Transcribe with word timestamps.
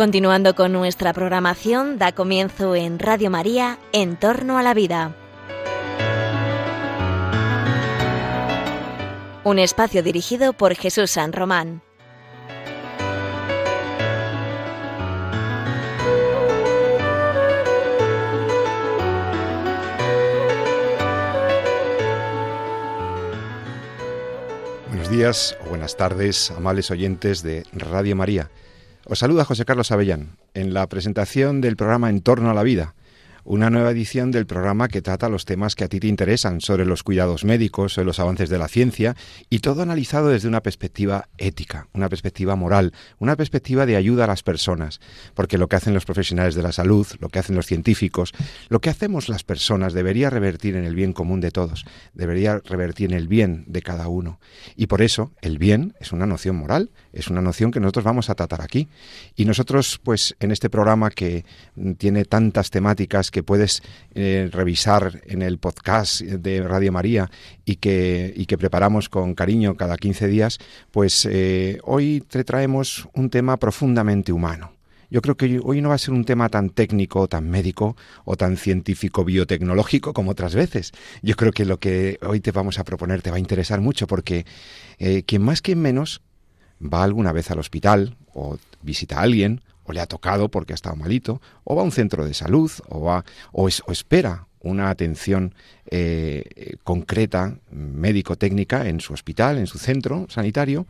Continuando 0.00 0.54
con 0.54 0.72
nuestra 0.72 1.12
programación, 1.12 1.98
da 1.98 2.12
comienzo 2.12 2.74
en 2.74 2.98
Radio 2.98 3.28
María, 3.28 3.78
En 3.92 4.16
torno 4.16 4.56
a 4.56 4.62
la 4.62 4.72
vida. 4.72 5.14
Un 9.44 9.58
espacio 9.58 10.02
dirigido 10.02 10.54
por 10.54 10.74
Jesús 10.74 11.10
San 11.10 11.34
Román. 11.34 11.82
Buenos 24.88 25.10
días 25.10 25.58
o 25.66 25.68
buenas 25.68 25.98
tardes, 25.98 26.50
amables 26.52 26.90
oyentes 26.90 27.42
de 27.42 27.64
Radio 27.74 28.16
María. 28.16 28.48
Os 29.10 29.18
saluda 29.18 29.44
José 29.44 29.64
Carlos 29.64 29.90
Avellán 29.90 30.38
en 30.54 30.72
la 30.72 30.86
presentación 30.86 31.60
del 31.60 31.74
programa 31.74 32.10
En 32.10 32.20
torno 32.20 32.48
a 32.48 32.54
la 32.54 32.62
vida, 32.62 32.94
una 33.44 33.70
nueva 33.70 33.90
edición 33.90 34.30
del 34.30 34.46
programa 34.46 34.88
que 34.88 35.02
trata 35.02 35.28
los 35.28 35.44
temas 35.44 35.74
que 35.74 35.84
a 35.84 35.88
ti 35.88 36.00
te 36.00 36.06
interesan 36.06 36.60
sobre 36.60 36.84
los 36.84 37.02
cuidados 37.02 37.44
médicos, 37.44 37.94
sobre 37.94 38.06
los 38.06 38.20
avances 38.20 38.48
de 38.48 38.58
la 38.58 38.68
ciencia 38.68 39.16
y 39.48 39.60
todo 39.60 39.82
analizado 39.82 40.28
desde 40.28 40.48
una 40.48 40.62
perspectiva 40.62 41.28
ética, 41.38 41.88
una 41.92 42.08
perspectiva 42.08 42.56
moral, 42.56 42.92
una 43.18 43.36
perspectiva 43.36 43.86
de 43.86 43.96
ayuda 43.96 44.24
a 44.24 44.28
las 44.28 44.42
personas, 44.42 45.00
porque 45.34 45.58
lo 45.58 45.68
que 45.68 45.76
hacen 45.76 45.94
los 45.94 46.04
profesionales 46.04 46.54
de 46.54 46.62
la 46.62 46.72
salud, 46.72 47.06
lo 47.20 47.28
que 47.28 47.38
hacen 47.38 47.56
los 47.56 47.66
científicos, 47.66 48.32
lo 48.68 48.80
que 48.80 48.90
hacemos 48.90 49.28
las 49.28 49.44
personas 49.44 49.92
debería 49.92 50.30
revertir 50.30 50.76
en 50.76 50.84
el 50.84 50.94
bien 50.94 51.12
común 51.12 51.40
de 51.40 51.50
todos, 51.50 51.84
debería 52.14 52.60
revertir 52.64 53.10
en 53.10 53.16
el 53.16 53.28
bien 53.28 53.64
de 53.66 53.82
cada 53.82 54.08
uno. 54.08 54.40
Y 54.76 54.86
por 54.86 55.02
eso 55.02 55.32
el 55.40 55.58
bien 55.58 55.94
es 56.00 56.12
una 56.12 56.26
noción 56.26 56.56
moral, 56.56 56.90
es 57.12 57.28
una 57.28 57.40
noción 57.40 57.70
que 57.70 57.80
nosotros 57.80 58.04
vamos 58.04 58.30
a 58.30 58.34
tratar 58.34 58.62
aquí. 58.62 58.88
Y 59.36 59.44
nosotros, 59.44 60.00
pues 60.02 60.36
en 60.40 60.50
este 60.50 60.70
programa 60.70 61.10
que 61.10 61.44
tiene 61.98 62.24
tantas 62.24 62.70
temáticas 62.70 63.29
que 63.30 63.42
puedes 63.42 63.82
eh, 64.14 64.48
revisar 64.52 65.22
en 65.26 65.42
el 65.42 65.58
podcast 65.58 66.20
de 66.20 66.62
Radio 66.62 66.92
María 66.92 67.30
y 67.64 67.76
que, 67.76 68.32
y 68.36 68.46
que 68.46 68.58
preparamos 68.58 69.08
con 69.08 69.34
cariño 69.34 69.76
cada 69.76 69.96
15 69.96 70.28
días, 70.28 70.58
pues 70.90 71.26
eh, 71.30 71.78
hoy 71.84 72.22
te 72.28 72.44
traemos 72.44 73.08
un 73.14 73.30
tema 73.30 73.56
profundamente 73.56 74.32
humano. 74.32 74.72
Yo 75.10 75.22
creo 75.22 75.36
que 75.36 75.60
hoy 75.62 75.80
no 75.80 75.88
va 75.88 75.96
a 75.96 75.98
ser 75.98 76.14
un 76.14 76.24
tema 76.24 76.48
tan 76.48 76.70
técnico, 76.70 77.26
tan 77.26 77.50
médico 77.50 77.96
o 78.24 78.36
tan 78.36 78.56
científico 78.56 79.24
biotecnológico 79.24 80.12
como 80.12 80.30
otras 80.30 80.54
veces. 80.54 80.92
Yo 81.20 81.34
creo 81.34 81.50
que 81.50 81.64
lo 81.64 81.80
que 81.80 82.18
hoy 82.22 82.40
te 82.40 82.52
vamos 82.52 82.78
a 82.78 82.84
proponer 82.84 83.20
te 83.20 83.30
va 83.30 83.36
a 83.36 83.40
interesar 83.40 83.80
mucho 83.80 84.06
porque 84.06 84.46
eh, 84.98 85.24
quien 85.24 85.42
más, 85.42 85.62
quien 85.62 85.82
menos 85.82 86.22
va 86.80 87.02
alguna 87.02 87.32
vez 87.32 87.50
al 87.50 87.58
hospital 87.58 88.16
o 88.32 88.56
visita 88.82 89.18
a 89.18 89.22
alguien 89.22 89.62
o 89.90 89.92
le 89.92 90.00
ha 90.00 90.06
tocado 90.06 90.48
porque 90.50 90.72
ha 90.72 90.74
estado 90.74 90.94
malito, 90.94 91.42
o 91.64 91.74
va 91.74 91.82
a 91.82 91.84
un 91.84 91.90
centro 91.90 92.24
de 92.24 92.32
salud, 92.32 92.70
o, 92.88 93.00
va, 93.00 93.24
o, 93.52 93.68
espera 93.68 94.46
una 94.60 94.88
atención 94.90 95.54
eh, 95.90 96.76
concreta, 96.84 97.58
médico-técnica, 97.72 98.86
en 98.86 99.00
su 99.00 99.12
hospital, 99.12 99.58
en 99.58 99.66
su 99.66 99.78
centro 99.78 100.26
sanitario, 100.28 100.86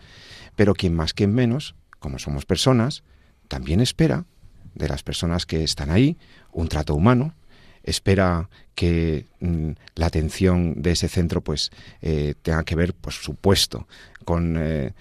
pero 0.55 0.75
quien 0.75 0.95
más, 0.95 1.15
quien 1.15 1.33
menos, 1.33 1.75
como 1.99 2.19
somos 2.19 2.45
personas, 2.45 3.03
también 3.49 3.81
espera 3.81 4.27
de 4.75 4.89
las 4.89 5.03
personas 5.03 5.47
que 5.47 5.65
están 5.65 5.91
ahí 5.91 6.19
un 6.53 6.69
trato 6.69 6.95
humano, 6.95 7.35
espera 7.83 8.51
que 8.75 9.27
mm, 9.41 9.71
la 9.95 10.07
atención 10.07 10.83
de 10.83 10.93
ese 10.93 11.09
centro 11.09 11.41
pues 11.41 11.71
eh, 12.03 12.35
tenga 12.43 12.65
que 12.65 12.75
ver, 12.75 12.93
por 12.93 13.15
supuesto, 13.15 13.89
eh, 14.27 14.93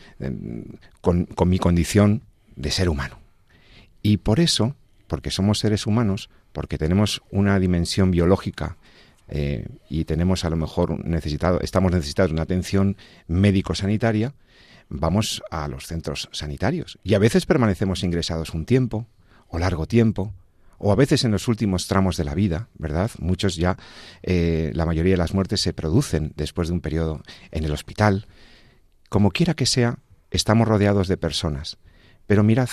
con, 1.02 1.26
con 1.26 1.50
mi 1.50 1.59
condición 1.59 2.22
de 2.56 2.72
ser 2.72 2.88
humano. 2.88 3.20
Y 4.02 4.18
por 4.18 4.40
eso, 4.40 4.76
porque 5.08 5.32
somos 5.32 5.60
seres 5.60 5.88
humanos, 5.88 6.30
porque 6.52 6.78
tenemos 6.78 7.22
una 7.32 7.60
dimensión 7.60 8.12
biológica 8.12 8.78
eh, 9.28 9.68
y 9.90 10.06
tenemos 10.06 10.46
a 10.46 10.50
lo 10.50 10.56
mejor 10.56 11.06
necesitado, 11.06 11.60
estamos 11.62 11.92
necesitados 11.92 12.32
de 12.32 12.34
una 12.34 12.44
atención 12.44 12.98
médico-sanitaria, 13.28 14.34
vamos 14.90 15.44
a 15.52 15.68
los 15.68 15.86
centros 15.86 16.30
sanitarios. 16.32 16.98
Y 17.04 17.14
a 17.14 17.20
veces 17.20 17.46
permanecemos 17.46 18.04
ingresados 18.04 18.54
un 18.54 18.66
tiempo, 18.66 19.08
o 19.48 19.59
largo 19.59 19.86
tiempo, 19.86 20.34
o 20.78 20.92
a 20.92 20.96
veces 20.96 21.26
en 21.26 21.32
los 21.32 21.48
últimos 21.48 21.88
tramos 21.88 22.18
de 22.18 22.24
la 22.24 22.34
vida, 22.34 22.70
¿verdad? 22.78 23.12
Muchos 23.20 23.56
ya, 23.56 23.78
eh, 24.24 24.72
la 24.74 24.86
mayoría 24.86 25.14
de 25.14 25.18
las 25.18 25.34
muertes 25.34 25.62
se 25.62 25.74
producen 25.74 26.34
después 26.36 26.70
de 26.70 26.74
un 26.74 26.82
periodo 26.82 27.22
en 27.52 27.66
el 27.66 27.72
hospital. 27.72 28.28
Como 29.09 29.32
quiera 29.32 29.54
que 29.54 29.66
sea, 29.66 30.00
estamos 30.32 30.68
rodeados 30.68 31.08
de 31.08 31.18
personas. 31.18 31.78
Pero 32.28 32.44
mirad, 32.44 32.70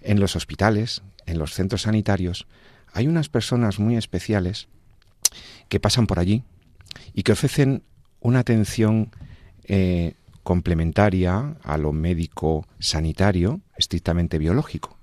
en 0.00 0.20
los 0.20 0.36
hospitales, 0.36 1.02
en 1.26 1.38
los 1.38 1.54
centros 1.54 1.82
sanitarios, 1.82 2.46
hay 2.92 3.06
unas 3.06 3.28
personas 3.28 3.78
muy 3.78 3.96
especiales 3.96 4.68
que 5.68 5.80
pasan 5.80 6.06
por 6.06 6.18
allí 6.18 6.42
y 7.14 7.22
que 7.22 7.32
ofrecen 7.32 7.82
una 8.20 8.40
atención 8.40 9.10
eh, 9.64 10.14
complementaria 10.42 11.56
a 11.62 11.78
lo 11.78 11.92
médico 11.92 12.66
sanitario, 12.78 13.60
estrictamente 13.76 14.38
biológico. 14.38 14.98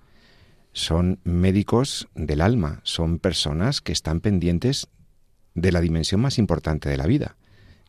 Son 0.73 1.19
médicos 1.23 2.07
del 2.15 2.41
alma, 2.41 2.81
son 2.83 3.19
personas 3.19 3.81
que 3.81 3.93
están 3.93 4.19
pendientes 4.19 4.87
de 5.55 5.71
la 5.71 5.81
dimensión 5.81 6.21
más 6.21 6.37
importante 6.37 6.89
de 6.89 6.97
la 6.97 7.07
vida, 7.07 7.35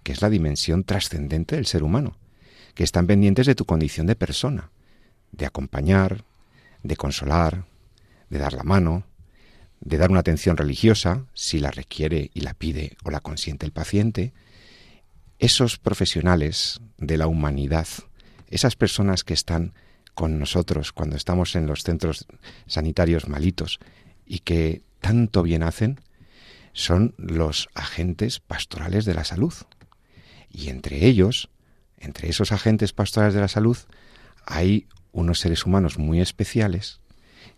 que 0.02 0.12
es 0.12 0.22
la 0.22 0.30
dimensión 0.30 0.84
trascendente 0.84 1.56
del 1.56 1.66
ser 1.66 1.82
humano, 1.82 2.16
que 2.74 2.84
están 2.84 3.06
pendientes 3.06 3.46
de 3.46 3.54
tu 3.54 3.64
condición 3.64 4.06
de 4.06 4.16
persona, 4.16 4.70
de 5.32 5.44
acompañar, 5.44 6.24
de 6.82 6.96
consolar, 6.96 7.64
de 8.30 8.38
dar 8.38 8.52
la 8.52 8.62
mano, 8.62 9.04
de 9.80 9.96
dar 9.96 10.10
una 10.10 10.20
atención 10.20 10.56
religiosa, 10.56 11.24
si 11.34 11.58
la 11.58 11.70
requiere 11.70 12.30
y 12.34 12.40
la 12.40 12.54
pide 12.54 12.96
o 13.04 13.10
la 13.10 13.20
consiente 13.20 13.66
el 13.66 13.72
paciente, 13.72 14.32
esos 15.38 15.78
profesionales 15.78 16.80
de 16.96 17.16
la 17.16 17.26
humanidad, 17.26 17.86
esas 18.48 18.76
personas 18.76 19.24
que 19.24 19.34
están 19.34 19.74
con 20.14 20.38
nosotros 20.38 20.92
cuando 20.92 21.16
estamos 21.16 21.54
en 21.54 21.66
los 21.66 21.84
centros 21.84 22.26
sanitarios 22.66 23.28
malitos 23.28 23.78
y 24.26 24.40
que 24.40 24.82
tanto 25.00 25.42
bien 25.42 25.62
hacen, 25.62 26.00
son 26.72 27.14
los 27.18 27.68
agentes 27.74 28.40
pastorales 28.40 29.04
de 29.04 29.14
la 29.14 29.24
salud. 29.24 29.54
Y 30.50 30.70
entre 30.70 31.06
ellos, 31.06 31.50
entre 31.98 32.28
esos 32.28 32.52
agentes 32.52 32.92
pastorales 32.92 33.34
de 33.34 33.40
la 33.40 33.48
salud, 33.48 33.76
hay 34.44 34.88
unos 35.18 35.40
seres 35.40 35.66
humanos 35.66 35.98
muy 35.98 36.20
especiales, 36.20 37.00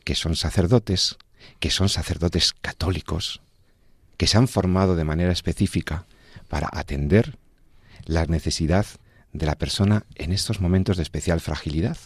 que 0.04 0.14
son 0.14 0.34
sacerdotes, 0.34 1.18
que 1.58 1.70
son 1.70 1.88
sacerdotes 1.88 2.54
católicos, 2.60 3.42
que 4.16 4.26
se 4.26 4.38
han 4.38 4.48
formado 4.48 4.96
de 4.96 5.04
manera 5.04 5.32
específica 5.32 6.06
para 6.48 6.68
atender 6.72 7.38
la 8.06 8.24
necesidad 8.26 8.86
de 9.32 9.46
la 9.46 9.56
persona 9.56 10.04
en 10.14 10.32
estos 10.32 10.60
momentos 10.60 10.96
de 10.96 11.02
especial 11.02 11.40
fragilidad, 11.40 11.98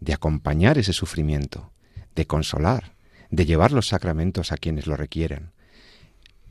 de 0.00 0.12
acompañar 0.12 0.78
ese 0.78 0.92
sufrimiento, 0.92 1.72
de 2.14 2.26
consolar, 2.26 2.92
de 3.30 3.46
llevar 3.46 3.72
los 3.72 3.88
sacramentos 3.88 4.52
a 4.52 4.56
quienes 4.58 4.86
lo 4.86 4.96
requieren. 4.96 5.52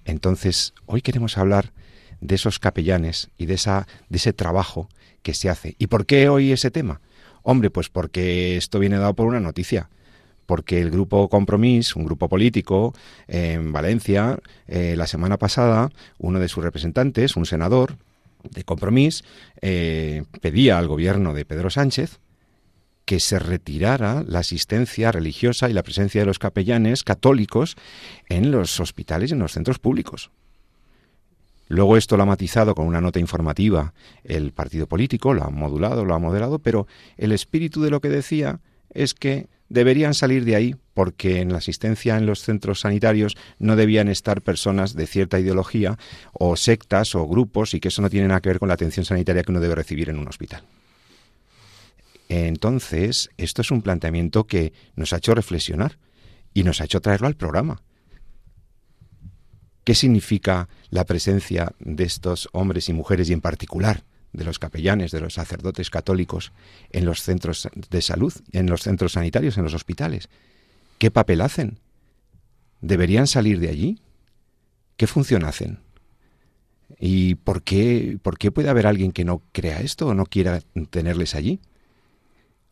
Entonces, 0.03 0.73
hoy 0.88 1.02
queremos 1.02 1.38
hablar 1.38 1.73
de 2.22 2.35
esos 2.35 2.58
capellanes 2.59 3.29
y 3.38 3.46
de, 3.46 3.53
esa, 3.53 3.88
de 4.09 4.18
ese 4.18 4.34
trabajo 4.34 4.90
que 5.22 5.35
se 5.35 5.50
hace. 5.50 5.75
¿Y 5.78 5.88
por 5.88 6.06
qué 6.08 6.28
hoy 6.28 6.52
ese 6.52 6.72
tema? 6.72 7.02
Hombre, 7.44 7.69
pues 7.69 7.90
porque 7.90 8.57
esto 8.57 8.79
viene 8.79 8.97
dado 8.97 9.13
por 9.16 9.28
una 9.28 9.40
noticia 9.40 9.90
porque 10.52 10.81
el 10.81 10.91
grupo 10.91 11.29
Compromís, 11.29 11.96
un 11.96 12.03
grupo 12.03 12.28
político 12.28 12.93
en 13.29 13.72
Valencia, 13.72 14.38
eh, 14.67 14.96
la 14.97 15.08
semana 15.08 15.38
pasada, 15.38 15.91
uno 16.17 16.40
de 16.41 16.49
sus 16.49 16.61
representantes, 16.61 17.38
un 17.38 17.46
senador 17.46 17.96
de 18.43 18.66
Compromís, 18.66 19.23
eh, 19.61 20.23
pedía 20.41 20.78
al 20.78 20.90
gobierno 20.90 21.34
de 21.34 21.46
Pedro 21.46 21.70
Sánchez 21.70 22.20
que 23.05 23.22
se 23.22 23.40
retirara 23.40 24.26
la 24.28 24.40
asistencia 24.40 25.14
religiosa 25.14 25.70
y 25.70 25.73
la 25.73 25.84
presencia 25.84 26.20
de 26.20 26.28
los 26.28 26.37
capellanes 26.37 27.03
católicos 27.03 27.78
en 28.28 28.52
los 28.52 28.79
hospitales 28.82 29.29
y 29.29 29.34
en 29.34 29.40
los 29.40 29.53
centros 29.53 29.79
públicos. 29.79 30.32
Luego 31.72 31.96
esto 31.96 32.18
lo 32.18 32.23
ha 32.23 32.26
matizado 32.26 32.76
con 32.76 32.85
una 32.85 33.00
nota 33.00 33.20
informativa 33.20 33.94
el 34.26 34.52
partido 34.52 34.88
político, 34.88 35.34
lo 35.34 35.46
ha 35.46 35.50
modulado, 35.50 36.03
lo 36.03 36.14
ha 36.14 36.20
moderado, 36.20 36.59
pero 36.59 36.85
el 37.16 37.32
espíritu 37.32 37.82
de 37.82 37.90
lo 37.90 38.02
que 38.02 38.09
decía 38.09 38.59
es 38.94 39.14
que 39.14 39.47
deberían 39.70 40.14
salir 40.14 40.44
de 40.44 40.58
ahí 40.58 40.76
porque 40.94 41.40
en 41.40 41.53
la 41.53 41.59
asistencia 41.59 42.18
en 42.18 42.26
los 42.26 42.41
centros 42.41 42.82
sanitarios 42.82 43.38
no 43.58 43.78
debían 43.78 44.09
estar 44.09 44.41
personas 44.41 44.96
de 44.97 45.08
cierta 45.08 45.40
ideología 45.40 45.97
o 46.34 46.58
sectas 46.58 47.16
o 47.16 47.26
grupos 47.26 47.73
y 47.73 47.79
que 47.79 47.88
eso 47.88 48.02
no 48.02 48.09
tiene 48.09 48.28
nada 48.28 48.41
que 48.41 48.50
ver 48.50 48.59
con 48.59 48.68
la 48.68 48.73
atención 48.73 49.06
sanitaria 49.06 49.44
que 49.44 49.52
uno 49.53 49.62
debe 49.62 49.76
recibir 49.76 50.09
en 50.09 50.20
un 50.20 50.28
hospital. 50.28 50.66
Entonces, 52.28 53.29
esto 53.38 53.62
es 53.62 53.72
un 53.72 53.82
planteamiento 53.82 54.44
que 54.44 54.73
nos 54.97 55.14
ha 55.14 55.18
hecho 55.18 55.35
reflexionar 55.35 55.97
y 56.53 56.64
nos 56.64 56.82
ha 56.82 56.84
hecho 56.84 57.00
traerlo 57.00 57.28
al 57.28 57.35
programa. 57.35 57.82
¿Qué 59.83 59.95
significa 59.95 60.69
la 60.89 61.05
presencia 61.05 61.73
de 61.79 62.03
estos 62.03 62.49
hombres 62.51 62.89
y 62.89 62.93
mujeres 62.93 63.29
y 63.29 63.33
en 63.33 63.41
particular 63.41 64.03
de 64.33 64.43
los 64.43 64.59
capellanes, 64.59 65.11
de 65.11 65.22
los 65.22 65.33
sacerdotes 65.33 65.89
católicos 65.89 66.51
en 66.91 67.05
los 67.05 67.22
centros 67.22 67.67
de 67.89 68.01
salud, 68.01 68.33
en 68.51 68.69
los 68.69 68.81
centros 68.81 69.13
sanitarios, 69.13 69.57
en 69.57 69.63
los 69.63 69.73
hospitales? 69.73 70.29
¿Qué 70.99 71.09
papel 71.09 71.41
hacen? 71.41 71.79
¿Deberían 72.81 73.28
salir 73.28 73.59
de 73.59 73.69
allí? 73.69 73.99
¿Qué 74.97 75.07
función 75.07 75.45
hacen? 75.45 75.79
¿Y 76.99 77.35
por 77.35 77.63
qué, 77.63 78.19
por 78.22 78.37
qué 78.37 78.51
puede 78.51 78.69
haber 78.69 78.85
alguien 78.85 79.11
que 79.11 79.25
no 79.25 79.41
crea 79.51 79.81
esto 79.81 80.07
o 80.07 80.13
no 80.13 80.25
quiera 80.25 80.61
tenerles 80.91 81.34
allí? 81.34 81.59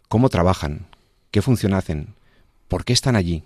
¿Cómo 0.08 0.30
trabajan? 0.30 0.88
¿Qué 1.32 1.42
función 1.42 1.74
hacen? 1.74 2.14
¿Por 2.68 2.86
qué 2.86 2.94
están 2.94 3.16
allí? 3.16 3.44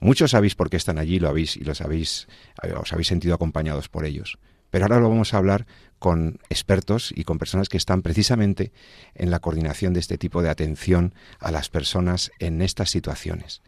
Muchos 0.00 0.30
sabéis 0.30 0.54
por 0.54 0.70
qué 0.70 0.78
están 0.78 0.98
allí, 0.98 1.18
lo 1.18 1.28
habéis 1.28 1.56
y 1.56 1.60
los 1.60 1.82
habéis, 1.82 2.26
eh, 2.62 2.72
os 2.72 2.92
habéis 2.92 3.08
sentido 3.08 3.34
acompañados 3.34 3.88
por 3.88 4.06
ellos. 4.06 4.38
Pero 4.70 4.84
ahora 4.84 5.00
lo 5.00 5.10
vamos 5.10 5.34
a 5.34 5.36
hablar 5.36 5.66
con 5.98 6.38
expertos 6.48 7.12
y 7.14 7.24
con 7.24 7.38
personas 7.38 7.68
que 7.68 7.76
están 7.76 8.02
precisamente 8.02 8.72
en 9.14 9.30
la 9.30 9.40
coordinación 9.40 9.92
de 9.92 10.00
este 10.00 10.16
tipo 10.16 10.42
de 10.42 10.48
atención 10.48 11.12
a 11.38 11.50
las 11.50 11.68
personas 11.68 12.30
en 12.38 12.62
estas 12.62 12.90
situaciones. 12.90 13.62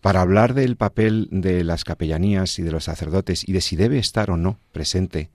Para 0.00 0.22
hablar 0.22 0.54
del 0.54 0.76
papel 0.76 1.28
de 1.30 1.62
las 1.62 1.84
capellanías 1.84 2.58
y 2.58 2.62
de 2.62 2.72
los 2.72 2.84
sacerdotes 2.84 3.46
y 3.46 3.52
de 3.52 3.60
si 3.60 3.76
debe 3.76 3.98
estar 3.98 4.30
o 4.30 4.38
no 4.38 4.58
presente 4.72 5.30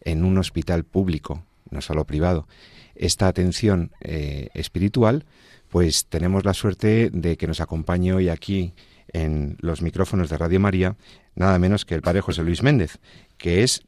en 0.00 0.24
un 0.24 0.38
hospital 0.38 0.84
público, 0.84 1.44
no 1.70 1.82
solo 1.82 2.06
privado, 2.06 2.48
esta 2.94 3.28
atención 3.28 3.92
eh, 4.00 4.48
espiritual, 4.54 5.26
pues 5.68 6.06
tenemos 6.06 6.46
la 6.46 6.54
suerte 6.54 7.10
de 7.12 7.36
que 7.36 7.46
nos 7.46 7.60
acompañe 7.60 8.14
hoy 8.14 8.30
aquí 8.30 8.72
en 9.12 9.56
los 9.60 9.82
micrófonos 9.82 10.30
de 10.30 10.38
Radio 10.38 10.60
María 10.60 10.96
nada 11.34 11.58
menos 11.58 11.84
que 11.84 11.94
el 11.94 12.02
padre 12.02 12.20
José 12.20 12.42
Luis 12.42 12.62
Méndez, 12.62 12.98
que 13.38 13.62
es, 13.62 13.82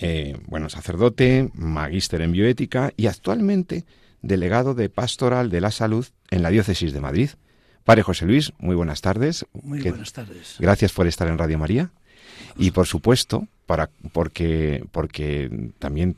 eh, 0.00 0.36
bueno, 0.46 0.68
sacerdote, 0.68 1.50
magíster 1.54 2.22
en 2.22 2.32
bioética 2.32 2.92
y 2.96 3.06
actualmente 3.06 3.84
delegado 4.22 4.74
de 4.74 4.88
pastoral 4.88 5.50
de 5.50 5.60
la 5.60 5.70
salud 5.70 6.06
en 6.30 6.42
la 6.42 6.50
diócesis 6.50 6.92
de 6.92 7.00
Madrid. 7.00 7.30
Padre 7.84 8.02
José 8.02 8.26
Luis, 8.26 8.52
muy 8.58 8.74
buenas 8.74 9.00
tardes. 9.00 9.46
Muy 9.52 9.80
buenas 9.80 10.12
tardes. 10.12 10.56
Gracias 10.58 10.92
por 10.92 11.06
estar 11.06 11.28
en 11.28 11.38
Radio 11.38 11.58
María. 11.58 11.90
Y 12.56 12.70
por 12.70 12.86
supuesto, 12.86 13.46
para, 13.66 13.90
porque, 14.12 14.84
porque 14.92 15.70
también 15.78 16.16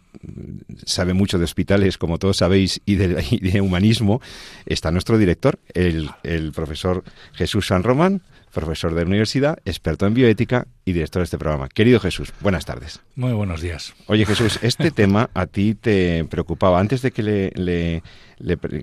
sabe 0.85 1.15
mucho 1.15 1.39
de 1.39 1.45
hospitales, 1.45 1.99
como 1.99 2.19
todos 2.19 2.39
sabéis, 2.39 2.81
y 2.85 2.97
de, 2.97 3.61
humanismo, 3.61 4.21
está 4.67 4.91
nuestro 4.91 5.19
director, 5.19 5.59
el, 5.75 6.11
el 6.23 6.53
profesor 6.53 7.05
Jesús 7.35 7.69
San 7.69 7.83
Román, 7.83 8.23
profesor 8.53 8.95
de 8.95 9.03
la 9.03 9.07
universidad, 9.07 9.59
experto 9.65 10.07
en 10.07 10.15
bioética 10.15 10.67
y 10.85 10.93
director 10.93 11.21
de 11.21 11.25
este 11.25 11.39
programa. 11.39 11.69
Querido 11.69 12.01
Jesús, 12.01 12.33
buenas 12.41 12.65
tardes. 12.65 13.01
Muy 13.15 13.33
buenos 13.33 13.61
días. 13.61 13.95
Oye 14.07 14.27
Jesús, 14.27 14.59
este 14.63 14.91
tema 14.91 15.31
a 15.35 15.47
ti 15.47 15.75
te 15.75 16.25
preocupaba. 16.25 16.81
Antes 16.81 17.03
de 17.03 17.11
que 17.11 17.23
le, 17.23 18.03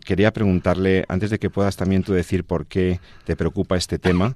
quería 0.06 0.32
preguntarle, 0.32 1.06
antes 1.08 1.30
de 1.30 1.40
que 1.40 1.50
puedas 1.50 1.76
también 1.76 2.04
tú 2.04 2.14
decir 2.14 2.44
por 2.44 2.68
qué 2.68 3.00
te 3.26 3.36
preocupa 3.36 3.76
este 3.76 4.00
tema, 4.00 4.34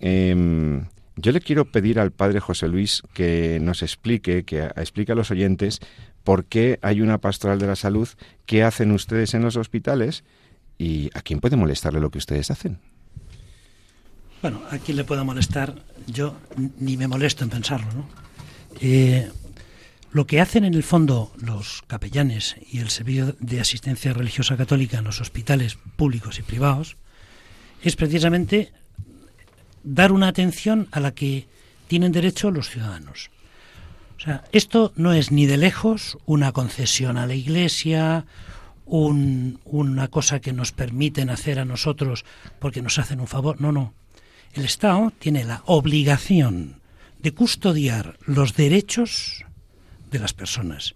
em, 0.00 0.86
yo 1.16 1.32
le 1.32 1.40
quiero 1.40 1.70
pedir 1.70 1.98
al 1.98 2.12
padre 2.12 2.40
José 2.40 2.68
Luis 2.68 3.02
que 3.12 3.58
nos 3.60 3.82
explique, 3.82 4.44
que 4.44 4.64
explique 4.76 5.12
a 5.12 5.14
los 5.14 5.30
oyentes 5.30 5.80
por 6.24 6.44
qué 6.44 6.78
hay 6.82 7.00
una 7.00 7.18
pastoral 7.18 7.58
de 7.58 7.66
la 7.66 7.76
salud, 7.76 8.08
qué 8.46 8.62
hacen 8.62 8.92
ustedes 8.92 9.34
en 9.34 9.42
los 9.42 9.56
hospitales 9.56 10.24
y 10.78 11.10
a 11.14 11.22
quién 11.22 11.40
puede 11.40 11.56
molestarle 11.56 12.00
lo 12.00 12.10
que 12.10 12.18
ustedes 12.18 12.50
hacen. 12.50 12.78
Bueno, 14.40 14.60
a 14.70 14.78
quien 14.78 14.96
le 14.96 15.04
pueda 15.04 15.22
molestar, 15.22 15.74
yo 16.06 16.36
ni 16.78 16.96
me 16.96 17.06
molesto 17.06 17.44
en 17.44 17.50
pensarlo, 17.50 17.92
¿no? 17.92 18.08
Eh, 18.80 19.30
lo 20.10 20.26
que 20.26 20.40
hacen 20.40 20.64
en 20.64 20.74
el 20.74 20.82
fondo 20.82 21.32
los 21.38 21.82
capellanes 21.86 22.56
y 22.70 22.80
el 22.80 22.90
Servicio 22.90 23.36
de 23.38 23.60
Asistencia 23.60 24.12
Religiosa 24.12 24.56
Católica 24.56 24.98
en 24.98 25.04
los 25.04 25.20
hospitales 25.20 25.78
públicos 25.96 26.38
y 26.38 26.42
privados 26.42 26.96
es 27.82 27.96
precisamente 27.96 28.72
dar 29.84 30.12
una 30.12 30.28
atención 30.28 30.88
a 30.92 31.00
la 31.00 31.12
que 31.12 31.46
tienen 31.88 32.12
derecho 32.12 32.50
los 32.50 32.70
ciudadanos. 32.70 33.30
O 34.16 34.20
sea, 34.20 34.44
esto 34.52 34.92
no 34.96 35.12
es 35.12 35.32
ni 35.32 35.46
de 35.46 35.56
lejos 35.56 36.16
una 36.26 36.52
concesión 36.52 37.16
a 37.16 37.26
la 37.26 37.34
Iglesia, 37.34 38.24
una 38.86 40.08
cosa 40.08 40.40
que 40.40 40.52
nos 40.52 40.72
permiten 40.72 41.30
hacer 41.30 41.58
a 41.58 41.64
nosotros 41.64 42.24
porque 42.58 42.82
nos 42.82 42.98
hacen 42.98 43.20
un 43.20 43.26
favor. 43.26 43.60
No, 43.60 43.72
no. 43.72 43.94
El 44.52 44.64
Estado 44.64 45.12
tiene 45.18 45.44
la 45.44 45.62
obligación 45.66 46.80
de 47.20 47.32
custodiar 47.32 48.18
los 48.26 48.54
derechos 48.54 49.44
de 50.10 50.18
las 50.18 50.34
personas. 50.34 50.94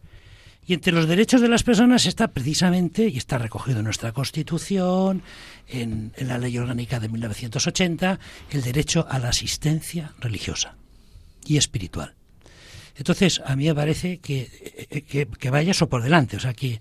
Y 0.66 0.74
entre 0.74 0.92
los 0.92 1.06
derechos 1.06 1.40
de 1.40 1.48
las 1.48 1.62
personas 1.62 2.06
está 2.06 2.28
precisamente, 2.28 3.08
y 3.08 3.18
está 3.18 3.38
recogido 3.38 3.78
en 3.78 3.84
nuestra 3.84 4.12
Constitución, 4.12 5.22
en, 5.68 6.12
la 6.18 6.38
Ley 6.38 6.58
Orgánica 6.58 6.98
de 6.98 7.08
1980, 7.08 8.18
el 8.50 8.62
derecho 8.62 9.06
a 9.08 9.18
la 9.18 9.28
asistencia 9.28 10.12
religiosa 10.18 10.74
y 11.44 11.56
espiritual. 11.56 12.14
Entonces, 12.96 13.42
a 13.44 13.54
mí 13.54 13.66
me 13.66 13.74
parece 13.74 14.18
que, 14.18 15.04
que, 15.08 15.26
que 15.26 15.50
vaya 15.50 15.70
eso 15.70 15.88
por 15.88 16.02
delante, 16.02 16.36
o 16.36 16.40
sea, 16.40 16.54
que 16.54 16.80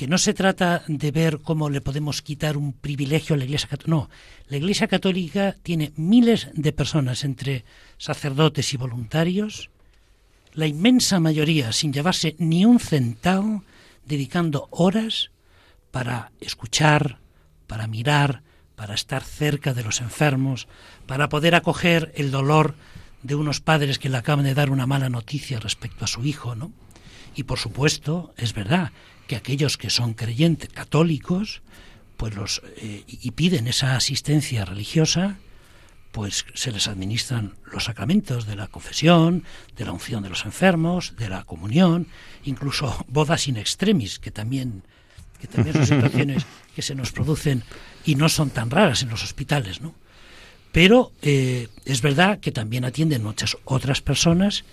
que 0.00 0.08
no 0.08 0.16
se 0.16 0.32
trata 0.32 0.82
de 0.88 1.10
ver 1.10 1.40
cómo 1.40 1.68
le 1.68 1.82
podemos 1.82 2.22
quitar 2.22 2.56
un 2.56 2.72
privilegio 2.72 3.34
a 3.34 3.36
la 3.36 3.44
Iglesia 3.44 3.68
Católica. 3.68 3.90
No, 3.90 4.08
la 4.48 4.56
Iglesia 4.56 4.88
Católica 4.88 5.56
tiene 5.62 5.92
miles 5.96 6.48
de 6.54 6.72
personas 6.72 7.22
entre 7.22 7.66
sacerdotes 7.98 8.72
y 8.72 8.78
voluntarios, 8.78 9.68
la 10.54 10.66
inmensa 10.66 11.20
mayoría 11.20 11.72
sin 11.72 11.92
llevarse 11.92 12.34
ni 12.38 12.64
un 12.64 12.80
centavo, 12.80 13.64
dedicando 14.04 14.68
horas 14.70 15.30
para 15.90 16.32
escuchar, 16.40 17.18
para 17.66 17.86
mirar, 17.86 18.42
para 18.76 18.94
estar 18.94 19.22
cerca 19.22 19.74
de 19.74 19.84
los 19.84 20.00
enfermos, 20.00 20.66
para 21.06 21.28
poder 21.28 21.54
acoger 21.54 22.12
el 22.16 22.30
dolor 22.30 22.74
de 23.22 23.34
unos 23.34 23.60
padres 23.60 23.98
que 23.98 24.08
le 24.08 24.16
acaban 24.16 24.44
de 24.44 24.54
dar 24.54 24.70
una 24.70 24.86
mala 24.86 25.08
noticia 25.08 25.60
respecto 25.60 26.04
a 26.04 26.08
su 26.08 26.24
hijo, 26.24 26.54
¿no? 26.54 26.72
Y 27.36 27.44
por 27.44 27.58
supuesto, 27.58 28.32
es 28.36 28.54
verdad 28.54 28.92
que 29.26 29.36
aquellos 29.36 29.76
que 29.76 29.90
son 29.90 30.14
creyentes 30.14 30.70
católicos, 30.70 31.62
pues 32.16 32.34
los 32.34 32.62
eh, 32.78 33.04
y 33.06 33.30
piden 33.32 33.66
esa 33.66 33.96
asistencia 33.96 34.64
religiosa, 34.64 35.38
pues 36.12 36.44
se 36.54 36.72
les 36.72 36.88
administran 36.88 37.54
los 37.70 37.84
sacramentos 37.84 38.46
de 38.46 38.56
la 38.56 38.66
confesión, 38.66 39.44
de 39.76 39.84
la 39.84 39.92
unción 39.92 40.22
de 40.22 40.28
los 40.28 40.44
enfermos, 40.44 41.14
de 41.16 41.28
la 41.28 41.44
comunión, 41.44 42.08
incluso 42.44 43.04
bodas 43.08 43.48
in 43.48 43.56
extremis, 43.56 44.18
que 44.18 44.30
también, 44.30 44.82
que 45.40 45.46
también 45.46 45.74
son 45.74 45.86
situaciones 45.86 46.46
que 46.74 46.82
se 46.82 46.94
nos 46.94 47.12
producen 47.12 47.62
y 48.04 48.14
no 48.16 48.28
son 48.28 48.50
tan 48.50 48.70
raras 48.70 49.02
en 49.02 49.10
los 49.10 49.22
hospitales, 49.22 49.80
¿no? 49.80 49.94
Pero 50.72 51.12
eh, 51.22 51.68
es 51.84 52.00
verdad 52.00 52.38
que 52.38 52.52
también 52.52 52.84
atienden 52.84 53.24
muchas 53.24 53.56
otras 53.64 54.00
personas 54.00 54.64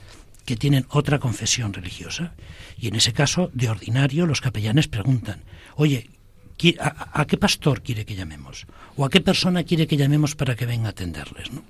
que 0.46 0.56
tienen 0.56 0.86
otra 0.90 1.20
confesión 1.20 1.74
religiosa. 1.74 2.34
Y 2.78 2.88
en 2.88 2.96
ese 2.96 3.14
caso, 3.14 3.50
de 3.54 3.70
ordinario, 3.70 4.28
los 4.28 4.40
capellanes 4.40 4.88
preguntan, 4.88 5.42
oye, 5.76 6.10
¿a, 6.80 7.26
qué 7.26 7.38
pastor 7.38 7.82
quiere 7.82 8.06
que 8.06 8.16
llamemos? 8.16 8.66
¿O 8.96 9.06
a 9.06 9.10
qué 9.10 9.22
persona 9.22 9.64
quiere 9.64 9.88
que 9.88 9.98
llamemos 9.98 10.36
para 10.36 10.56
que 10.56 10.66
venga 10.66 10.88
a 10.88 10.92
atenderles? 10.92 11.52
¿no? 11.52 11.64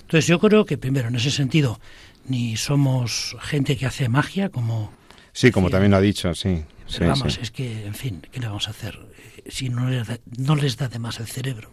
Entonces 0.00 0.26
yo 0.26 0.38
creo 0.38 0.64
que 0.64 0.76
primero, 0.76 1.08
en 1.08 1.16
ese 1.16 1.30
sentido, 1.30 1.80
ni 2.26 2.56
somos 2.56 3.36
gente 3.40 3.76
que 3.76 3.86
hace 3.86 4.08
magia, 4.08 4.48
como... 4.48 4.92
Sí, 5.32 5.50
como 5.50 5.70
también 5.70 5.90
lo 5.92 5.98
ha 5.98 6.00
dicho, 6.00 6.34
sí. 6.34 6.64
vamos, 7.00 7.38
es 7.40 7.50
que, 7.50 7.86
en 7.86 7.94
fin, 7.94 8.22
¿qué 8.30 8.40
le 8.40 8.46
vamos 8.46 8.68
a 8.68 8.70
hacer? 8.70 8.98
Si 9.48 9.68
no 9.68 9.88
les 9.88 10.06
da, 10.06 10.18
no 10.36 10.56
les 10.56 10.76
da 10.76 10.88
de 10.88 10.98
más 10.98 11.20
el 11.20 11.26
cerebro, 11.26 11.70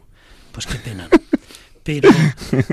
pues 0.51 0.65
qué 0.65 0.75
pena. 0.75 1.07
Pero, 1.83 2.09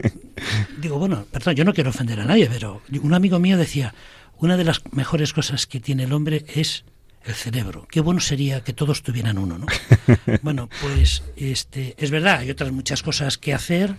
digo, 0.80 0.98
bueno, 0.98 1.26
perdón, 1.30 1.54
yo 1.54 1.64
no 1.64 1.74
quiero 1.74 1.90
ofender 1.90 2.20
a 2.20 2.24
nadie, 2.24 2.48
pero 2.50 2.82
un 3.02 3.14
amigo 3.14 3.38
mío 3.38 3.56
decía, 3.56 3.94
una 4.38 4.56
de 4.56 4.64
las 4.64 4.82
mejores 4.92 5.32
cosas 5.32 5.66
que 5.66 5.80
tiene 5.80 6.04
el 6.04 6.12
hombre 6.12 6.44
es 6.54 6.84
el 7.24 7.34
cerebro. 7.34 7.86
Qué 7.90 8.00
bueno 8.00 8.20
sería 8.20 8.62
que 8.62 8.72
todos 8.72 9.02
tuvieran 9.02 9.38
uno, 9.38 9.58
¿no? 9.58 9.66
bueno, 10.42 10.68
pues 10.80 11.22
este, 11.36 11.94
es 11.98 12.10
verdad, 12.10 12.38
hay 12.38 12.50
otras 12.50 12.72
muchas 12.72 13.02
cosas 13.02 13.38
que 13.38 13.54
hacer, 13.54 13.96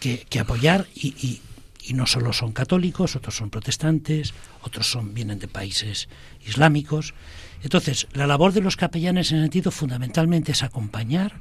que, 0.00 0.26
que 0.28 0.40
apoyar, 0.40 0.86
y, 0.94 1.08
y, 1.08 1.42
y, 1.82 1.94
no 1.94 2.06
solo 2.06 2.32
son 2.32 2.52
católicos, 2.52 3.16
otros 3.16 3.36
son 3.36 3.50
protestantes, 3.50 4.34
otros 4.62 4.90
son, 4.90 5.14
vienen 5.14 5.38
de 5.38 5.48
países 5.48 6.08
islámicos. 6.46 7.14
Entonces, 7.62 8.06
la 8.12 8.26
labor 8.26 8.52
de 8.52 8.60
los 8.60 8.76
capellanes 8.76 9.32
en 9.32 9.40
sentido 9.40 9.70
fundamentalmente 9.70 10.52
es 10.52 10.62
acompañar, 10.62 11.40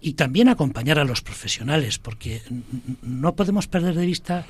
y 0.00 0.14
también 0.14 0.48
acompañar 0.48 0.98
a 0.98 1.04
los 1.04 1.20
profesionales, 1.20 1.98
porque 1.98 2.42
no 3.02 3.34
podemos 3.34 3.66
perder 3.66 3.94
de 3.94 4.06
vista 4.06 4.46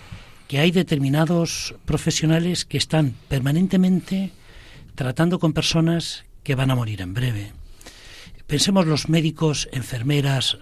que 0.46 0.58
hay 0.58 0.70
determinados 0.70 1.74
profesionales 1.84 2.64
que 2.64 2.78
están 2.78 3.14
permanentemente 3.28 4.30
tratando 5.00 5.38
con 5.38 5.54
personas 5.54 6.26
que 6.42 6.54
van 6.54 6.70
a 6.70 6.74
morir 6.74 7.00
en 7.00 7.14
breve. 7.14 7.54
Pensemos 8.46 8.84
los 8.86 9.08
médicos, 9.08 9.66
enfermeras, 9.72 10.58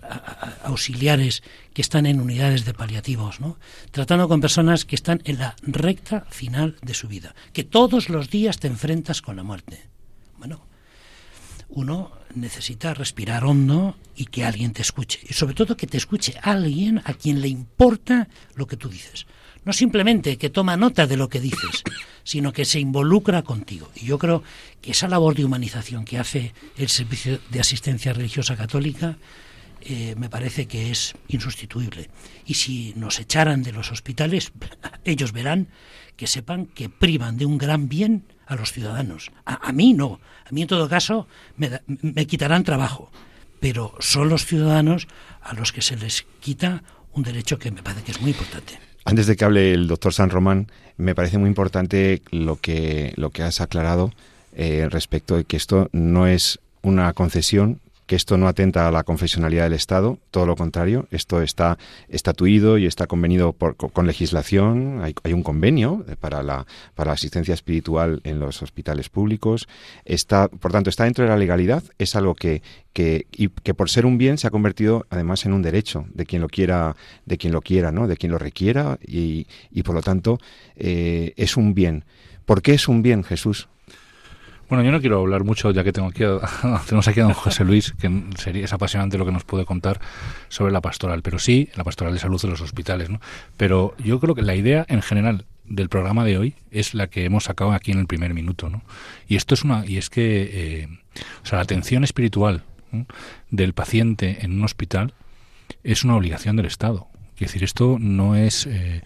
auxiliares 0.62 1.42
que 1.74 1.82
están 1.82 2.06
en 2.06 2.20
unidades 2.20 2.64
de 2.64 2.72
paliativos, 2.72 3.40
¿no? 3.40 3.58
Tratando 3.90 4.28
con 4.28 4.40
personas 4.40 4.84
que 4.84 4.94
están 4.94 5.22
en 5.24 5.40
la 5.40 5.56
recta 5.62 6.24
final 6.30 6.76
de 6.82 6.94
su 6.94 7.08
vida, 7.08 7.34
que 7.52 7.64
todos 7.64 8.10
los 8.10 8.30
días 8.30 8.60
te 8.60 8.68
enfrentas 8.68 9.22
con 9.22 9.34
la 9.34 9.42
muerte. 9.42 9.90
Bueno, 10.36 10.62
uno 11.68 12.12
necesita 12.32 12.94
respirar 12.94 13.42
hondo 13.44 13.96
y 14.14 14.26
que 14.26 14.44
alguien 14.44 14.72
te 14.72 14.82
escuche. 14.82 15.18
Y 15.28 15.32
sobre 15.32 15.54
todo 15.54 15.76
que 15.76 15.88
te 15.88 15.96
escuche 15.96 16.38
alguien 16.42 17.02
a 17.06 17.14
quien 17.14 17.40
le 17.40 17.48
importa 17.48 18.28
lo 18.54 18.68
que 18.68 18.76
tú 18.76 18.88
dices. 18.88 19.26
No 19.68 19.74
simplemente 19.74 20.38
que 20.38 20.48
toma 20.48 20.78
nota 20.78 21.06
de 21.06 21.18
lo 21.18 21.28
que 21.28 21.42
dices, 21.42 21.84
sino 22.24 22.54
que 22.54 22.64
se 22.64 22.80
involucra 22.80 23.42
contigo. 23.42 23.90
Y 23.94 24.06
yo 24.06 24.18
creo 24.18 24.42
que 24.80 24.92
esa 24.92 25.08
labor 25.08 25.34
de 25.34 25.44
humanización 25.44 26.06
que 26.06 26.16
hace 26.16 26.54
el 26.78 26.88
Servicio 26.88 27.38
de 27.50 27.60
Asistencia 27.60 28.14
Religiosa 28.14 28.56
Católica 28.56 29.18
eh, 29.82 30.14
me 30.16 30.30
parece 30.30 30.64
que 30.64 30.90
es 30.90 31.14
insustituible. 31.28 32.08
Y 32.46 32.54
si 32.54 32.94
nos 32.96 33.20
echaran 33.20 33.62
de 33.62 33.72
los 33.72 33.92
hospitales, 33.92 34.52
ellos 35.04 35.32
verán 35.32 35.68
que 36.16 36.26
sepan 36.26 36.64
que 36.64 36.88
privan 36.88 37.36
de 37.36 37.44
un 37.44 37.58
gran 37.58 37.90
bien 37.90 38.24
a 38.46 38.56
los 38.56 38.72
ciudadanos. 38.72 39.30
A, 39.44 39.70
mí 39.72 39.92
no. 39.92 40.18
A 40.46 40.50
mí 40.50 40.62
en 40.62 40.68
todo 40.68 40.88
caso 40.88 41.28
me, 41.58 41.82
me 41.86 42.26
quitarán 42.26 42.64
trabajo. 42.64 43.12
Pero 43.60 43.94
son 44.00 44.30
los 44.30 44.46
ciudadanos 44.46 45.08
a 45.42 45.52
los 45.52 45.72
que 45.72 45.82
se 45.82 45.96
les 45.96 46.24
quita 46.40 46.84
un 47.12 47.22
derecho 47.22 47.58
que 47.58 47.70
me 47.70 47.82
parece 47.82 48.04
que 48.04 48.12
es 48.12 48.20
muy 48.22 48.30
importante. 48.30 48.87
Antes 49.08 49.26
de 49.26 49.36
que 49.36 49.46
hable 49.46 49.72
el 49.72 49.88
doctor 49.88 50.12
San 50.12 50.28
Román, 50.28 50.70
me 50.98 51.14
parece 51.14 51.38
muy 51.38 51.48
importante 51.48 52.20
lo 52.30 52.56
que, 52.56 53.14
lo 53.16 53.30
que 53.30 53.42
has 53.42 53.62
aclarado 53.62 54.12
eh, 54.54 54.86
respecto 54.90 55.34
de 55.34 55.44
que 55.44 55.56
esto 55.56 55.88
no 55.92 56.26
es 56.26 56.58
una 56.82 57.10
concesión 57.14 57.80
que 58.08 58.16
esto 58.16 58.38
no 58.38 58.48
atenta 58.48 58.88
a 58.88 58.90
la 58.90 59.04
confesionalidad 59.04 59.64
del 59.64 59.74
Estado, 59.74 60.18
todo 60.30 60.46
lo 60.46 60.56
contrario, 60.56 61.06
esto 61.10 61.42
está 61.42 61.76
estatuido 62.08 62.78
y 62.78 62.86
está 62.86 63.06
convenido 63.06 63.52
con 63.52 64.06
legislación, 64.06 65.02
hay, 65.02 65.32
un 65.32 65.42
convenio 65.42 66.06
para 66.18 66.42
la, 66.42 66.66
para 66.94 67.12
asistencia 67.12 67.52
espiritual 67.52 68.22
en 68.24 68.40
los 68.40 68.62
hospitales 68.62 69.10
públicos, 69.10 69.68
está, 70.06 70.48
por 70.48 70.72
tanto, 70.72 70.88
está 70.88 71.04
dentro 71.04 71.24
de 71.24 71.30
la 71.30 71.36
legalidad, 71.36 71.84
es 71.98 72.16
algo 72.16 72.34
que, 72.34 72.62
que 72.94 73.74
por 73.76 73.90
ser 73.90 74.06
un 74.06 74.16
bien 74.16 74.38
se 74.38 74.46
ha 74.46 74.50
convertido 74.50 75.06
además 75.10 75.44
en 75.44 75.52
un 75.52 75.60
derecho 75.60 76.06
de 76.14 76.24
quien 76.24 76.40
lo 76.40 76.48
quiera, 76.48 76.96
de 77.26 77.36
quien 77.36 77.52
lo 77.52 77.60
quiera, 77.60 77.92
¿no? 77.92 78.08
de 78.08 78.16
quien 78.16 78.32
lo 78.32 78.38
requiera 78.38 78.98
y, 79.06 79.46
y 79.70 79.82
por 79.82 79.94
lo 79.94 80.00
tanto 80.00 80.38
eh, 80.76 81.34
es 81.36 81.58
un 81.58 81.74
bien. 81.74 82.06
¿Por 82.46 82.62
qué 82.62 82.72
es 82.72 82.88
un 82.88 83.02
bien, 83.02 83.22
Jesús? 83.22 83.68
Bueno, 84.68 84.84
yo 84.84 84.92
no 84.92 85.00
quiero 85.00 85.20
hablar 85.20 85.44
mucho, 85.44 85.70
ya 85.70 85.82
que 85.82 85.92
tengo 85.92 86.08
aquí 86.08 86.24
tenemos 86.86 87.08
aquí 87.08 87.20
a 87.20 87.24
don 87.24 87.32
José 87.32 87.64
Luis, 87.64 87.94
que 87.98 88.10
sería, 88.36 88.64
es 88.64 88.72
apasionante 88.72 89.16
lo 89.16 89.24
que 89.24 89.32
nos 89.32 89.44
puede 89.44 89.64
contar 89.64 90.00
sobre 90.48 90.72
la 90.72 90.82
pastoral, 90.82 91.22
pero 91.22 91.38
sí, 91.38 91.70
la 91.74 91.84
pastoral 91.84 92.12
de 92.12 92.20
salud 92.20 92.40
de 92.40 92.48
los 92.48 92.60
hospitales, 92.60 93.08
¿no? 93.08 93.20
Pero 93.56 93.94
yo 93.98 94.20
creo 94.20 94.34
que 94.34 94.42
la 94.42 94.54
idea 94.54 94.84
en 94.88 95.00
general 95.00 95.46
del 95.64 95.88
programa 95.88 96.24
de 96.24 96.38
hoy 96.38 96.54
es 96.70 96.94
la 96.94 97.08
que 97.08 97.24
hemos 97.24 97.44
sacado 97.44 97.72
aquí 97.72 97.92
en 97.92 97.98
el 97.98 98.06
primer 98.06 98.34
minuto, 98.34 98.68
¿no? 98.68 98.82
Y 99.26 99.36
esto 99.36 99.54
es 99.54 99.64
una, 99.64 99.86
y 99.86 99.96
es 99.96 100.10
que, 100.10 100.50
eh, 100.52 100.88
o 101.42 101.46
sea, 101.46 101.56
la 101.56 101.62
atención 101.62 102.04
espiritual 102.04 102.62
del 103.50 103.72
paciente 103.72 104.38
en 104.42 104.52
un 104.52 104.64
hospital 104.64 105.14
es 105.82 106.04
una 106.04 106.16
obligación 106.16 106.56
del 106.56 106.66
Estado. 106.66 107.08
Es 107.44 107.52
decir, 107.52 107.64
esto 107.64 107.98
no 108.00 108.34
es, 108.34 108.66
eh, 108.66 109.02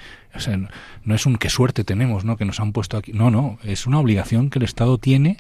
no 1.05 1.15
es 1.15 1.27
un 1.27 1.37
qué 1.37 1.51
suerte 1.51 1.85
tenemos, 1.85 2.25
¿no? 2.25 2.37
Que 2.37 2.45
nos 2.45 2.61
han 2.61 2.73
puesto 2.73 2.97
aquí. 2.97 3.13
No, 3.13 3.31
no, 3.31 3.59
es 3.63 3.87
una 3.87 3.99
obligación 3.99 4.51
que 4.51 4.59
el 4.59 4.65
Estado 4.65 4.99
tiene 4.99 5.39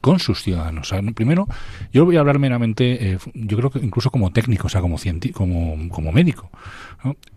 con 0.00 0.20
sus 0.20 0.42
ciudadanos. 0.42 0.92
primero, 1.14 1.48
yo 1.92 2.04
voy 2.04 2.16
a 2.16 2.20
hablar 2.20 2.38
meramente, 2.38 3.12
eh, 3.12 3.18
yo 3.34 3.56
creo 3.56 3.70
que 3.70 3.80
incluso 3.80 4.10
como 4.10 4.30
técnico, 4.32 4.68
o 4.68 4.70
sea, 4.70 4.80
como, 4.80 4.98
como, 5.32 5.88
como 5.88 6.12
médico. 6.12 6.50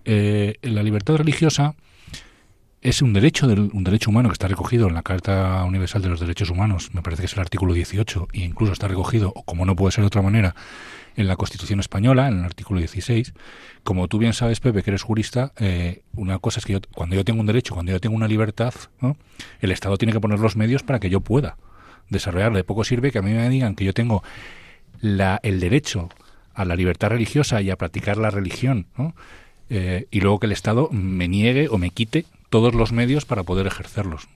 Eh, 0.06 0.56
la 0.62 0.84
libertad 0.84 1.16
religiosa 1.16 1.74
es 2.82 3.02
un 3.02 3.12
derecho, 3.12 3.48
del, 3.48 3.72
un 3.74 3.84
derecho 3.84 4.10
humano 4.10 4.30
que 4.30 4.34
está 4.34 4.48
recogido 4.48 4.88
en 4.88 4.94
la 4.94 5.02
Carta 5.02 5.64
Universal 5.66 6.02
de 6.02 6.10
los 6.10 6.20
Derechos 6.20 6.50
Humanos, 6.50 6.92
me 6.94 7.02
parece 7.02 7.24
que 7.24 7.26
es 7.26 7.34
el 7.34 7.40
artículo 7.40 7.74
18, 7.74 8.28
e 8.34 8.42
incluso 8.42 8.74
está 8.74 8.88
recogido, 8.88 9.34
como 9.34 9.66
no 9.66 9.76
puede 9.76 9.92
ser 9.92 10.04
de 10.04 10.08
otra 10.08 10.22
manera, 10.22 10.56
en 11.20 11.28
la 11.28 11.36
Constitución 11.36 11.82
española, 11.82 12.30
en 12.30 12.40
el 12.40 12.46
artículo 12.46 12.80
16. 12.80 13.34
Como 13.84 14.08
tú 14.08 14.20
bien 14.20 14.34
sabes, 14.34 14.62
Pepe, 14.62 14.84
que 14.84 14.92
eres 14.92 15.04
jurista, 15.04 15.52
eh, 15.60 16.02
una 16.16 16.40
cosa 16.40 16.60
es 16.60 16.66
que 16.66 16.74
yo, 16.74 16.80
cuando 16.96 17.16
yo 17.16 17.26
tengo 17.26 17.42
un 17.42 17.46
derecho, 17.46 17.74
cuando 17.74 17.92
yo 17.92 18.00
tengo 18.00 18.16
una 18.16 18.28
libertad, 18.28 18.74
el 19.60 19.72
Estado 19.72 19.98
tiene 19.98 20.14
que 20.14 20.22
poner 20.22 20.40
los 20.40 20.56
medios 20.56 20.82
para 20.82 21.00
que 21.00 21.10
yo 21.10 21.20
pueda 21.20 21.58
desarrollarlo. 22.10 22.58
De 22.58 22.64
poco 22.64 22.86
sirve 22.86 23.12
que 23.12 23.20
a 23.20 23.22
mí 23.22 23.34
me 23.34 23.50
digan 23.50 23.76
que 23.76 23.84
yo 23.84 23.94
tengo 23.94 24.24
la, 25.02 25.42
el 25.44 25.60
derecho 25.60 26.10
a 26.54 26.64
la 26.64 26.78
libertad 26.78 27.10
religiosa 27.10 27.62
y 27.62 27.70
a 27.70 27.76
practicar 27.76 28.18
la 28.18 28.30
religión, 28.32 28.88
eh, 29.70 30.08
y 30.12 30.22
luego 30.22 30.40
que 30.40 30.46
el 30.46 30.54
Estado 30.54 30.90
me 30.92 31.28
niegue 31.28 31.68
o 31.68 31.78
me 31.78 31.90
quite 31.90 32.26
todos 32.50 32.74
los 32.74 32.94
medios 32.94 33.26
para 33.26 33.44
poder 33.44 33.68
ejercerlos. 33.68 34.30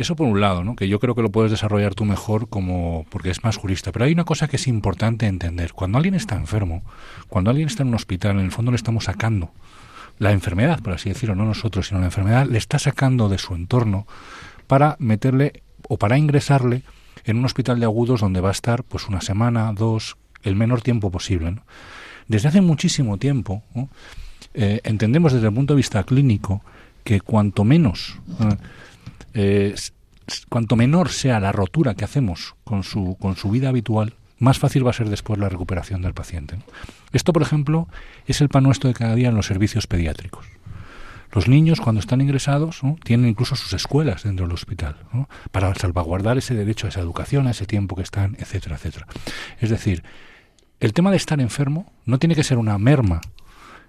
Eso 0.00 0.16
por 0.16 0.26
un 0.26 0.40
lado, 0.40 0.64
¿no? 0.64 0.76
que 0.76 0.88
yo 0.88 0.98
creo 0.98 1.14
que 1.14 1.20
lo 1.20 1.30
puedes 1.30 1.50
desarrollar 1.50 1.94
tú 1.94 2.06
mejor 2.06 2.48
como 2.48 3.04
porque 3.10 3.28
es 3.28 3.44
más 3.44 3.58
jurista. 3.58 3.92
Pero 3.92 4.06
hay 4.06 4.12
una 4.12 4.24
cosa 4.24 4.48
que 4.48 4.56
es 4.56 4.66
importante 4.66 5.26
entender. 5.26 5.74
Cuando 5.74 5.98
alguien 5.98 6.14
está 6.14 6.36
enfermo, 6.36 6.82
cuando 7.28 7.50
alguien 7.50 7.68
está 7.68 7.82
en 7.82 7.90
un 7.90 7.96
hospital, 7.96 8.38
en 8.38 8.46
el 8.46 8.50
fondo 8.50 8.70
le 8.70 8.76
estamos 8.76 9.04
sacando 9.04 9.50
la 10.18 10.32
enfermedad, 10.32 10.80
por 10.80 10.94
así 10.94 11.10
decirlo, 11.10 11.34
no 11.34 11.44
nosotros, 11.44 11.88
sino 11.88 12.00
la 12.00 12.06
enfermedad, 12.06 12.46
le 12.46 12.56
está 12.56 12.78
sacando 12.78 13.28
de 13.28 13.36
su 13.36 13.54
entorno 13.54 14.06
para 14.66 14.96
meterle 15.00 15.62
o 15.86 15.98
para 15.98 16.16
ingresarle 16.16 16.82
en 17.24 17.36
un 17.36 17.44
hospital 17.44 17.78
de 17.78 17.84
agudos 17.84 18.22
donde 18.22 18.40
va 18.40 18.48
a 18.48 18.52
estar 18.52 18.82
pues 18.84 19.06
una 19.06 19.20
semana, 19.20 19.70
dos, 19.74 20.16
el 20.42 20.56
menor 20.56 20.80
tiempo 20.80 21.10
posible. 21.10 21.56
Desde 22.26 22.48
hace 22.48 22.62
muchísimo 22.62 23.18
tiempo 23.18 23.62
eh, 24.54 24.80
entendemos 24.84 25.34
desde 25.34 25.48
el 25.48 25.52
punto 25.52 25.74
de 25.74 25.78
vista 25.78 26.02
clínico 26.04 26.62
que 27.04 27.20
cuanto 27.20 27.64
menos 27.64 28.18
eh, 29.34 29.74
cuanto 30.48 30.76
menor 30.76 31.10
sea 31.10 31.40
la 31.40 31.52
rotura 31.52 31.94
que 31.94 32.04
hacemos 32.04 32.54
con 32.64 32.82
su, 32.82 33.16
con 33.18 33.36
su 33.36 33.50
vida 33.50 33.68
habitual, 33.68 34.14
más 34.38 34.58
fácil 34.58 34.86
va 34.86 34.90
a 34.90 34.94
ser 34.94 35.08
después 35.08 35.38
la 35.38 35.48
recuperación 35.48 36.02
del 36.02 36.14
paciente. 36.14 36.58
Esto, 37.12 37.32
por 37.32 37.42
ejemplo, 37.42 37.88
es 38.26 38.40
el 38.40 38.48
pan 38.48 38.64
nuestro 38.64 38.88
de 38.88 38.94
cada 38.94 39.14
día 39.14 39.28
en 39.28 39.34
los 39.34 39.46
servicios 39.46 39.86
pediátricos. 39.86 40.46
Los 41.32 41.46
niños, 41.46 41.80
cuando 41.80 42.00
están 42.00 42.20
ingresados, 42.20 42.80
tienen 43.04 43.28
incluso 43.28 43.54
sus 43.54 43.72
escuelas 43.72 44.24
dentro 44.24 44.46
del 44.46 44.54
hospital, 44.54 44.96
para 45.52 45.72
salvaguardar 45.74 46.38
ese 46.38 46.54
derecho 46.54 46.86
a 46.86 46.90
esa 46.90 47.00
educación, 47.00 47.46
a 47.46 47.52
ese 47.52 47.66
tiempo 47.66 47.94
que 47.94 48.02
están, 48.02 48.36
etcétera, 48.40 48.76
etcétera. 48.76 49.06
Es 49.60 49.70
decir, 49.70 50.02
el 50.80 50.92
tema 50.92 51.10
de 51.10 51.18
estar 51.18 51.40
enfermo 51.40 51.92
no 52.04 52.18
tiene 52.18 52.34
que 52.34 52.42
ser 52.42 52.58
una 52.58 52.78
merma 52.78 53.20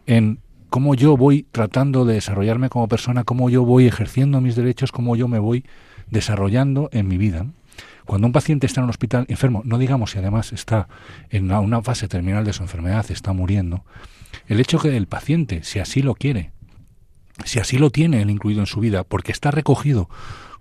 en 0.06 0.40
cómo 0.72 0.96
yo 0.96 1.18
voy 1.18 1.46
tratando 1.52 2.06
de 2.06 2.14
desarrollarme 2.14 2.70
como 2.70 2.88
persona, 2.88 3.26
cómo 3.26 3.50
yo 3.50 3.66
voy 3.66 3.88
ejerciendo 3.88 4.40
mis 4.40 4.56
derechos, 4.56 4.94
cómo 4.94 5.18
yo 5.18 5.28
me 5.28 5.38
voy 5.38 5.66
desarrollando 6.10 6.90
en 6.94 7.10
mi 7.10 7.18
vida. 7.18 7.46
Cuando 8.06 8.28
un 8.28 8.32
paciente 8.32 8.68
está 8.68 8.80
en 8.80 8.86
un 8.86 8.90
hospital 8.90 9.26
enfermo, 9.28 9.64
no 9.66 9.78
digamos 9.78 10.12
si 10.12 10.20
además 10.20 10.54
está 10.54 10.88
en 11.30 11.52
una 11.52 11.82
fase 11.82 12.08
terminal 12.08 12.46
de 12.46 12.54
su 12.54 12.64
enfermedad, 12.64 13.06
está 13.10 13.34
muriendo, 13.34 13.84
el 14.48 14.62
hecho 14.62 14.80
que 14.80 14.96
el 14.96 15.08
paciente, 15.08 15.62
si 15.64 15.80
así 15.80 16.02
lo 16.02 16.16
quiere, 16.16 16.52
si 17.44 17.60
así 17.60 17.78
lo 17.78 17.90
tiene 17.90 18.22
él 18.22 18.30
incluido 18.30 18.62
en 18.62 18.66
su 18.66 18.80
vida, 18.80 19.04
porque 19.04 19.34
está 19.34 19.52
recogido 19.52 20.10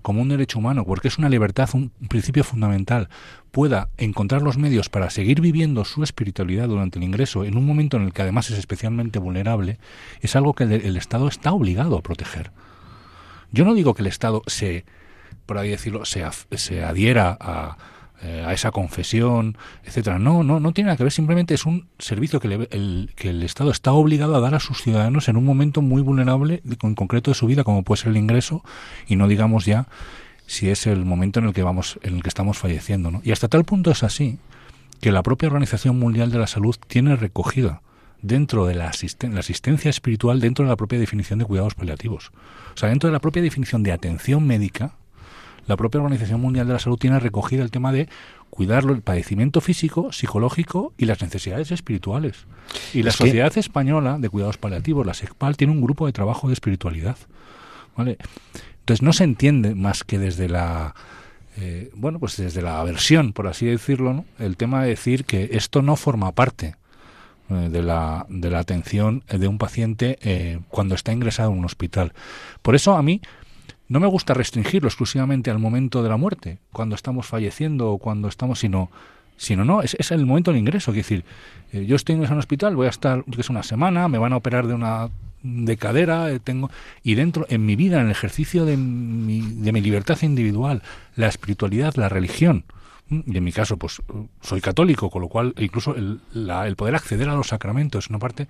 como 0.03 0.23
un 0.23 0.29
derecho 0.29 0.59
humano, 0.59 0.85
porque 0.85 1.09
es 1.09 1.19
una 1.19 1.29
libertad, 1.29 1.69
un 1.75 1.91
principio 2.09 2.45
fundamental, 2.45 3.09
pueda 3.51 3.89
encontrar 3.97 4.43
los 4.43 4.59
medios 4.59 4.89
para 4.89 5.11
seguir 5.11 5.41
viviendo 5.41 5.85
su 5.85 6.03
espiritualidad 6.03 6.69
durante 6.69 6.99
el 6.99 7.05
ingreso 7.05 7.45
en 7.45 7.57
un 7.57 7.67
momento 7.67 7.97
en 7.97 8.05
el 8.05 8.13
que 8.13 8.23
además 8.23 8.51
es 8.51 8.59
especialmente 8.59 9.19
vulnerable, 9.19 9.79
es 10.21 10.37
algo 10.37 10.55
que 10.55 10.65
el, 10.65 10.97
Estado 10.97 11.29
está 11.29 11.53
obligado 11.53 11.97
a 11.97 12.03
proteger. 12.03 12.53
Yo 13.53 13.65
no 13.65 13.75
digo 13.75 13.95
que 13.95 14.03
el 14.03 14.07
Estado 14.07 14.43
se, 14.47 14.85
por 15.47 15.59
ahí 15.59 15.71
decirlo, 15.71 16.05
se, 16.05 16.25
se 16.57 16.85
adhiera 16.85 17.37
a, 17.41 17.77
eh, 18.23 18.45
a 18.47 18.53
esa 18.53 18.71
confesión, 18.71 19.57
etcétera. 19.85 20.19
No, 20.19 20.43
no, 20.43 20.61
no 20.61 20.73
tiene 20.73 20.89
nada 20.89 20.97
que 20.97 21.05
ver. 21.05 21.13
Simplemente 21.13 21.55
es 21.55 21.65
un 21.65 21.89
servicio 21.99 22.39
que, 22.39 22.69
el, 22.71 23.11
que 23.17 23.31
el 23.31 23.43
Estado 23.43 23.71
está 23.71 23.93
obligado 23.93 24.37
a 24.37 24.41
dar 24.41 24.55
a 24.55 24.61
sus 24.61 24.83
ciudadanos 24.83 25.29
en 25.29 25.37
un 25.37 25.45
momento 25.45 25.81
muy 25.81 26.03
vulnerable, 26.03 26.63
en 26.83 26.95
concreto 26.95 27.31
de 27.31 27.35
su 27.35 27.47
vida, 27.47 27.65
como 27.65 27.83
puede 27.83 28.03
ser 28.03 28.11
el 28.11 28.19
ingreso, 28.19 28.63
y 29.07 29.17
no 29.17 29.27
digamos 29.27 29.65
ya 29.65 29.87
si 30.47 30.69
es 30.69 30.87
el 30.87 31.05
momento 31.05 31.39
en 31.39 31.47
el 31.47 31.53
que 31.55 31.63
vamos, 31.63 31.99
en 32.03 32.17
el 32.17 32.23
que 32.23 32.29
estamos 32.29 32.59
falleciendo. 32.59 33.11
¿no? 33.11 33.23
Y 33.25 33.31
hasta 33.31 33.47
tal 33.49 33.65
punto 33.65 33.91
es 33.93 34.03
así 34.03 34.39
que 35.01 35.13
la 35.13 35.23
propia 35.23 35.47
Organización 35.47 35.99
Mundial 35.99 36.31
de 36.31 36.39
la 36.39 36.47
Salud 36.47 36.77
tiene 36.89 37.17
recogida 37.17 37.83
dentro 38.21 38.67
de 38.67 38.75
la, 38.75 38.91
la 39.23 39.41
asistencia 39.41 39.89
espiritual, 39.89 40.41
dentro 40.41 40.65
de 40.65 40.69
la 40.69 40.77
propia 40.77 40.99
definición 40.99 41.39
de 41.39 41.45
cuidados 41.45 41.75
paliativos. 41.75 42.33
O 42.75 42.77
sea, 42.77 42.89
dentro 42.89 43.09
de 43.09 43.13
la 43.13 43.21
propia 43.21 43.43
definición 43.43 43.83
de 43.83 43.93
atención 43.93 44.47
médica, 44.47 44.97
la 45.71 45.77
propia 45.77 46.01
Organización 46.01 46.41
Mundial 46.41 46.67
de 46.67 46.73
la 46.73 46.81
Salud 46.81 46.99
tiene 46.99 47.21
recogido 47.21 47.63
el 47.63 47.71
tema 47.71 47.93
de 47.93 48.09
cuidarlo, 48.51 48.93
el 48.93 49.03
padecimiento 49.03 49.61
físico, 49.61 50.13
psicológico 50.13 50.93
y 50.99 51.05
las 51.05 51.23
necesidades 51.23 51.71
espirituales. 51.71 52.45
Y 52.93 53.05
la 53.05 53.13
Sociedad 53.13 53.57
Española 53.57 54.19
de 54.19 54.29
Cuidados 54.29 54.59
Paliativos, 54.59 55.07
la 55.07 55.15
SECPAL, 55.15 55.57
tiene 55.57 55.73
un 55.73 55.81
grupo 55.81 56.07
de 56.07 56.13
trabajo 56.13 56.49
de 56.49 56.55
espiritualidad. 56.55 57.17
¿vale? 57.97 58.19
Entonces 58.81 59.03
no 59.03 59.13
se 59.13 59.23
entiende 59.23 59.77
más 59.77 60.03
que 60.03 60.19
desde 60.19 60.49
la 60.49 60.97
eh, 61.57 61.91
bueno 61.95 62.19
pues 62.19 62.37
desde 62.37 62.63
la 62.63 62.81
aversión, 62.81 63.33
por 63.33 63.47
así 63.47 63.67
decirlo, 63.67 64.25
el 64.41 64.57
tema 64.57 64.83
de 64.83 64.89
decir 64.89 65.25
que 65.25 65.51
esto 65.53 65.83
no 65.83 65.95
forma 65.95 66.33
parte 66.33 66.75
eh, 67.49 67.69
de 67.71 67.83
la, 67.83 68.27
de 68.29 68.51
la 68.51 68.59
atención 68.59 69.23
de 69.29 69.47
un 69.47 69.59
paciente 69.59 70.19
eh, 70.23 70.59
cuando 70.69 70.97
está 70.97 71.13
ingresado 71.13 71.53
en 71.53 71.59
un 71.59 71.65
hospital. 71.65 72.13
Por 72.61 72.75
eso 72.75 72.95
a 72.95 73.03
mí 73.03 73.21
no 73.91 73.99
me 73.99 74.07
gusta 74.07 74.35
restringirlo 74.35 74.89
exclusivamente 74.89 75.51
al 75.51 75.59
momento 75.59 76.03
de 76.03 76.09
la 76.09 76.17
muerte, 76.17 76.59
cuando 76.73 76.95
estamos 76.95 77.27
falleciendo 77.27 77.91
o 77.91 77.99
cuando 77.99 78.29
estamos, 78.29 78.61
sino 78.61 78.89
sino 79.37 79.65
no, 79.65 79.83
es, 79.83 79.97
el 80.11 80.27
momento 80.27 80.53
del 80.53 80.61
ingreso. 80.61 80.91
Es 80.93 80.99
decir, 80.99 81.25
eh, 81.73 81.87
yo 81.87 81.97
estoy 81.97 82.15
en 82.15 82.21
un 82.21 82.39
hospital, 82.39 82.77
voy 82.77 82.87
a 82.87 82.91
estar, 82.91 83.25
que 83.25 83.43
sé, 83.43 83.51
una 83.51 83.63
semana, 83.63 84.07
me 84.07 84.19
van 84.19 84.33
a 84.33 84.37
operar 84.37 84.67
de 84.67 84.75
una 84.75 85.09
de 85.43 85.77
cadera, 85.77 86.31
eh, 86.31 86.39
tengo 86.39 86.71
y 87.03 87.15
dentro 87.15 87.47
en 87.49 87.67
mi 87.67 87.75
vida, 87.75 87.99
en 87.99 88.07
el 88.07 88.13
ejercicio 88.13 88.65
de 88.65 88.77
mi, 88.77 89.41
de 89.41 89.73
mi 89.73 89.81
libertad 89.81 90.19
individual, 90.23 90.83
la 91.17 91.27
espiritualidad, 91.27 91.95
la 91.97 92.09
religión, 92.11 92.65
y 93.09 93.37
en 93.37 93.43
mi 93.43 93.51
caso, 93.51 93.77
pues 93.77 94.03
soy 94.41 94.61
católico, 94.61 95.11
con 95.11 95.23
lo 95.23 95.29
cual 95.29 95.55
incluso 95.59 95.97
el, 95.97 96.21
el 96.33 96.77
poder 96.77 96.95
acceder 96.95 97.29
a 97.29 97.35
los 97.35 97.49
sacramentos 97.49 98.05
es 98.05 98.11
una 98.11 98.21
parte 98.21 98.47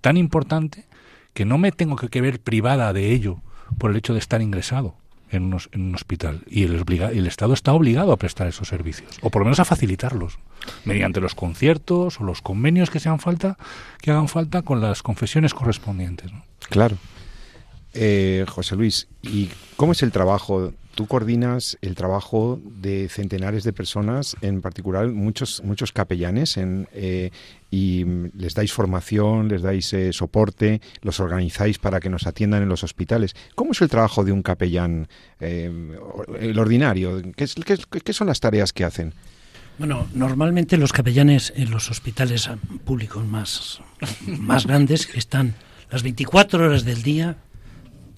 tan 0.00 0.16
importante 0.16 0.84
que 1.32 1.44
no 1.44 1.58
me 1.58 1.72
tengo 1.72 1.96
que, 1.96 2.20
ver 2.20 2.38
privada 2.38 2.92
de 2.92 3.12
ello 3.12 3.40
por 3.78 3.90
el 3.90 3.96
hecho 3.96 4.12
de 4.12 4.18
estar 4.18 4.42
ingresado 4.42 4.94
en, 5.30 5.52
un 5.52 5.94
hospital. 5.94 6.42
Y 6.46 6.64
el, 6.64 6.84
el 6.88 7.26
Estado 7.26 7.54
está 7.54 7.72
obligado 7.72 8.12
a 8.12 8.16
prestar 8.16 8.46
esos 8.46 8.68
servicios, 8.68 9.18
o 9.20 9.30
por 9.30 9.40
lo 9.40 9.46
menos 9.46 9.60
a 9.60 9.64
facilitarlos, 9.64 10.38
mediante 10.84 11.20
los 11.20 11.34
conciertos 11.34 12.20
o 12.20 12.24
los 12.24 12.42
convenios 12.42 12.90
que 12.90 13.00
sean 13.00 13.18
falta, 13.18 13.56
que 14.00 14.10
hagan 14.10 14.28
falta 14.28 14.62
con 14.62 14.80
las 14.80 15.02
confesiones 15.02 15.54
correspondientes. 15.54 16.30
Claro. 16.68 16.96
Eh, 17.94 18.44
José 18.48 18.76
Luis, 18.76 19.08
¿y 19.22 19.48
cómo 19.76 19.92
es 19.92 20.02
el 20.02 20.12
trabajo 20.12 20.72
tú 20.94 21.06
coordinas 21.06 21.76
el 21.82 21.94
trabajo 21.94 22.60
de 22.64 23.08
centenares 23.08 23.64
de 23.64 23.72
personas, 23.72 24.36
en 24.40 24.62
particular 24.62 25.08
muchos 25.08 25.62
muchos 25.64 25.92
capellanes, 25.92 26.56
en, 26.56 26.88
eh, 26.92 27.30
y 27.70 28.04
les 28.36 28.54
dais 28.54 28.72
formación, 28.72 29.48
les 29.48 29.62
dais 29.62 29.92
eh, 29.92 30.12
soporte, 30.12 30.80
los 31.02 31.20
organizáis 31.20 31.78
para 31.78 32.00
que 32.00 32.08
nos 32.08 32.26
atiendan 32.26 32.62
en 32.62 32.68
los 32.68 32.84
hospitales. 32.84 33.34
¿Cómo 33.54 33.72
es 33.72 33.82
el 33.82 33.88
trabajo 33.88 34.24
de 34.24 34.32
un 34.32 34.42
capellán, 34.42 35.08
eh, 35.40 35.70
el 36.40 36.58
ordinario? 36.58 37.20
¿Qué, 37.36 37.46
qué, 38.04 38.12
son 38.12 38.28
las 38.28 38.40
tareas 38.40 38.72
que 38.72 38.84
hacen? 38.84 39.12
Bueno, 39.78 40.06
normalmente 40.14 40.76
los 40.76 40.92
capellanes 40.92 41.52
en 41.56 41.70
los 41.70 41.90
hospitales 41.90 42.48
públicos 42.84 43.26
más, 43.26 43.80
más 44.26 44.66
grandes 44.66 45.08
están 45.14 45.54
las 45.90 46.04
24 46.04 46.64
horas 46.64 46.84
del 46.84 47.02
día 47.02 47.36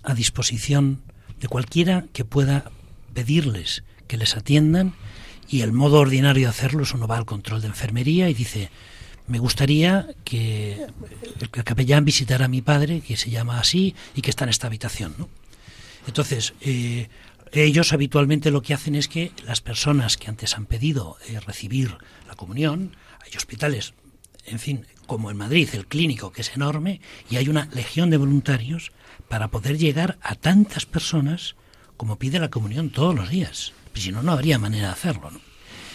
a 0.07 0.15
disposición 0.15 1.03
de 1.41 1.49
cualquiera 1.49 2.07
que 2.15 2.25
pueda 2.25 2.71
pedirles 3.13 3.83
que 4.07 4.17
les 4.17 4.37
atiendan 4.37 4.95
y 5.49 5.61
el 5.61 5.73
modo 5.73 6.01
ordinario 6.01 6.47
de 6.47 6.51
hacerlo 6.51 6.85
es 6.85 6.95
uno 6.95 7.07
va 7.07 7.19
al 7.19 7.27
control 7.27 7.61
de 7.61 7.67
enfermería 7.67 8.31
y 8.31 8.35
dice 8.35 8.71
me 9.27 9.39
gustaría 9.41 10.09
que 10.25 10.87
el 11.41 11.51
capellán 11.51 12.05
visitara 12.05 12.45
a 12.45 12.49
mi 12.49 12.63
padre, 12.63 13.01
que 13.01 13.17
se 13.17 13.31
llama 13.31 13.59
así 13.59 13.95
y 14.15 14.23
que 14.23 14.31
está 14.31 14.45
en 14.45 14.51
esta 14.51 14.69
habitación. 14.69 15.17
¿no? 15.19 15.29
Entonces, 16.07 16.55
eh, 16.61 17.09
ellos 17.53 17.93
habitualmente 17.93 18.53
lo 18.53 18.63
que 18.63 18.75
hacen 18.75 18.95
es 18.95 19.09
que 19.09 19.33
las 19.45 19.61
personas 19.61 20.17
que 20.17 20.29
antes 20.29 20.57
han 20.57 20.67
pedido 20.67 21.17
eh, 21.29 21.41
recibir 21.41 21.99
la 22.29 22.37
comunión, 22.37 22.97
hay 23.25 23.37
hospitales, 23.37 23.95
en 24.45 24.61
fin, 24.61 24.87
como 25.07 25.31
en 25.31 25.37
Madrid, 25.37 25.69
el 25.73 25.87
clínico, 25.87 26.31
que 26.31 26.43
es 26.43 26.55
enorme, 26.55 27.01
y 27.29 27.37
hay 27.37 27.49
una 27.49 27.69
legión 27.73 28.11
de 28.11 28.19
voluntarios 28.19 28.93
para 29.29 29.49
poder 29.49 29.79
llegar 29.79 30.19
a 30.23 30.35
tantas 30.35 30.87
personas 30.87 31.57
como 31.97 32.17
pide 32.17 32.39
la 32.39 32.51
comunión 32.51 32.91
todos 32.91 33.15
los 33.15 33.29
días. 33.29 33.73
Si 33.95 34.13
no, 34.13 34.23
no 34.23 34.33
habría 34.33 34.59
manera 34.59 34.89
de 34.89 34.93
hacerlo. 34.93 35.31
¿no? 35.31 35.41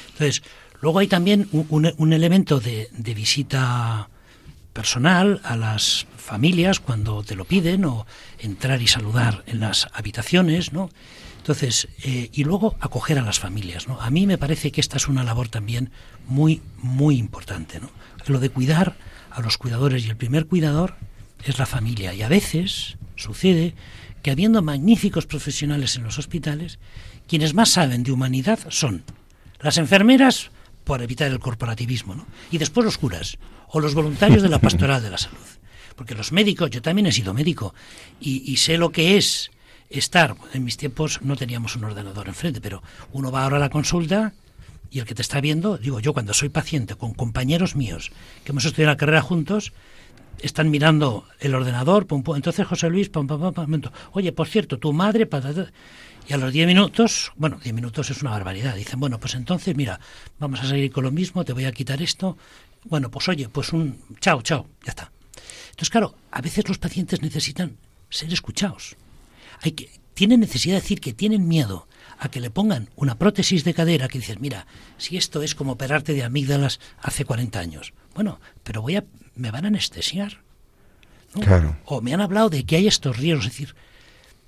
Entonces, 0.08 0.44
luego 0.82 1.00
hay 1.00 1.08
también 1.08 1.48
un, 1.52 2.14
elemento 2.14 2.60
de, 2.60 2.90
visita 3.16 4.10
personal 4.74 5.42
a 5.44 5.56
las 5.56 6.08
familias 6.18 6.80
cuando 6.80 7.24
te 7.24 7.36
lo 7.36 7.46
piden 7.46 7.86
o 7.86 8.06
entrar 8.40 8.82
y 8.82 8.88
saludar 8.88 9.44
en 9.48 9.60
las 9.60 9.88
habitaciones, 9.94 10.74
¿no? 10.74 10.90
Entonces, 11.38 11.88
eh, 12.04 12.30
y 12.32 12.44
luego 12.44 12.76
acoger 12.80 13.18
a 13.18 13.24
las 13.24 13.40
familias, 13.40 13.88
¿no? 13.88 14.00
A 14.00 14.12
mí 14.12 14.28
me 14.28 14.38
parece 14.38 14.72
que 14.72 14.80
esta 14.80 14.98
es 14.98 15.08
una 15.08 15.24
labor 15.24 15.50
también 15.50 15.92
muy, 16.28 16.62
muy 16.78 17.18
importante, 17.18 17.80
¿no? 17.80 17.90
Lo 18.28 18.40
de 18.40 18.50
cuidar 18.50 18.96
a 19.32 19.42
los 19.42 19.58
cuidadores 19.58 20.06
y 20.06 20.10
el 20.10 20.18
primer 20.18 20.46
cuidador 20.46 20.96
es 21.44 21.58
la 21.58 21.66
familia 21.66 22.14
y 22.14 22.22
a 22.22 22.30
veces 22.30 22.98
sucede 23.22 23.74
que 24.22 24.32
habiendo 24.32 24.62
magníficos 24.62 25.26
profesionales 25.26 25.96
en 25.96 26.04
los 26.04 26.20
hospitales, 26.20 26.80
quienes 27.28 27.54
más 27.54 27.70
saben 27.70 28.04
de 28.04 28.12
humanidad 28.12 28.60
son 28.70 29.04
las 29.60 29.78
enfermeras 29.78 30.52
por 30.84 31.02
evitar 31.02 31.32
el 31.32 31.40
corporativismo, 31.40 32.16
¿no? 32.16 32.26
y 32.52 32.58
después 32.58 32.86
los 32.86 32.98
curas 32.98 33.38
o 33.70 33.80
los 33.80 33.94
voluntarios 33.94 34.44
de 34.44 34.50
la 34.50 34.60
pastoral 34.62 35.02
de 35.02 35.10
la 35.10 35.18
salud. 35.18 35.38
Porque 35.96 36.16
los 36.16 36.32
médicos, 36.32 36.70
yo 36.70 36.82
también 36.82 37.08
he 37.08 37.12
sido 37.12 37.34
médico 37.34 37.74
y, 38.20 38.58
sé 38.58 38.78
lo 38.78 38.92
que 38.92 39.18
es 39.18 39.52
estar, 39.90 40.36
en 40.54 40.64
mis 40.64 40.78
tiempos 40.78 41.22
no 41.22 41.36
teníamos 41.36 41.76
un 41.76 41.84
ordenador 41.84 42.28
enfrente, 42.28 42.62
pero 42.62 42.82
uno 43.12 43.32
va 43.32 43.44
ahora 43.44 43.58
a 43.58 43.60
la 43.60 43.70
consulta 43.70 44.34
y 44.90 45.00
el 45.00 45.06
que 45.06 45.16
te 45.16 45.22
está 45.22 45.40
viendo, 45.42 45.78
digo 45.78 46.00
yo 46.00 46.14
cuando 46.14 46.34
soy 46.34 46.50
paciente 46.50 46.96
con 46.96 47.14
compañeros 47.14 47.76
míos 47.76 48.12
que 48.44 48.52
hemos 48.52 48.66
estudiado 48.66 48.94
la 48.94 48.98
carrera 48.98 49.22
juntos, 49.22 49.74
están 50.42 50.70
mirando 50.70 51.26
el 51.40 51.56
ordenador, 51.56 52.08
pum, 52.08 52.24
entonces 52.36 52.66
José 52.66 52.90
Luis, 52.90 53.12
oye, 54.14 54.32
por 54.32 54.48
cierto, 54.48 54.80
tu 54.80 54.94
madre, 54.94 55.28
y 56.28 56.34
a 56.34 56.38
los 56.38 56.54
10 56.54 56.68
minutos, 56.68 57.32
bueno, 57.36 57.60
10 57.62 57.74
minutos 57.74 58.10
es 58.10 58.22
una 58.22 58.32
barbaridad, 58.32 58.76
dicen, 58.76 59.00
bueno, 59.00 59.20
pues 59.20 59.36
entonces, 59.36 59.76
mira, 59.76 60.00
vamos 60.40 60.62
a 60.62 60.68
seguir 60.68 60.92
con 60.92 61.04
lo 61.04 61.12
mismo, 61.12 61.44
te 61.44 61.54
voy 61.54 61.66
a 61.66 61.72
quitar 61.72 62.02
esto, 62.02 62.38
bueno, 62.86 63.10
pues 63.10 63.28
oye, 63.30 63.50
pues 63.50 63.74
un 63.74 64.00
chao, 64.20 64.42
chao, 64.42 64.68
ya 64.84 64.92
está. 64.92 65.12
Entonces, 65.72 65.90
claro, 65.90 66.16
a 66.32 66.42
veces 66.42 66.68
los 66.68 66.78
pacientes 66.78 67.22
necesitan 67.22 67.78
ser 68.10 68.32
escuchados. 68.32 68.96
Hay 69.62 69.72
que, 69.72 69.90
tienen 70.14 70.40
necesidad 70.40 70.76
de 70.76 70.82
decir 70.82 71.00
que 71.00 71.14
tienen 71.14 71.48
miedo 71.48 71.88
a 72.22 72.30
que 72.30 72.40
le 72.40 72.52
pongan 72.52 72.88
una 72.96 73.18
prótesis 73.18 73.64
de 73.64 73.74
cadera 73.74 74.08
que 74.08 74.20
dices, 74.20 74.40
mira, 74.40 74.68
si 74.98 75.18
esto 75.18 75.42
es 75.42 75.56
como 75.56 75.74
operarte 75.74 76.14
de 76.14 76.24
amígdalas 76.24 76.80
hace 77.02 77.26
40 77.26 77.60
años. 77.60 77.94
Bueno, 78.14 78.40
pero 78.64 78.84
voy 78.84 78.98
a 78.98 79.04
me 79.36 79.50
van 79.50 79.66
a 79.66 79.70
anestesiar. 79.70 80.38
O 81.86 82.02
me 82.02 82.14
han 82.14 82.22
hablado 82.22 82.50
de 82.50 82.64
que 82.64 82.76
hay 82.76 82.88
estos 82.88 83.18
riesgos, 83.18 83.48
es 83.48 83.52
decir, 83.54 83.76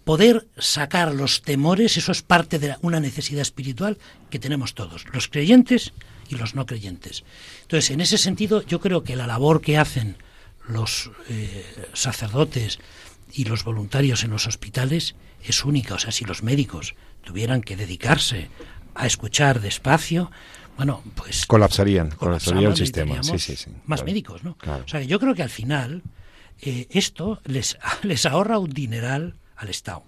poder 0.03 0.47
sacar 0.57 1.15
los 1.15 1.41
temores, 1.41 1.97
eso 1.97 2.11
es 2.11 2.21
parte 2.21 2.59
de 2.59 2.75
una 2.81 2.99
necesidad 2.99 3.41
espiritual 3.41 3.97
que 4.29 4.37
tenemos 4.37 4.75
todos, 4.75 5.05
los 5.11 5.27
creyentes 5.27 5.93
y 6.29 6.35
los 6.35 6.53
no 6.53 6.67
creyentes. 6.67 7.23
Entonces, 7.63 7.89
en 7.89 8.01
ese 8.01 8.19
sentido, 8.19 8.61
yo 8.61 8.79
creo 8.79 9.03
que 9.03 9.15
la 9.15 9.25
labor 9.25 9.61
que 9.61 9.77
hacen 9.79 10.17
los 10.67 11.09
eh, 11.29 11.65
sacerdotes 11.93 12.79
y 13.31 13.45
los 13.45 13.63
voluntarios 13.63 14.23
en 14.23 14.29
los 14.29 14.45
hospitales 14.45 15.15
es 15.43 15.65
única. 15.65 15.95
O 15.95 15.99
sea, 15.99 16.11
si 16.11 16.25
los 16.25 16.43
médicos 16.43 16.95
tuvieran 17.23 17.61
que 17.61 17.75
dedicarse 17.75 18.49
a 18.95 19.07
escuchar 19.07 19.61
despacio, 19.61 20.31
bueno, 20.77 21.01
pues... 21.15 21.45
Colapsarían, 21.45 22.11
colapsaría 22.11 22.67
el 22.67 22.75
sistema. 22.75 23.23
Sí, 23.23 23.39
sí, 23.39 23.55
sí, 23.55 23.71
más 23.85 24.03
médicos, 24.03 24.43
¿no? 24.43 24.57
O 24.65 24.87
sea, 24.87 25.01
yo 25.01 25.19
creo 25.19 25.35
que 25.35 25.43
al 25.43 25.49
final 25.49 26.03
eh, 26.61 26.87
esto 26.91 27.41
les, 27.45 27.77
les 28.03 28.25
ahorra 28.25 28.59
un 28.59 28.69
dineral 28.69 29.35
al 29.55 29.69
Estado. 29.69 30.03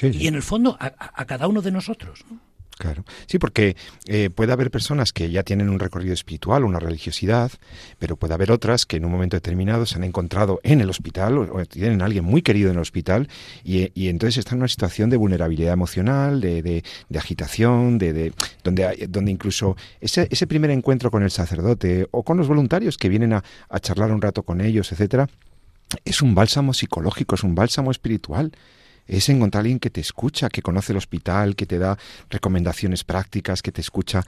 y 0.00 0.26
en 0.26 0.34
el 0.34 0.42
fondo 0.42 0.76
a, 0.80 0.92
a, 0.98 1.24
cada 1.24 1.46
uno 1.46 1.62
de 1.62 1.70
nosotros, 1.70 2.24
¿no? 2.30 2.40
Claro. 2.76 3.04
Sí, 3.26 3.38
porque 3.38 3.76
eh, 4.06 4.30
puede 4.30 4.52
haber 4.52 4.70
personas 4.70 5.12
que 5.12 5.30
ya 5.30 5.44
tienen 5.44 5.68
un 5.68 5.78
recorrido 5.78 6.12
espiritual, 6.12 6.64
una 6.64 6.80
religiosidad, 6.80 7.52
pero 8.00 8.16
puede 8.16 8.34
haber 8.34 8.50
otras 8.50 8.84
que 8.84 8.96
en 8.96 9.04
un 9.04 9.12
momento 9.12 9.36
determinado 9.36 9.86
se 9.86 9.94
han 9.94 10.02
encontrado 10.02 10.58
en 10.64 10.80
el 10.80 10.90
hospital 10.90 11.38
o, 11.38 11.64
tienen 11.66 12.02
a 12.02 12.06
alguien 12.06 12.24
muy 12.24 12.42
querido 12.42 12.70
en 12.70 12.76
el 12.76 12.82
hospital 12.82 13.28
y, 13.62 14.08
entonces 14.08 14.38
están 14.38 14.56
en 14.56 14.62
una 14.62 14.68
situación 14.68 15.08
de 15.08 15.16
vulnerabilidad 15.16 15.72
emocional, 15.72 16.40
de, 16.40 16.62
de, 16.62 17.18
agitación, 17.18 17.98
de, 17.98 18.12
de 18.12 18.32
donde, 18.64 19.06
donde 19.08 19.30
incluso 19.30 19.76
ese, 20.00 20.26
ese 20.30 20.46
primer 20.46 20.70
encuentro 20.70 21.10
con 21.12 21.22
el 21.22 21.30
sacerdote 21.30 22.08
o 22.10 22.24
con 22.24 22.36
los 22.36 22.48
voluntarios 22.48 22.98
que 22.98 23.08
vienen 23.08 23.34
a, 23.34 23.44
a 23.68 23.78
charlar 23.78 24.10
un 24.10 24.20
rato 24.20 24.42
con 24.42 24.60
ellos, 24.60 24.90
etcétera, 24.90 25.28
es 26.04 26.22
un 26.22 26.34
bálsamo 26.34 26.74
psicológico, 26.74 27.36
es 27.36 27.44
un 27.44 27.54
bálsamo 27.54 27.92
espiritual 27.92 28.52
es 29.06 29.28
encontrar 29.28 29.60
a 29.60 29.62
alguien 29.62 29.78
que 29.78 29.90
te 29.90 30.00
escucha, 30.00 30.48
que 30.48 30.62
conoce 30.62 30.92
el 30.92 30.98
hospital, 30.98 31.56
que 31.56 31.66
te 31.66 31.78
da 31.78 31.98
recomendaciones 32.30 33.04
prácticas, 33.04 33.62
que 33.62 33.72
te 33.72 33.80
escucha 33.80 34.24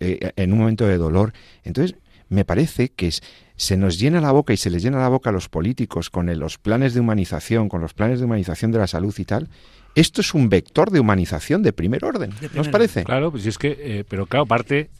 eh, 0.00 0.32
en 0.36 0.52
un 0.52 0.58
momento 0.58 0.86
de 0.86 0.98
dolor. 0.98 1.32
Entonces, 1.64 1.96
me 2.28 2.44
parece 2.44 2.88
que 2.88 3.12
se 3.56 3.76
nos 3.76 3.98
llena 3.98 4.20
la 4.20 4.32
boca 4.32 4.52
y 4.52 4.56
se 4.56 4.70
les 4.70 4.82
llena 4.82 4.98
la 4.98 5.08
boca 5.08 5.30
a 5.30 5.32
los 5.32 5.48
políticos 5.48 6.10
con 6.10 6.36
los 6.38 6.58
planes 6.58 6.94
de 6.94 7.00
humanización, 7.00 7.68
con 7.68 7.80
los 7.80 7.94
planes 7.94 8.18
de 8.18 8.24
humanización 8.24 8.72
de 8.72 8.78
la 8.78 8.86
salud 8.86 9.14
y 9.16 9.24
tal. 9.24 9.48
Esto 9.94 10.20
es 10.20 10.34
un 10.34 10.50
vector 10.50 10.90
de 10.90 11.00
humanización 11.00 11.62
de 11.62 11.72
primer 11.72 12.04
orden, 12.04 12.34
¿no 12.54 12.60
os 12.60 12.68
parece? 12.68 13.04
Claro, 13.04 13.30
pues 13.30 13.46
es 13.46 13.56
que, 13.56 13.76
eh, 13.80 14.04
pero 14.06 14.26
claro, 14.26 14.44
parte, 14.44 14.90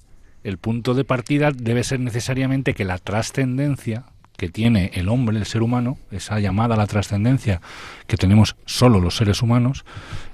el 0.43 0.57
punto 0.57 0.95
de 0.95 1.05
partida 1.05 1.51
debe 1.53 1.85
ser 1.85 2.01
necesariamente 2.01 2.73
que 2.73 2.85
la 2.85 2.97
trascendencia 2.99 4.07
que 4.37 4.49
tiene 4.49 4.91
el 4.95 5.09
hombre, 5.09 5.37
el 5.39 5.47
ser 5.47 5.63
humano, 5.63 5.99
esa 6.11 6.39
llamada 6.41 6.75
a 6.75 6.79
la 6.79 6.87
trascendencia 6.87 7.61
que 8.07 8.17
tenemos 8.17 8.57
solo 8.65 9.01
los 9.01 9.17
seres 9.17 9.43
humanos, 9.43 9.85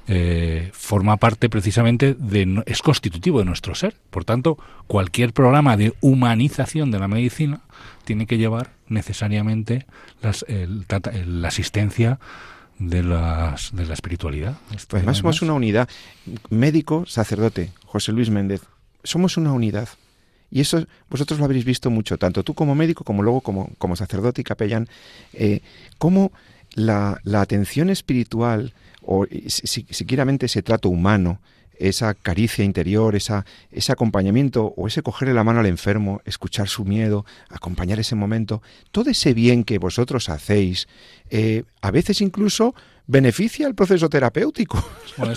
eh, 0.08 0.70
forma 0.72 1.16
parte 1.16 1.48
precisamente 1.48 2.14
de, 2.14 2.62
es 2.66 2.82
constitutivo 2.82 3.38
de 3.38 3.44
nuestro 3.44 3.74
ser. 3.74 3.96
Por 4.10 4.24
tanto, 4.24 4.58
cualquier 4.86 5.32
programa 5.32 5.76
de 5.76 5.94
humanización 6.00 6.90
de 6.90 6.98
la 6.98 7.08
medicina 7.08 7.60
tiene 8.04 8.26
que 8.26 8.38
llevar 8.38 8.72
necesariamente 8.88 9.86
las, 10.20 10.44
la 10.48 11.48
asistencia 11.48 12.18
de, 12.78 13.02
las, 13.02 13.74
de 13.74 13.86
la 13.86 13.94
espiritualidad. 13.94 14.56
Pues 14.68 14.86
además 14.92 15.18
somos 15.18 15.42
una 15.42 15.54
unidad. 15.54 15.88
Médico, 16.50 17.04
sacerdote, 17.06 17.72
José 17.86 18.12
Luis 18.12 18.30
Méndez, 18.30 18.62
somos 19.04 19.36
una 19.36 19.52
unidad. 19.52 19.88
Y 20.52 20.60
eso 20.60 20.86
vosotros 21.08 21.38
lo 21.38 21.46
habréis 21.46 21.64
visto 21.64 21.90
mucho, 21.90 22.18
tanto 22.18 22.44
tú 22.44 22.52
como 22.54 22.74
médico 22.74 23.04
como 23.04 23.22
luego 23.22 23.40
como, 23.40 23.70
como 23.78 23.96
sacerdote 23.96 24.42
y 24.42 24.44
capellán, 24.44 24.88
eh, 25.32 25.60
cómo 25.98 26.30
la, 26.74 27.18
la, 27.24 27.40
atención 27.40 27.88
espiritual 27.90 28.74
o 29.00 29.26
si, 29.46 29.86
siquiera 29.90 30.26
ese 30.40 30.62
trato 30.62 30.90
humano, 30.90 31.40
esa 31.78 32.14
caricia 32.14 32.64
interior, 32.64 33.16
esa, 33.16 33.44
ese 33.70 33.92
acompañamiento 33.92 34.74
o 34.76 34.86
ese 34.86 35.02
cogerle 35.02 35.34
la 35.34 35.42
mano 35.42 35.60
al 35.60 35.66
enfermo, 35.66 36.20
escuchar 36.24 36.68
su 36.68 36.84
miedo, 36.84 37.24
acompañar 37.48 37.98
ese 37.98 38.14
momento, 38.14 38.62
todo 38.90 39.10
ese 39.10 39.34
bien 39.34 39.64
que 39.64 39.78
vosotros 39.78 40.28
hacéis, 40.28 40.86
eh, 41.30 41.64
a 41.80 41.90
veces 41.90 42.20
incluso 42.20 42.74
beneficia 43.06 43.66
el 43.66 43.74
proceso 43.74 44.08
terapéutico. 44.08 44.82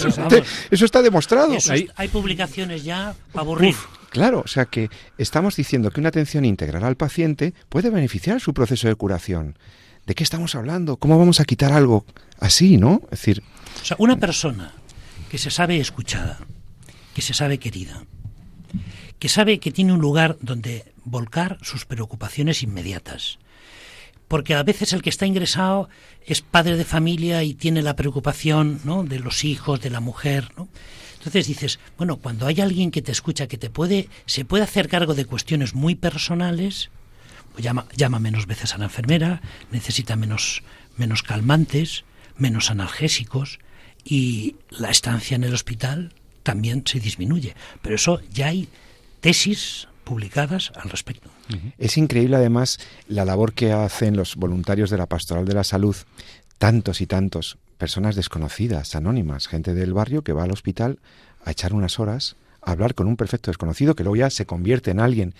eso, 0.71 0.85
está 0.85 1.01
demostrado. 1.01 1.55
hay, 1.95 2.07
publicaciones 2.09 2.83
ya 2.83 3.15
para 3.31 3.41
aburrir. 3.41 3.75
Claro, 4.15 4.43
o 4.45 4.47
sea 4.47 4.63
que 4.65 4.89
estamos 5.17 5.57
diciendo 5.57 5.91
que 5.91 5.99
una 5.99 6.07
atención 6.07 6.45
integral 6.45 6.85
al 6.85 6.95
paciente 6.95 7.53
puede 7.67 7.89
beneficiar 7.89 8.39
su 8.39 8.53
proceso 8.53 8.87
de 8.87 8.95
curación. 8.95 9.57
¿De 10.05 10.15
qué 10.15 10.23
estamos 10.23 10.55
hablando? 10.55 10.95
¿Cómo 10.95 11.19
vamos 11.19 11.41
a 11.41 11.43
quitar 11.43 11.73
algo 11.73 12.05
así, 12.39 12.77
no? 12.77 13.01
Es 13.11 13.19
decir, 13.19 13.43
o 13.81 13.85
sea, 13.85 13.97
una 13.99 14.15
persona 14.15 14.73
que 15.29 15.37
se 15.37 15.51
sabe 15.51 15.81
escuchada, 15.81 16.39
que 17.13 17.21
se 17.21 17.33
sabe 17.33 17.57
querida, 17.57 18.05
que 19.19 19.27
sabe 19.27 19.59
que 19.59 19.71
tiene 19.71 19.91
un 19.91 19.99
lugar 19.99 20.37
donde 20.39 20.85
volcar 21.03 21.57
sus 21.61 21.85
preocupaciones 21.85 22.63
inmediatas, 22.63 23.39
porque 24.29 24.55
a 24.55 24.63
veces 24.63 24.93
el 24.93 25.01
que 25.01 25.09
está 25.09 25.25
ingresado 25.25 25.89
es 26.25 26.39
padre 26.39 26.77
de 26.77 26.85
familia 26.85 27.43
y 27.43 27.53
tiene 27.53 27.81
la 27.81 27.97
preocupación 27.97 28.79
¿no? 28.85 29.03
de 29.03 29.19
los 29.19 29.43
hijos, 29.43 29.81
de 29.81 29.89
la 29.89 29.99
mujer, 29.99 30.51
¿no? 30.55 30.69
Entonces 31.25 31.47
dices, 31.47 31.79
bueno, 31.97 32.17
cuando 32.17 32.45
hay 32.45 32.61
alguien 32.61 32.91
que 32.91 33.01
te 33.01 33.11
escucha, 33.11 33.47
que 33.47 33.57
te 33.57 33.71
puede, 33.71 34.09
se 34.27 34.45
puede 34.45 34.63
hacer 34.63 34.87
cargo 34.87 35.15
de 35.15 35.25
cuestiones 35.25 35.73
muy 35.73 35.95
personales, 35.95 36.91
pues 37.51 37.63
llama, 37.63 37.87
llama 37.95 38.19
menos 38.19 38.45
veces 38.45 38.75
a 38.75 38.77
la 38.77 38.85
enfermera, 38.85 39.41
necesita 39.71 40.15
menos, 40.15 40.61
menos 40.97 41.23
calmantes, 41.23 42.03
menos 42.37 42.69
analgésicos 42.69 43.57
y 44.03 44.57
la 44.69 44.91
estancia 44.91 45.33
en 45.33 45.43
el 45.43 45.53
hospital 45.55 46.13
también 46.43 46.83
se 46.85 46.99
disminuye. 46.99 47.55
Pero 47.81 47.95
eso 47.95 48.21
ya 48.31 48.47
hay 48.47 48.69
tesis 49.19 49.87
publicadas 50.03 50.71
al 50.75 50.91
respecto. 50.91 51.31
Es 51.79 51.97
increíble 51.97 52.35
además 52.35 52.79
la 53.07 53.25
labor 53.25 53.53
que 53.53 53.71
hacen 53.71 54.15
los 54.15 54.35
voluntarios 54.35 54.91
de 54.91 54.97
la 54.97 55.07
Pastoral 55.07 55.45
de 55.45 55.55
la 55.55 55.63
Salud, 55.63 55.95
tantos 56.59 57.01
y 57.01 57.07
tantos, 57.07 57.57
personas 57.77 58.15
desconocidas, 58.15 58.95
anónimas, 58.95 59.47
gente 59.47 59.73
del 59.73 59.93
barrio 59.93 60.23
que 60.23 60.33
va 60.33 60.43
al 60.43 60.51
hospital 60.51 60.99
a 61.43 61.51
echar 61.51 61.73
unas 61.73 61.99
horas, 61.99 62.35
a 62.61 62.71
hablar 62.71 62.95
con 62.95 63.07
un 63.07 63.17
perfecto 63.17 63.51
desconocido 63.51 63.95
que 63.95 64.03
luego 64.03 64.15
ya 64.15 64.29
se 64.29 64.45
convierte 64.45 64.91
en 64.91 64.99
alguien 64.99 65.35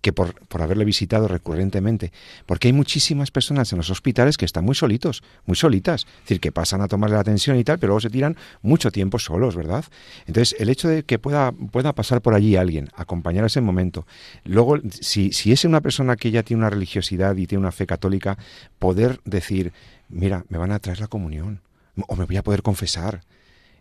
que 0.00 0.12
por, 0.12 0.34
por, 0.46 0.62
haberle 0.62 0.84
visitado 0.84 1.28
recurrentemente, 1.28 2.12
porque 2.46 2.68
hay 2.68 2.72
muchísimas 2.72 3.30
personas 3.30 3.72
en 3.72 3.78
los 3.78 3.90
hospitales 3.90 4.36
que 4.36 4.44
están 4.44 4.64
muy 4.64 4.74
solitos, 4.74 5.22
muy 5.46 5.56
solitas, 5.56 6.02
es 6.02 6.22
decir, 6.22 6.40
que 6.40 6.52
pasan 6.52 6.80
a 6.80 6.88
tomarle 6.88 7.14
la 7.14 7.20
atención 7.20 7.58
y 7.58 7.64
tal, 7.64 7.78
pero 7.78 7.88
luego 7.88 8.00
se 8.00 8.10
tiran 8.10 8.36
mucho 8.62 8.90
tiempo 8.92 9.18
solos, 9.18 9.56
¿verdad? 9.56 9.84
Entonces, 10.26 10.58
el 10.60 10.68
hecho 10.68 10.88
de 10.88 11.02
que 11.02 11.18
pueda, 11.18 11.52
pueda 11.52 11.92
pasar 11.94 12.22
por 12.22 12.34
allí 12.34 12.56
alguien, 12.56 12.88
acompañar 12.94 13.44
ese 13.44 13.60
momento, 13.60 14.06
luego, 14.44 14.78
si, 14.90 15.32
si 15.32 15.52
es 15.52 15.64
una 15.64 15.80
persona 15.80 16.16
que 16.16 16.30
ya 16.30 16.42
tiene 16.42 16.60
una 16.60 16.70
religiosidad 16.70 17.36
y 17.36 17.46
tiene 17.46 17.60
una 17.60 17.72
fe 17.72 17.86
católica, 17.86 18.38
poder 18.78 19.20
decir, 19.24 19.72
mira, 20.08 20.44
me 20.48 20.58
van 20.58 20.72
a 20.72 20.78
traer 20.78 21.00
la 21.00 21.08
comunión, 21.08 21.60
o 22.06 22.16
me 22.16 22.24
voy 22.24 22.36
a 22.36 22.42
poder 22.42 22.62
confesar, 22.62 23.22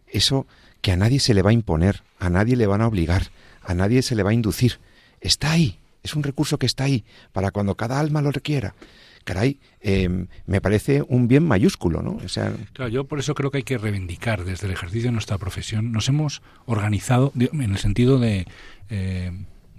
eso 0.08 0.48
que 0.82 0.92
a 0.92 0.98
nadie 0.98 1.20
se 1.20 1.34
le 1.34 1.42
va 1.42 1.52
a 1.52 1.54
imponer, 1.54 2.04
a 2.20 2.30
nadie 2.30 2.56
le 2.56 2.68
van 2.68 2.82
a 2.82 2.88
obligar, 2.88 3.24
a 3.62 3.74
nadie 3.74 4.02
se 4.02 4.16
le 4.16 4.24
va 4.24 4.32
a 4.32 4.34
inducir, 4.34 4.80
está 5.28 5.52
ahí, 5.52 5.80
es 6.04 6.16
un 6.16 6.24
recurso 6.24 6.58
que 6.58 6.66
está 6.66 6.86
ahí 6.86 7.04
para 7.32 7.52
cuando 7.52 7.76
cada 7.76 8.00
alma 8.00 8.22
lo 8.22 8.32
requiera. 8.32 8.74
Caray, 9.24 9.60
em, 9.82 10.28
me 10.46 10.62
parece 10.62 11.04
un 11.06 11.28
bien 11.28 11.46
mayúsculo, 11.46 12.02
¿no? 12.02 12.18
O 12.24 12.30
sea, 12.30 12.54
claro, 12.72 12.90
yo 12.90 13.04
por 13.04 13.20
eso 13.20 13.36
creo 13.36 13.52
que 13.52 13.58
hay 13.58 13.64
que 13.64 13.78
reivindicar 13.78 14.46
desde 14.46 14.68
el 14.68 14.74
ejercicio 14.74 15.10
de 15.10 15.12
nuestra 15.12 15.38
profesión. 15.38 15.92
Nos 15.92 16.08
hemos 16.08 16.42
organizado 16.66 17.34
en 17.36 17.62
el 17.62 17.78
sentido 17.78 18.24
eh, 18.24 18.46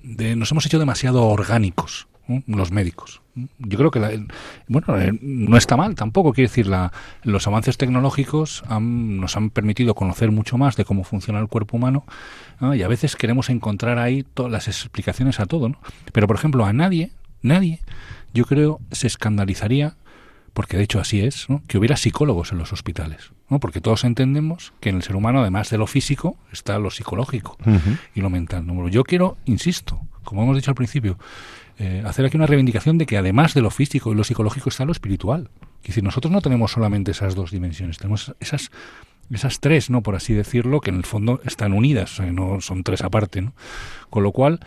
de 0.02 0.36
nos 0.36 0.52
hemos 0.52 0.66
hecho 0.66 0.78
demasiado 0.78 1.24
orgánicos 1.24 2.08
los 2.46 2.70
médicos. 2.70 3.22
Yo 3.58 3.78
creo 3.78 3.90
que, 3.90 4.26
bueno, 4.66 5.00
eh, 5.00 5.18
no 5.20 5.56
está 5.56 5.76
mal 5.76 5.94
tampoco. 5.94 6.32
Quiere 6.32 6.48
decir, 6.48 6.66
la, 6.66 6.92
los 7.22 7.46
avances 7.46 7.76
tecnológicos 7.76 8.64
nos 8.80 9.36
han 9.36 9.50
permitido 9.50 9.94
conocer 9.94 10.30
mucho 10.30 10.58
más 10.58 10.76
de 10.76 10.84
cómo 10.84 11.04
funciona 11.04 11.40
el 11.40 11.48
cuerpo 11.48 11.76
humano 11.76 12.04
y 12.60 12.82
a 12.82 12.88
veces 12.88 13.16
queremos 13.16 13.50
encontrar 13.50 13.98
ahí 13.98 14.24
todas 14.34 14.50
las 14.50 14.68
explicaciones 14.68 15.40
a 15.40 15.46
todo. 15.46 15.68
¿no? 15.68 15.78
Pero, 16.12 16.26
por 16.26 16.36
ejemplo, 16.36 16.64
a 16.64 16.72
nadie, 16.72 17.12
nadie, 17.42 17.80
yo 18.34 18.44
creo, 18.44 18.80
se 18.90 19.06
escandalizaría 19.06 19.96
porque 20.58 20.76
de 20.76 20.82
hecho 20.82 20.98
así 20.98 21.20
es, 21.20 21.48
¿no? 21.48 21.62
que 21.68 21.78
hubiera 21.78 21.96
psicólogos 21.96 22.50
en 22.50 22.58
los 22.58 22.72
hospitales, 22.72 23.30
¿no? 23.48 23.60
porque 23.60 23.80
todos 23.80 24.02
entendemos 24.02 24.72
que 24.80 24.88
en 24.88 24.96
el 24.96 25.04
ser 25.04 25.14
humano, 25.14 25.40
además 25.40 25.70
de 25.70 25.78
lo 25.78 25.86
físico, 25.86 26.36
está 26.50 26.80
lo 26.80 26.90
psicológico 26.90 27.56
y 28.12 28.20
lo 28.20 28.28
mental. 28.28 28.66
¿no? 28.66 28.88
Yo 28.88 29.04
quiero, 29.04 29.36
insisto, 29.44 30.00
como 30.24 30.42
hemos 30.42 30.56
dicho 30.56 30.72
al 30.72 30.74
principio, 30.74 31.16
eh, 31.78 32.02
hacer 32.04 32.26
aquí 32.26 32.36
una 32.36 32.46
reivindicación 32.46 32.98
de 32.98 33.06
que 33.06 33.16
además 33.16 33.54
de 33.54 33.62
lo 33.62 33.70
físico 33.70 34.12
y 34.12 34.14
lo 34.14 34.24
psicológico 34.24 34.68
está 34.68 34.84
lo 34.84 34.92
espiritual. 34.92 35.50
Es 35.82 35.88
decir, 35.88 36.04
nosotros 36.04 36.32
no 36.32 36.40
tenemos 36.40 36.72
solamente 36.72 37.12
esas 37.12 37.34
dos 37.34 37.50
dimensiones, 37.50 37.98
tenemos 37.98 38.34
esas 38.40 38.70
esas 39.30 39.60
tres, 39.60 39.90
no 39.90 40.02
por 40.02 40.14
así 40.14 40.32
decirlo, 40.32 40.80
que 40.80 40.90
en 40.90 40.96
el 40.96 41.04
fondo 41.04 41.40
están 41.44 41.72
unidas, 41.72 42.20
no 42.20 42.60
son 42.60 42.82
tres 42.82 43.02
aparte, 43.02 43.42
¿no? 43.42 43.52
Con 44.10 44.22
lo 44.22 44.32
cual, 44.32 44.60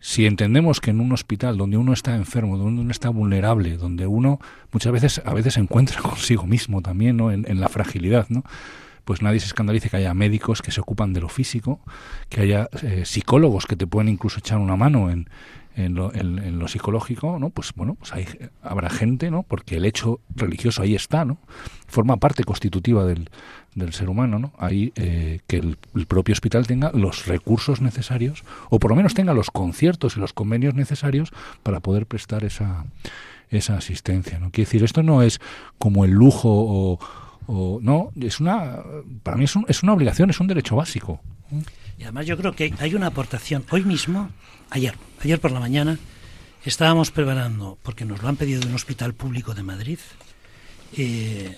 si 0.00 0.26
entendemos 0.26 0.80
que 0.80 0.90
en 0.90 1.00
un 1.00 1.12
hospital 1.12 1.56
donde 1.56 1.76
uno 1.76 1.92
está 1.92 2.14
enfermo, 2.14 2.58
donde 2.58 2.82
uno 2.82 2.90
está 2.90 3.08
vulnerable, 3.08 3.76
donde 3.76 4.06
uno 4.06 4.38
muchas 4.70 4.92
veces 4.92 5.22
a 5.24 5.32
veces 5.32 5.54
se 5.54 5.60
encuentra 5.60 6.00
consigo 6.02 6.46
mismo 6.46 6.82
también, 6.82 7.16
¿no? 7.16 7.32
En, 7.32 7.60
la 7.60 7.68
fragilidad, 7.68 8.28
¿no? 8.28 8.44
Pues 9.04 9.20
nadie 9.20 9.40
se 9.40 9.46
escandalice 9.46 9.90
que 9.90 9.96
haya 9.96 10.14
médicos 10.14 10.62
que 10.62 10.70
se 10.70 10.80
ocupan 10.80 11.12
de 11.12 11.20
lo 11.20 11.28
físico, 11.28 11.80
que 12.28 12.42
haya 12.42 12.68
eh, 12.82 13.02
psicólogos 13.04 13.66
que 13.66 13.76
te 13.76 13.86
pueden 13.86 14.08
incluso 14.08 14.38
echar 14.38 14.58
una 14.58 14.76
mano 14.76 15.10
en, 15.10 15.28
en 15.76 15.94
lo, 15.94 16.14
en, 16.14 16.58
lo, 16.58 16.68
psicológico, 16.68 17.38
¿no? 17.38 17.50
Pues 17.50 17.72
bueno, 17.74 17.94
pues 17.94 18.12
hay, 18.12 18.26
habrá 18.62 18.90
gente, 18.90 19.30
¿no? 19.30 19.42
Porque 19.42 19.76
el 19.76 19.84
hecho 19.84 20.20
religioso 20.34 20.82
ahí 20.82 20.94
está, 20.94 21.24
¿no? 21.24 21.38
Forma 21.86 22.16
parte 22.18 22.44
constitutiva 22.44 23.04
del, 23.04 23.30
del 23.74 23.92
ser 23.92 24.08
humano, 24.10 24.38
¿no? 24.38 24.52
Ahí 24.58 24.92
eh, 24.96 25.40
que 25.46 25.56
el, 25.56 25.76
propio 26.06 26.32
hospital 26.32 26.66
tenga 26.66 26.90
los 26.92 27.26
recursos 27.26 27.80
necesarios, 27.80 28.44
o 28.70 28.78
por 28.78 28.90
lo 28.90 28.96
menos 28.96 29.14
tenga 29.14 29.32
los 29.34 29.50
conciertos 29.50 30.16
y 30.16 30.20
los 30.20 30.32
convenios 30.32 30.74
necesarios 30.74 31.30
para 31.62 31.80
poder 31.80 32.06
prestar 32.06 32.44
esa, 32.44 32.84
esa 33.50 33.76
asistencia, 33.76 34.38
¿no? 34.38 34.50
Quiere 34.50 34.66
decir, 34.66 34.84
esto 34.84 35.02
no 35.02 35.22
es 35.22 35.40
como 35.78 36.04
el 36.04 36.10
lujo 36.10 36.50
o, 36.50 36.98
o 37.46 37.78
no, 37.82 38.10
es 38.20 38.40
una, 38.40 38.82
para 39.22 39.36
mí 39.36 39.44
es, 39.44 39.54
es 39.68 39.82
una 39.82 39.94
obligación, 39.94 40.30
es 40.30 40.40
un 40.40 40.48
derecho 40.48 40.76
básico. 40.76 41.20
Y 41.98 42.04
además 42.04 42.26
yo 42.26 42.36
creo 42.36 42.52
que 42.54 42.74
hay 42.78 42.94
una 42.94 43.08
aportación. 43.08 43.64
Hoy 43.70 43.84
mismo, 43.84 44.30
ayer, 44.72 44.94
ayer 45.20 45.40
por 45.40 45.52
la 45.52 45.60
mañana, 45.60 45.98
estábamos 46.64 47.10
preparando, 47.10 47.78
porque 47.82 48.04
nos 48.04 48.22
lo 48.22 48.28
han 48.28 48.36
pedido 48.36 48.60
de 48.60 48.68
un 48.68 48.74
hospital 48.74 49.14
público 49.14 49.54
de 49.54 49.62
Madrid, 49.62 49.98
eh, 50.96 51.56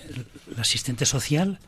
el 0.51 0.59
asistente 0.59 1.05
social, 1.05 1.59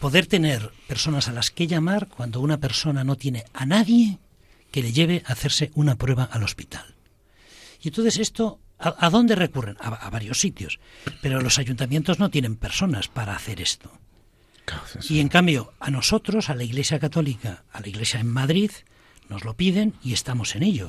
poder 0.00 0.26
tener 0.26 0.72
personas 0.88 1.28
a 1.28 1.32
las 1.32 1.50
que 1.50 1.66
llamar 1.66 2.08
cuando 2.08 2.40
una 2.40 2.58
persona 2.58 3.04
no 3.04 3.16
tiene 3.16 3.44
a 3.52 3.66
nadie 3.66 4.18
que 4.70 4.82
le 4.82 4.92
lleve 4.92 5.22
a 5.26 5.32
hacerse 5.32 5.70
una 5.74 5.96
prueba 5.96 6.24
al 6.24 6.42
hospital. 6.42 6.94
Y 7.80 7.88
entonces 7.88 8.18
esto, 8.18 8.60
¿a, 8.78 9.10
dónde 9.10 9.34
recurren? 9.34 9.76
a 9.80 10.10
varios 10.10 10.40
sitios. 10.40 10.80
Pero 11.22 11.40
los 11.40 11.58
ayuntamientos 11.58 12.18
no 12.18 12.30
tienen 12.30 12.56
personas 12.56 13.08
para 13.08 13.36
hacer 13.36 13.60
esto. 13.60 13.92
Y 15.08 15.20
en 15.20 15.28
cambio, 15.28 15.72
a 15.80 15.90
nosotros, 15.90 16.48
a 16.48 16.54
la 16.54 16.64
Iglesia 16.64 16.98
Católica, 16.98 17.64
a 17.72 17.80
la 17.80 17.88
Iglesia 17.88 18.20
en 18.20 18.28
Madrid, 18.28 18.70
nos 19.28 19.44
lo 19.44 19.54
piden 19.54 19.94
y 20.02 20.12
estamos 20.12 20.54
en 20.56 20.62
ello. 20.62 20.88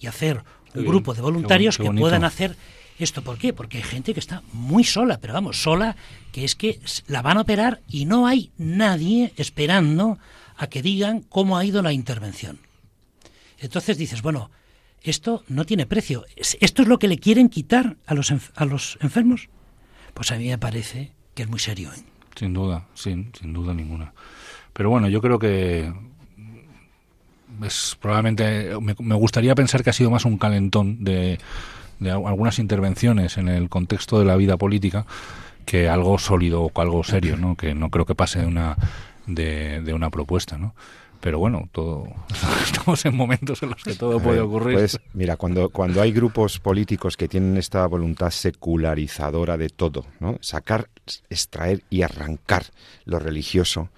y 0.00 0.06
hacer 0.06 0.44
un 0.74 0.84
grupo 0.84 1.14
de 1.14 1.22
voluntarios 1.22 1.78
que 1.78 1.90
puedan 1.90 2.24
hacer 2.24 2.56
esto. 2.98 3.22
¿Por 3.22 3.38
qué? 3.38 3.52
Porque 3.52 3.78
hay 3.78 3.84
gente 3.84 4.14
que 4.14 4.20
está 4.20 4.42
muy 4.52 4.84
sola, 4.84 5.18
pero 5.20 5.34
vamos, 5.34 5.62
sola, 5.62 5.96
que 6.32 6.44
es 6.44 6.54
que 6.54 6.80
la 7.06 7.22
van 7.22 7.38
a 7.38 7.42
operar 7.42 7.80
y 7.88 8.04
no 8.04 8.26
hay 8.26 8.50
nadie 8.58 9.32
esperando 9.36 10.18
a 10.56 10.66
que 10.66 10.82
digan 10.82 11.20
cómo 11.28 11.56
ha 11.56 11.64
ido 11.64 11.82
la 11.82 11.92
intervención. 11.92 12.58
Entonces 13.58 13.98
dices, 13.98 14.22
bueno, 14.22 14.50
esto 15.02 15.44
no 15.48 15.64
tiene 15.64 15.86
precio. 15.86 16.24
¿Esto 16.36 16.82
es 16.82 16.88
lo 16.88 16.98
que 16.98 17.08
le 17.08 17.18
quieren 17.18 17.48
quitar 17.48 17.96
a 18.06 18.14
los, 18.14 18.32
a 18.54 18.64
los 18.64 18.98
enfermos? 19.00 19.48
Pues 20.14 20.32
a 20.32 20.36
mí 20.36 20.48
me 20.48 20.58
parece 20.58 21.12
que 21.34 21.42
es 21.42 21.48
muy 21.48 21.60
serio. 21.60 21.92
¿eh? 21.92 22.02
Sin 22.34 22.52
duda, 22.52 22.86
sin, 22.94 23.32
sin 23.38 23.52
duda 23.52 23.74
ninguna. 23.74 24.12
Pero 24.72 24.90
bueno, 24.90 25.08
yo 25.08 25.20
creo 25.20 25.38
que 25.38 25.92
es 27.64 27.96
probablemente 28.00 28.70
me, 28.80 29.14
gustaría 29.14 29.54
pensar 29.54 29.82
que 29.82 29.90
ha 29.90 29.92
sido 29.92 30.10
más 30.10 30.24
un 30.24 30.38
calentón 30.38 31.04
de, 31.04 31.38
de, 31.98 32.10
algunas 32.10 32.58
intervenciones 32.58 33.38
en 33.38 33.48
el 33.48 33.68
contexto 33.68 34.18
de 34.18 34.24
la 34.24 34.36
vida 34.36 34.56
política 34.56 35.06
que 35.64 35.88
algo 35.88 36.18
sólido 36.18 36.62
o 36.62 36.80
algo 36.80 37.04
serio, 37.04 37.36
¿no? 37.36 37.54
Que 37.54 37.74
no 37.74 37.90
creo 37.90 38.06
que 38.06 38.14
pase 38.14 38.40
de 38.40 38.46
una 38.46 38.76
de, 39.26 39.82
de 39.82 39.92
una 39.92 40.10
propuesta, 40.10 40.56
¿no? 40.56 40.74
pero 41.20 41.38
bueno, 41.38 41.68
todo 41.72 42.06
estamos 42.64 43.04
en 43.04 43.16
momentos 43.16 43.62
en 43.62 43.70
los 43.70 43.82
que 43.82 43.94
todo 43.94 44.20
puede 44.20 44.40
ocurrir. 44.40 44.78
Pues 44.78 44.98
mira, 45.14 45.36
cuando, 45.36 45.70
cuando 45.70 46.00
hay 46.00 46.12
grupos 46.12 46.58
políticos 46.60 47.16
que 47.16 47.28
tienen 47.28 47.56
esta 47.56 47.86
voluntad 47.86 48.30
secularizadora 48.30 49.56
de 49.56 49.68
todo, 49.68 50.06
¿no? 50.20 50.38
Sacar, 50.40 50.88
extraer 51.28 51.82
y 51.90 52.02
arrancar 52.02 52.66
lo 53.04 53.18
religioso, 53.18 53.90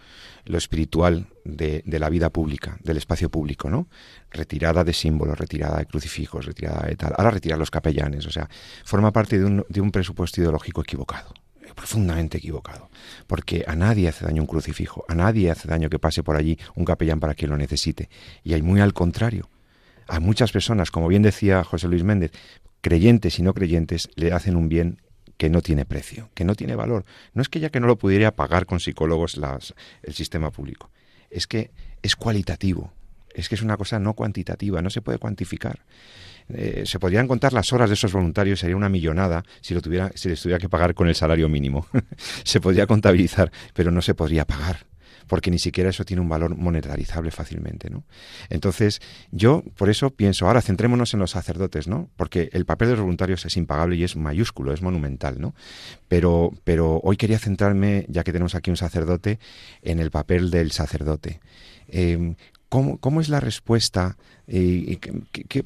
lo 0.44 0.56
espiritual 0.56 1.26
de, 1.56 1.82
la 1.86 2.08
vida 2.08 2.30
pública, 2.30 2.78
del 2.82 2.96
espacio 2.96 3.30
público, 3.30 3.70
¿no? 3.70 3.88
Retirada 4.30 4.84
de 4.84 4.92
símbolos, 4.92 5.38
retirada 5.38 5.78
de 5.78 5.86
crucifijos, 5.86 6.46
retirada 6.46 6.86
de 6.86 6.96
tal. 6.96 7.14
Ahora 7.16 7.30
retirar 7.30 7.58
los 7.58 7.70
capellanes, 7.70 8.26
o 8.26 8.30
sea, 8.30 8.48
forma 8.84 9.12
parte 9.12 9.38
de 9.38 9.44
un, 9.44 9.64
de 9.68 9.80
un 9.80 9.90
presupuesto 9.90 10.40
ideológico 10.40 10.82
equivocado 10.82 11.34
profundamente 11.74 12.36
equivocado, 12.36 12.90
porque 13.26 13.64
a 13.66 13.74
nadie 13.74 14.08
hace 14.08 14.26
daño 14.26 14.42
un 14.42 14.46
crucifijo, 14.46 15.04
a 15.08 15.14
nadie 15.14 15.50
hace 15.50 15.68
daño 15.68 15.88
que 15.88 15.98
pase 15.98 16.22
por 16.22 16.36
allí 16.36 16.58
un 16.74 16.84
capellán 16.84 17.20
para 17.20 17.34
quien 17.34 17.50
lo 17.50 17.56
necesite. 17.56 18.10
Y 18.42 18.52
hay 18.52 18.60
muy 18.60 18.80
al 18.80 18.92
contrario. 18.92 19.48
A 20.06 20.20
muchas 20.20 20.52
personas, 20.52 20.90
como 20.90 21.08
bien 21.08 21.22
decía 21.22 21.64
José 21.64 21.88
Luis 21.88 22.04
Méndez, 22.04 22.32
creyentes 22.80 23.38
y 23.38 23.42
no 23.42 23.54
creyentes, 23.54 24.10
le 24.16 24.32
hacen 24.32 24.56
un 24.56 24.68
bien 24.68 25.00
que 25.36 25.48
no 25.48 25.62
tiene 25.62 25.86
precio, 25.86 26.28
que 26.34 26.44
no 26.44 26.54
tiene 26.54 26.74
valor. 26.74 27.04
No 27.32 27.40
es 27.40 27.48
que 27.48 27.60
ya 27.60 27.70
que 27.70 27.80
no 27.80 27.86
lo 27.86 27.96
pudiera 27.96 28.36
pagar 28.36 28.66
con 28.66 28.78
psicólogos 28.78 29.38
las, 29.38 29.74
el 30.02 30.12
sistema 30.12 30.50
público, 30.50 30.90
es 31.30 31.46
que 31.46 31.70
es 32.02 32.16
cualitativo, 32.16 32.92
es 33.34 33.48
que 33.48 33.54
es 33.54 33.62
una 33.62 33.76
cosa 33.76 33.98
no 33.98 34.14
cuantitativa, 34.14 34.82
no 34.82 34.90
se 34.90 35.02
puede 35.02 35.18
cuantificar. 35.18 35.80
Eh, 36.48 36.82
se 36.84 36.98
podrían 36.98 37.28
contar 37.28 37.52
las 37.52 37.72
horas 37.72 37.88
de 37.90 37.94
esos 37.94 38.12
voluntarios, 38.12 38.60
sería 38.60 38.76
una 38.76 38.88
millonada 38.88 39.44
si, 39.60 39.72
lo 39.72 39.80
tuviera, 39.80 40.10
si 40.14 40.28
les 40.28 40.42
tuviera 40.42 40.58
que 40.58 40.68
pagar 40.68 40.94
con 40.94 41.08
el 41.08 41.14
salario 41.14 41.48
mínimo. 41.48 41.86
se 42.44 42.60
podría 42.60 42.86
contabilizar, 42.86 43.52
pero 43.72 43.90
no 43.90 44.02
se 44.02 44.14
podría 44.14 44.44
pagar 44.44 44.89
porque 45.30 45.52
ni 45.52 45.60
siquiera 45.60 45.90
eso 45.90 46.04
tiene 46.04 46.20
un 46.20 46.28
valor 46.28 46.56
monetarizable 46.56 47.30
fácilmente, 47.30 47.88
¿no? 47.88 48.02
Entonces, 48.48 49.00
yo 49.30 49.62
por 49.76 49.88
eso 49.88 50.10
pienso, 50.10 50.48
ahora 50.48 50.60
centrémonos 50.60 51.14
en 51.14 51.20
los 51.20 51.30
sacerdotes, 51.30 51.86
¿no? 51.86 52.10
Porque 52.16 52.50
el 52.52 52.64
papel 52.64 52.88
de 52.88 52.94
los 52.94 53.02
voluntarios 53.02 53.44
es 53.46 53.56
impagable 53.56 53.94
y 53.94 54.02
es 54.02 54.16
mayúsculo, 54.16 54.72
es 54.72 54.82
monumental, 54.82 55.40
¿no? 55.40 55.54
Pero, 56.08 56.50
pero 56.64 57.00
hoy 57.04 57.16
quería 57.16 57.38
centrarme, 57.38 58.06
ya 58.08 58.24
que 58.24 58.32
tenemos 58.32 58.56
aquí 58.56 58.70
un 58.70 58.76
sacerdote, 58.76 59.38
en 59.82 60.00
el 60.00 60.10
papel 60.10 60.50
del 60.50 60.72
sacerdote. 60.72 61.38
Eh, 61.86 62.34
¿Cómo, 62.70 62.98
¿Cómo, 62.98 63.20
es 63.20 63.28
la 63.28 63.40
respuesta? 63.40 64.16
Y, 64.46 64.98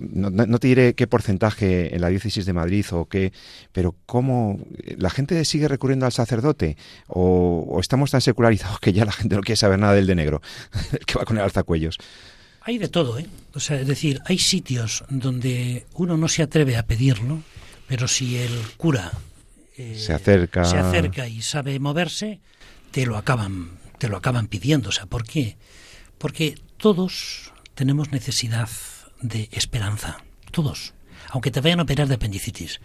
no, 0.01 0.59
te 0.59 0.69
diré 0.69 0.95
qué 0.95 1.07
porcentaje 1.07 1.95
en 1.95 2.01
la 2.01 2.09
diócesis 2.09 2.47
de 2.47 2.55
Madrid 2.55 2.87
o 2.93 3.05
qué, 3.05 3.31
pero 3.73 3.95
¿cómo 4.07 4.59
la 4.97 5.11
gente 5.11 5.45
sigue 5.45 5.69
recurriendo 5.69 6.07
al 6.07 6.13
sacerdote? 6.13 6.79
¿O, 7.07 7.79
estamos 7.79 8.11
tan 8.11 8.23
secularizados 8.23 8.81
que 8.81 8.95
ya 8.95 9.05
la 9.05 9.13
gente 9.13 9.37
no 9.37 9.43
quiere 9.43 9.59
saber 9.59 9.79
nada 9.79 9.93
del 9.93 10.07
de 10.07 10.15
negro, 10.15 10.41
el 10.93 11.05
que 11.05 11.19
va 11.19 11.27
con 11.27 11.37
el 11.37 11.43
alzacuellos? 11.43 11.99
Hay 12.63 12.79
de 12.79 12.89
todo, 12.89 13.19
¿eh? 13.19 13.27
O 13.53 13.61
sea, 13.61 13.79
es 13.79 13.87
decir, 13.87 14.23
hay 14.25 14.39
sitios 14.39 15.05
donde 15.11 15.85
uno 15.93 16.17
no 16.17 16.29
se 16.29 16.43
atreve 16.43 16.79
a 16.79 16.87
pedirlo, 16.87 17.43
pero 17.87 18.09
si 18.09 18.39
el 18.39 18.53
cura 18.79 19.13
eh, 19.77 19.95
se 19.99 20.15
acerca, 20.15 20.65
se 20.65 20.79
acerca 20.79 21.29
y 21.29 21.43
sabe 21.43 21.79
moverse, 21.79 22.41
te 22.93 23.05
lo 23.05 23.19
acaban, 23.19 23.73
te 23.99 24.09
lo 24.09 24.17
acaban 24.17 24.47
pidiendo. 24.47 24.89
O 24.89 24.93
sea, 24.93 25.05
¿por 25.05 25.25
qué? 25.25 25.59
Porque 26.17 26.55
todos 26.85 27.51
tenemos 27.75 28.13
necesidad 28.13 28.69
de 29.23 29.49
esperanza, 29.53 30.19
todos, 30.51 30.93
aunque 31.31 31.51
te 31.51 31.63
vayan 31.63 31.81
a 31.81 31.85
operar 31.85 32.09
de 32.09 32.17
apendicitis. 32.17 32.83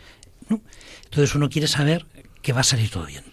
Entonces 1.04 1.36
uno 1.36 1.50
quiere 1.50 1.68
saber 1.68 2.06
que 2.42 2.54
va 2.54 2.62
a 2.62 2.64
salir 2.64 2.90
todo 2.90 3.08
bien 3.08 3.26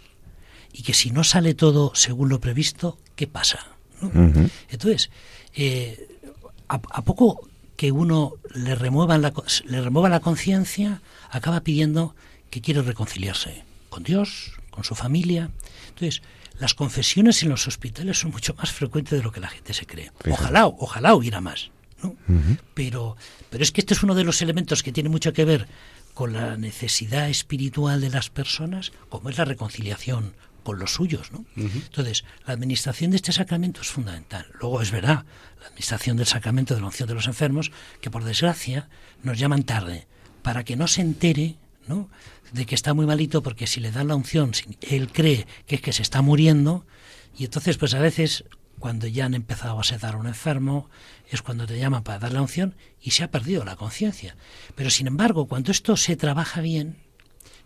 y 0.73 0.83
que 0.83 0.93
si 0.93 1.13
no 1.13 1.23
sale 1.23 1.55
todo 1.55 1.93
según 1.95 2.31
lo 2.31 2.41
previsto, 2.41 2.99
¿qué 3.15 3.29
pasa? 3.29 3.61
Entonces, 4.69 5.11
eh, 5.55 6.09
a, 6.67 6.81
poco 7.03 7.49
que 7.77 7.93
uno 7.93 8.33
le 8.53 8.75
remueva 8.75 9.19
la, 9.19 9.33
le 9.67 9.81
remueva 9.81 10.09
la 10.09 10.19
conciencia, 10.19 11.01
acaba 11.31 11.61
pidiendo 11.61 12.17
que 12.51 12.61
quiere 12.61 12.83
reconciliarse 12.83 13.63
con 13.89 14.03
Dios, 14.03 14.55
con 14.71 14.83
su 14.83 14.97
familia. 14.97 15.49
Entonces, 15.91 16.23
las 16.59 16.75
confesiones 16.75 17.43
en 17.43 17.51
los 17.51 17.67
hospitales 17.67 18.19
son 18.19 18.31
mucho 18.31 18.55
más 18.55 18.73
frecuentes 18.73 19.19
de 19.19 19.23
lo 19.23 19.33
que 19.33 19.41
la 19.41 19.49
gente 19.49 19.75
se 19.75 19.87
cree. 19.87 20.13
Ojalá, 20.31 20.67
ojalá 20.67 21.15
hubiera 21.15 21.41
más. 21.41 21.71
pero, 22.75 23.17
pero 23.51 23.63
es 23.63 23.73
que 23.73 23.81
este 23.81 23.95
es 23.95 24.03
uno 24.03 24.15
de 24.15 24.25
los 24.25 24.43
elementos 24.43 24.83
que 24.83 24.93
tiene 24.93 25.09
mucho 25.09 25.33
que 25.33 25.45
ver 25.45 25.69
con 26.15 26.33
la 26.33 26.57
necesidad 26.57 27.29
espiritual 27.29 28.01
de 28.01 28.11
las 28.11 28.31
personas, 28.31 28.93
como 29.09 29.29
es 29.29 29.37
la 29.37 29.45
reconciliación 29.45 30.35
con 30.63 30.79
los 30.79 30.95
suyos. 30.95 31.31
¿no? 31.31 31.45
Entonces, 31.57 32.25
la 32.47 32.55
administración 32.55 33.11
de 33.11 33.19
este 33.19 33.33
sacramento 33.33 33.83
es 33.83 33.89
fundamental. 33.89 34.47
Luego, 34.61 34.81
es 34.81 34.91
verdad, 34.91 35.25
la 35.61 35.67
administración 35.67 36.17
del 36.17 36.27
sacramento 36.27 36.75
de 36.75 36.81
la 36.81 36.87
unción 36.87 37.09
de 37.09 37.15
los 37.15 37.27
enfermos, 37.27 37.71
que 38.01 38.11
por 38.11 38.25
desgracia 38.25 38.89
nos 39.23 39.39
llaman 39.39 39.63
tarde, 39.63 40.07
para 40.43 40.65
que 40.65 40.75
no 40.77 40.89
se 40.89 41.03
entere 41.03 41.57
¿no? 41.89 42.09
de 42.53 42.67
que 42.67 42.75
está 42.75 42.95
muy 42.95 43.07
malito 43.07 43.43
porque 43.43 43.67
si 43.67 43.81
le 43.81 43.91
dan 43.91 44.09
la 44.09 44.17
unción, 44.17 44.53
él 44.81 45.13
cree 45.13 45.47
que 45.67 45.77
es 45.77 45.81
que 45.81 45.93
se 45.93 46.03
está 46.03 46.23
muriendo 46.23 46.87
y 47.37 47.45
entonces 47.45 47.77
pues 47.77 47.95
a 47.95 48.01
veces 48.01 48.45
cuando 48.79 49.07
ya 49.07 49.25
han 49.25 49.35
empezado 49.35 49.79
a 49.81 49.85
sedar 49.85 50.15
a 50.15 50.19
un 50.19 50.27
enfermo 50.27 50.89
es 51.29 51.43
cuando 51.43 51.67
te 51.67 51.79
llaman 51.79 52.03
para 52.03 52.19
dar 52.19 52.33
la 52.33 52.43
unción 52.43 52.75
y 53.01 53.13
se 53.13 53.25
ha 53.25 53.31
perdido 53.31 53.65
la 53.65 53.77
conciencia. 53.77 54.37
Pero 54.75 54.91
sin 54.91 55.07
embargo, 55.07 55.47
cuando 55.47 55.73
esto 55.73 55.97
se 55.97 56.17
trabaja 56.17 56.61
bien, 56.61 56.99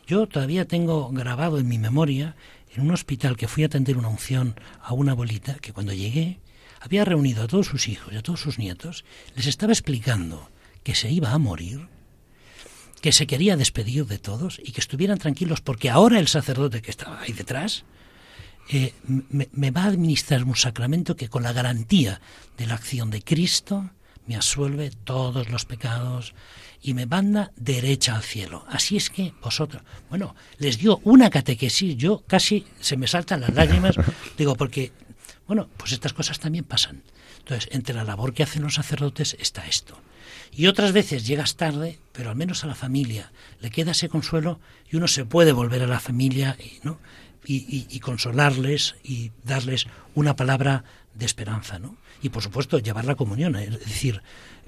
yo 0.07 0.27
todavía 0.27 0.67
tengo 0.67 1.11
grabado 1.11 1.59
en 1.59 1.69
mi 1.69 1.79
memoria 1.79 2.37
en 2.75 2.83
un 2.83 2.93
hospital 2.93 3.37
que 3.37 3.49
fui 3.49 3.65
a 3.65 3.67
atender 3.67 3.97
una 3.97 4.09
unción 4.09 4.59
a 4.81 4.95
una 4.95 5.13
abuelita 5.13 5.55
que 5.55 5.73
cuando 5.73 5.93
llegué 5.93 6.41
había 6.81 7.05
reunido 7.05 7.43
a 7.43 7.49
todos 7.49 7.67
sus 7.67 7.89
hijos 7.89 8.13
y 8.13 8.17
a 8.17 8.23
todos 8.23 8.41
sus 8.41 8.59
nietos, 8.59 9.05
les 9.37 9.47
estaba 9.47 9.73
explicando 9.73 10.51
que 10.83 10.95
se 10.95 11.11
iba 11.11 11.33
a 11.33 11.39
morir 11.39 11.89
que 13.01 13.13
se 13.13 13.27
quería 13.27 13.57
despedir 13.57 14.07
de 14.07 14.19
todos 14.19 14.61
y 14.63 14.73
que 14.73 14.81
estuvieran 14.81 15.19
tranquilos 15.19 15.61
porque 15.61 15.91
ahora 15.91 16.19
el 16.19 16.29
sacerdote 16.29 16.83
que 16.83 16.91
estaba 16.91 17.21
ahí 17.21 17.33
detrás 17.33 17.85
eh, 18.73 18.95
me, 19.03 19.71
va 19.71 19.85
a 19.85 19.87
administrar 19.87 20.45
un 20.45 20.55
sacramento 20.55 21.17
que 21.17 21.29
con 21.29 21.43
la 21.43 21.53
garantía 21.53 22.21
de 22.57 22.67
la 22.67 22.75
acción 22.75 23.11
de 23.11 23.23
Cristo 23.23 23.91
me 24.27 24.37
asuelve 24.37 24.93
todos 25.03 25.51
los 25.51 25.65
pecados 25.65 26.35
y 26.81 26.95
me 26.95 27.07
manda 27.07 27.51
derecha 27.57 28.15
al 28.15 28.23
cielo. 28.23 28.65
Así 28.69 28.97
es 28.97 29.11
que 29.11 29.35
vosotros, 29.43 29.83
bueno, 30.09 30.37
les 30.59 30.79
dio 30.79 31.01
una 31.03 31.31
catequesis, 31.31 31.97
yo 31.97 32.23
casi 32.27 32.65
se 32.81 32.97
me 32.97 33.09
saltan 33.09 33.41
las 33.41 33.55
lágrimas, 33.55 33.97
digo, 34.39 34.55
porque, 34.55 34.93
bueno, 35.49 35.69
pues 35.77 35.93
estas 35.93 36.13
cosas 36.13 36.39
también 36.39 36.65
pasan. 36.65 37.03
Entonces, 37.39 37.69
entre 37.73 37.95
la 37.95 38.05
labor 38.05 38.33
que 38.33 38.45
hacen 38.45 38.63
los 38.63 38.75
sacerdotes 38.75 39.37
está 39.41 39.67
esto. 39.67 39.99
Y 40.53 40.67
otras 40.67 40.93
veces 40.93 41.27
llegas 41.27 41.57
tarde, 41.57 41.99
pero 42.13 42.31
al 42.31 42.37
menos 42.37 42.65
a 42.65 42.67
la 42.67 42.75
familia 42.75 43.33
le 43.61 43.71
queda 43.71 43.93
ese 43.93 44.09
consuelo 44.09 44.61
y 44.91 44.97
uno 44.97 45.09
se 45.09 45.25
puede 45.25 45.53
volver 45.53 45.83
a 45.83 45.87
la 45.87 46.01
familia 46.01 46.57
y, 46.59 46.85
¿no? 46.85 46.99
y, 47.45 48.01
consolarles 48.01 48.97
y 49.03 49.33
darles 49.45 49.87
una 50.15 50.37
palabra 50.37 50.85
de 51.15 51.27
esperanza. 51.27 51.79
¿no? 51.79 51.97
Y 52.23 52.29
por 52.31 52.43
supuesto 52.43 52.79
llevar 52.79 53.05
la 53.05 53.15
comunión, 53.15 53.57
es 53.57 53.79
decir, 53.81 54.23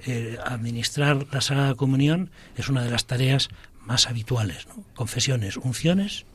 eh, 0.05 0.37
administrar 0.45 1.27
la 1.31 1.41
Sagrada 1.41 1.75
Comunión 1.75 2.31
es 2.55 2.69
una 2.69 2.83
de 2.83 2.91
las 2.91 3.05
tareas 3.05 3.49
más 3.79 4.07
habituales. 4.07 4.67
¿no? 4.67 4.83
Confesiones, 4.95 5.57
unciones 5.57 6.25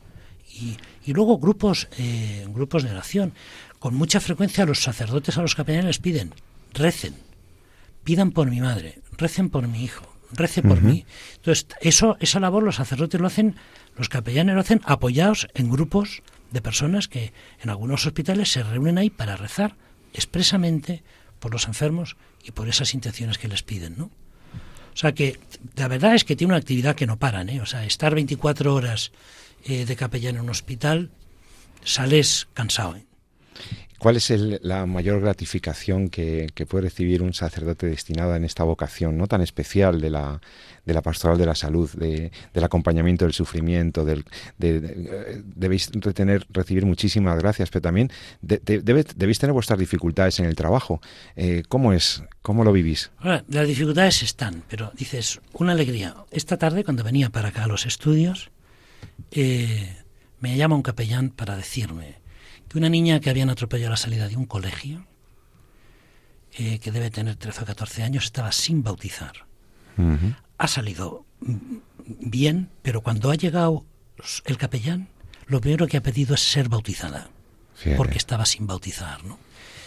y, 0.53 0.77
y 1.05 1.13
luego 1.13 1.39
grupos, 1.39 1.89
eh, 1.99 2.47
grupos 2.49 2.83
de 2.83 2.91
oración. 2.91 3.33
Con 3.79 3.95
mucha 3.95 4.21
frecuencia 4.21 4.67
los 4.67 4.83
sacerdotes 4.83 5.39
a 5.39 5.43
los 5.43 5.55
capellanes 5.55 5.87
les 5.87 5.99
piden, 5.99 6.35
recen, 6.75 7.15
pidan 8.05 8.33
por 8.33 8.51
mi 8.51 8.61
madre, 8.61 9.01
recen 9.19 9.51
por 9.51 9.69
mi 9.69 9.85
hijo, 9.85 10.07
recen 10.33 10.67
por 10.67 10.81
mí. 10.81 11.05
Entonces, 11.37 11.67
eso, 11.81 12.17
esa 12.21 12.41
labor 12.41 12.63
los 12.63 12.77
sacerdotes 12.77 13.21
lo 13.21 13.27
hacen, 13.27 13.57
los 13.97 14.09
capellanes 14.09 14.55
lo 14.55 14.61
hacen 14.61 14.81
apoyados 14.85 15.49
en 15.55 15.71
grupos 15.71 16.23
de 16.51 16.63
personas 16.63 17.09
que 17.09 17.33
en 17.61 17.71
algunos 17.71 18.07
hospitales 18.07 18.51
se 18.51 18.63
reúnen 18.63 18.97
ahí 18.97 19.11
para 19.11 19.37
rezar 19.37 19.77
expresamente 20.15 21.03
por 21.41 21.53
los 21.53 21.67
enfermos 21.67 22.17
y 22.43 22.53
por 22.53 22.69
esas 22.69 22.95
intenciones 22.95 23.39
que 23.39 23.49
les 23.49 23.63
piden, 23.63 23.97
¿no? 23.99 24.05
O 24.05 25.01
sea 25.01 25.13
que 25.13 25.39
la 25.77 25.87
verdad 25.87 26.15
es 26.15 26.25
que 26.25 26.35
tiene 26.35 26.53
una 26.53 26.59
actividad 26.59 26.97
que 26.97 27.07
no 27.07 27.19
paran, 27.19 27.49
¿eh? 27.51 27.61
O 27.61 27.67
sea, 27.67 27.85
estar 27.85 28.15
24 28.15 28.75
horas 28.75 29.13
eh, 29.65 29.85
de 29.85 29.97
capellán 29.97 30.37
en 30.37 30.43
un 30.43 30.51
hospital, 30.51 31.11
sales 31.85 32.49
cansado, 32.55 32.97
¿eh? 32.97 33.07
¿Cuál 33.99 34.17
es 34.17 34.31
la 34.63 34.87
mayor 34.87 35.21
gratificación 35.21 36.09
que, 36.09 36.47
puede 36.69 36.85
recibir 36.85 37.21
un 37.21 37.35
sacerdote 37.35 37.89
destinado 37.89 38.37
en 38.37 38.45
esta 38.45 38.63
vocación 38.63 39.19
no 39.19 39.27
tan 39.27 39.41
especial 39.41 40.01
de 40.01 40.11
la, 40.11 40.41
de 40.85 40.95
la 40.95 41.03
pastoral 41.03 41.37
de 41.37 41.47
la 41.47 41.57
salud, 41.57 41.91
de, 41.95 42.31
del 42.55 42.65
acompañamiento 42.65 43.25
del 43.25 43.35
sufrimiento? 43.35 44.05
Del, 44.05 44.25
de, 44.57 45.43
debéis 45.45 45.91
retener, 45.93 46.47
recibir 46.51 46.87
muchísimas 46.87 47.39
gracias, 47.41 47.71
pero 47.71 47.83
también 47.83 48.13
debéis 48.41 49.39
tener 49.39 49.53
vuestras 49.53 49.81
dificultades 49.81 50.39
en 50.39 50.47
el 50.47 50.55
trabajo. 50.55 51.01
Eh, 51.35 51.65
¿Cómo 51.69 51.93
es? 51.93 52.23
¿Cómo 52.43 52.63
lo 52.63 52.73
vivís? 52.73 53.11
las 53.21 53.67
dificultades 53.67 54.23
están, 54.23 54.63
pero 54.69 54.93
dices, 54.95 55.41
una 55.55 55.73
alegría. 55.73 56.15
Esta 56.31 56.57
tarde, 56.57 56.85
cuando 56.85 57.03
venía 57.03 57.31
para 57.31 57.49
acá 57.49 57.65
a 57.65 57.69
los 57.69 57.85
estudios, 57.85 58.51
eh, 59.33 59.97
me 60.39 60.57
llama 60.57 60.77
un 60.77 60.83
capellán 60.83 61.31
para 61.31 61.57
decirme 61.57 62.28
que 62.69 62.79
una 62.79 62.89
niña 62.89 63.21
que 63.21 63.31
habían 63.31 63.51
atropellado 63.51 63.89
a 63.89 63.91
la 63.93 63.97
salida 63.97 64.29
de 64.29 64.37
un 64.37 64.47
colegio 64.47 65.07
eh, 66.53 66.79
que 66.81 66.91
debe 66.91 67.11
tener 67.11 67.37
13 67.37 67.63
o 67.63 67.67
14 67.67 68.03
años, 68.03 68.25
estaba 68.25 68.53
sin 68.53 68.83
bautizar. 68.83 69.47
Ha 70.59 70.69
salido 70.69 71.27
bien, 72.07 72.71
pero 72.83 73.01
cuando 73.01 73.31
ha 73.31 73.35
llegado 73.35 73.85
el 74.45 74.57
capellán, 74.57 75.09
lo 75.47 75.61
primero 75.61 75.89
que 75.89 75.97
ha 75.97 76.03
pedido 76.03 76.35
es 76.35 76.41
ser 76.41 76.69
bautizada, 76.69 77.31
porque 77.97 78.19
estaba 78.19 78.47
sin 78.47 78.67
bautizar, 78.67 79.25
¿no? 79.25 79.39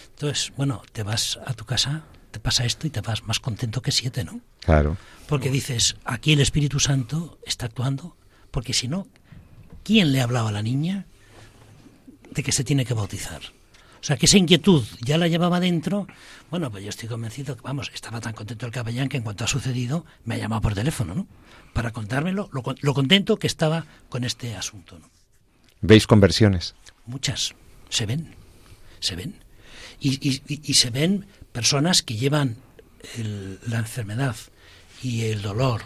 Entonces, 0.10 0.52
bueno, 0.58 0.82
te 0.92 1.04
vas 1.04 1.40
a 1.46 1.54
tu 1.54 1.66
casa, 1.66 2.04
te 2.32 2.40
pasa 2.40 2.66
esto 2.66 2.88
y 2.88 2.90
te 2.90 3.02
vas 3.02 3.24
más 3.24 3.40
contento 3.40 3.82
que 3.82 3.92
siete, 3.92 4.26
¿no? 4.26 4.42
Claro. 4.60 4.98
Porque 5.28 5.50
dices, 5.50 5.96
aquí 6.04 6.34
el 6.34 6.42
Espíritu 6.42 6.80
Santo 6.80 7.40
está 7.46 7.68
actuando, 7.68 8.18
porque 8.52 8.74
si 8.74 8.88
no, 8.88 9.08
¿quién 9.84 10.12
le 10.12 10.22
hablaba 10.22 10.50
a 10.50 10.54
la 10.54 10.62
niña 10.62 11.06
de 12.32 12.44
que 12.44 12.52
se 12.52 12.64
tiene 12.64 12.86
que 12.86 12.94
bautizar? 12.94 13.42
O 14.02 14.04
sea, 14.04 14.18
que 14.18 14.26
esa 14.26 14.40
inquietud 14.40 14.84
ya 15.02 15.20
la 15.20 15.28
llevaba 15.28 15.60
dentro. 15.60 16.08
Bueno, 16.50 16.72
pues 16.72 16.84
yo 16.84 16.90
estoy 16.90 17.08
convencido 17.08 17.56
que, 17.56 17.62
vamos, 17.62 17.92
estaba 17.94 18.20
tan 18.20 18.34
contento 18.34 18.66
el 18.66 18.72
capellán 18.72 19.10
que 19.10 19.18
en 19.18 19.24
cuanto 19.24 19.44
ha 19.44 19.48
sucedido 19.48 20.06
me 20.26 20.36
ha 20.36 20.38
llamado 20.40 20.62
por 20.62 20.74
teléfono, 20.74 21.14
¿no? 21.14 21.28
Para 21.74 21.92
contármelo, 21.92 22.50
lo, 22.52 22.64
lo 22.82 22.94
contento 22.96 23.38
que 23.38 23.46
estaba 23.46 23.86
con 24.10 24.24
este 24.24 24.56
asunto, 24.56 24.98
¿no? 24.98 25.10
¿Veis 25.82 26.08
conversiones? 26.08 26.74
Muchas. 27.06 27.54
Se 27.90 28.08
ven. 28.08 28.36
Se 29.00 29.16
ven. 29.16 29.36
Y, 30.00 30.28
y, 30.28 30.42
y 30.48 30.74
se 30.74 30.90
ven 30.90 31.28
personas 31.52 32.02
que 32.02 32.16
llevan 32.16 32.58
el, 33.18 33.60
la 33.68 33.78
enfermedad 33.78 34.36
y 35.04 35.26
el 35.26 35.44
dolor 35.44 35.84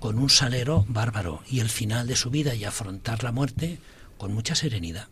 con 0.00 0.18
un 0.18 0.30
salero 0.30 0.84
bárbaro 0.88 1.42
y 1.48 1.60
el 1.60 1.68
final 1.68 2.08
de 2.08 2.16
su 2.16 2.30
vida 2.30 2.56
y 2.56 2.64
afrontar 2.64 3.22
la 3.22 3.30
muerte 3.30 3.78
con 4.18 4.32
mucha 4.32 4.56
serenidad 4.56 5.08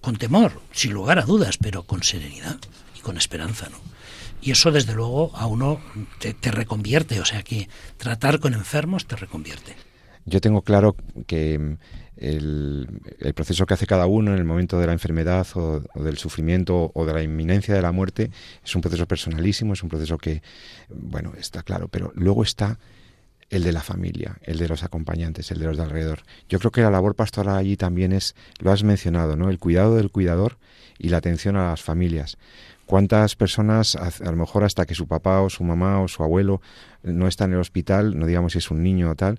con 0.00 0.16
temor, 0.16 0.60
sin 0.72 0.92
lugar 0.92 1.18
a 1.18 1.22
dudas, 1.22 1.58
pero 1.58 1.84
con 1.84 2.02
serenidad 2.02 2.58
y 2.96 3.00
con 3.00 3.16
esperanza, 3.16 3.68
¿no? 3.70 3.78
Y 4.42 4.52
eso, 4.52 4.72
desde 4.72 4.94
luego, 4.94 5.32
a 5.36 5.46
uno 5.46 5.80
te, 6.18 6.50
reconvierte, 6.50 7.20
o 7.20 7.24
sea 7.24 7.42
que 7.42 7.68
tratar 7.98 8.40
con 8.40 8.54
enfermos 8.54 9.06
te 9.06 9.16
reconvierte. 9.16 9.76
Yo 10.24 10.40
tengo 10.40 10.62
claro 10.62 10.96
que 11.26 11.76
el, 12.16 12.88
proceso 13.34 13.66
que 13.66 13.74
hace 13.74 13.86
cada 13.86 14.06
uno 14.06 14.32
en 14.32 14.38
el 14.38 14.44
momento 14.44 14.78
de 14.78 14.86
la 14.86 14.92
enfermedad 14.92 15.46
o, 15.54 15.80
del 15.94 16.16
sufrimiento 16.16 16.90
o 16.94 17.04
de 17.04 17.12
la 17.12 17.22
inminencia 17.22 17.74
de 17.74 17.82
la 17.82 17.92
muerte 17.92 18.30
es 18.64 18.74
un 18.74 18.80
proceso 18.80 19.06
personalísimo, 19.06 19.74
es 19.74 19.82
un 19.82 19.90
proceso 19.90 20.16
que, 20.16 20.42
bueno, 20.88 21.34
está 21.38 21.62
claro, 21.62 21.88
pero 21.88 22.12
luego 22.14 22.42
está 22.42 22.78
el 23.50 23.64
de 23.64 23.72
la 23.72 23.82
familia, 23.82 24.38
el 24.42 24.58
de 24.58 24.68
los 24.68 24.84
acompañantes, 24.84 25.50
el 25.50 25.58
de 25.58 25.66
los 25.66 25.76
de 25.76 25.82
alrededor. 25.82 26.20
Yo 26.48 26.58
creo 26.60 26.70
que 26.70 26.82
la 26.82 26.90
labor 26.90 27.16
pastoral 27.16 27.56
allí 27.56 27.76
también 27.76 28.12
es, 28.12 28.36
lo 28.60 28.70
has 28.70 28.84
mencionado, 28.84 29.36
¿no? 29.36 29.50
El 29.50 29.58
cuidado 29.58 29.96
del 29.96 30.10
cuidador 30.10 30.56
y 30.98 31.08
la 31.08 31.18
atención 31.18 31.56
a 31.56 31.70
las 31.70 31.82
familias. 31.82 32.38
¿Cuántas 32.86 33.36
personas, 33.36 33.96
a, 33.96 34.10
lo 34.30 34.36
mejor 34.36 34.64
hasta 34.64 34.86
que 34.86 34.94
su 34.94 35.06
papá 35.06 35.40
o 35.42 35.50
su 35.50 35.62
mamá 35.62 36.00
o 36.00 36.08
su 36.08 36.22
abuelo 36.22 36.60
no 37.02 37.28
está 37.28 37.44
en 37.44 37.52
el 37.52 37.60
hospital, 37.60 38.18
no 38.18 38.26
digamos 38.26 38.52
si 38.52 38.58
es 38.58 38.70
un 38.70 38.82
niño 38.82 39.10
o 39.10 39.14
tal, 39.14 39.38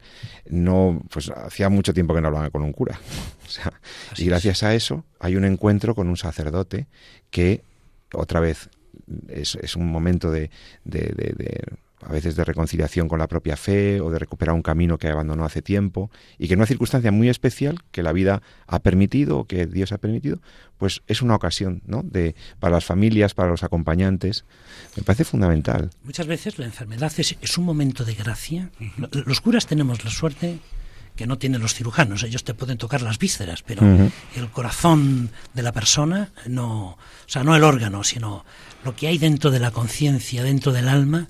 no, 0.50 1.02
pues 1.12 1.30
hacía 1.30 1.70
mucho 1.70 1.94
tiempo 1.94 2.14
que 2.14 2.22
no 2.22 2.28
hablaban 2.28 2.50
con 2.50 2.64
un 2.64 2.72
cura. 2.72 3.00
y 4.18 4.26
gracias 4.26 4.64
a 4.64 4.74
eso 4.74 5.04
hay 5.20 5.36
un 5.36 5.46
encuentro 5.46 5.96
con 5.96 6.08
un 6.08 6.18
sacerdote 6.18 6.88
que, 7.30 7.62
otra 8.14 8.40
vez, 8.40 8.70
es, 9.30 9.56
es 9.56 9.76
un 9.76 9.92
momento 9.92 10.32
de, 10.32 10.50
de, 10.86 11.02
de 11.10 11.62
a 12.06 12.12
veces 12.12 12.36
de 12.36 12.44
reconciliación 12.44 13.08
con 13.08 13.20
la 13.20 13.28
propia 13.28 13.58
fe 13.58 14.02
o 14.02 14.10
de 14.10 14.20
recuperar 14.20 14.56
un 14.56 14.62
camino 14.62 14.98
que 14.98 15.08
abandonó 15.08 15.46
hace 15.46 15.62
tiempo 15.62 16.12
y 16.38 16.48
que 16.48 16.54
en 16.54 16.60
una 16.60 16.68
circunstancia 16.68 17.12
muy 17.12 17.30
especial 17.30 17.80
que 17.92 18.04
la 18.04 18.12
vida 18.12 18.42
ha 18.68 18.80
permitido 18.80 19.40
o 19.40 19.46
que 19.46 19.68
Dios 19.68 19.92
ha 19.92 19.98
permitido, 19.98 20.40
pues 20.78 21.02
es 21.08 21.22
una 21.22 21.36
ocasión, 21.36 21.82
¿no? 21.86 22.02
De 22.04 22.36
para 22.60 22.76
las 22.76 22.86
familias, 22.86 23.34
para 23.34 23.50
los 23.50 23.64
acompañantes, 23.64 24.46
me 24.96 25.04
parece 25.04 25.24
fundamental. 25.24 25.92
Muchas 26.04 26.28
veces 26.28 26.58
la 26.58 26.66
enfermedad 26.66 27.12
es, 27.18 27.58
un 27.58 27.66
momento 27.66 28.04
de 28.04 28.16
gracia. 28.16 28.72
Los 29.12 29.42
curas 29.42 29.68
tenemos 29.68 30.04
la 30.04 30.12
suerte 30.12 30.60
que 31.16 31.28
no 31.28 31.38
tienen 31.38 31.62
los 31.62 31.74
cirujanos, 31.74 32.24
ellos 32.24 32.44
te 32.44 32.54
pueden 32.54 32.78
tocar 32.78 33.02
las 33.02 33.20
vísceras, 33.20 33.62
pero 33.64 33.84
el 34.36 34.50
corazón 34.50 35.30
de 35.54 35.62
la 35.62 35.72
persona 35.72 36.30
no, 36.48 36.92
o 36.92 36.98
sea, 37.28 37.44
no 37.44 37.56
el 37.56 37.64
órgano, 37.64 38.04
sino 38.04 38.46
lo 38.84 38.96
que 38.96 39.08
hay 39.08 39.18
dentro 39.18 39.52
de 39.52 39.60
la 39.60 39.72
conciencia, 39.72 40.44
dentro 40.44 40.72
del 40.72 40.88
alma, 40.88 41.28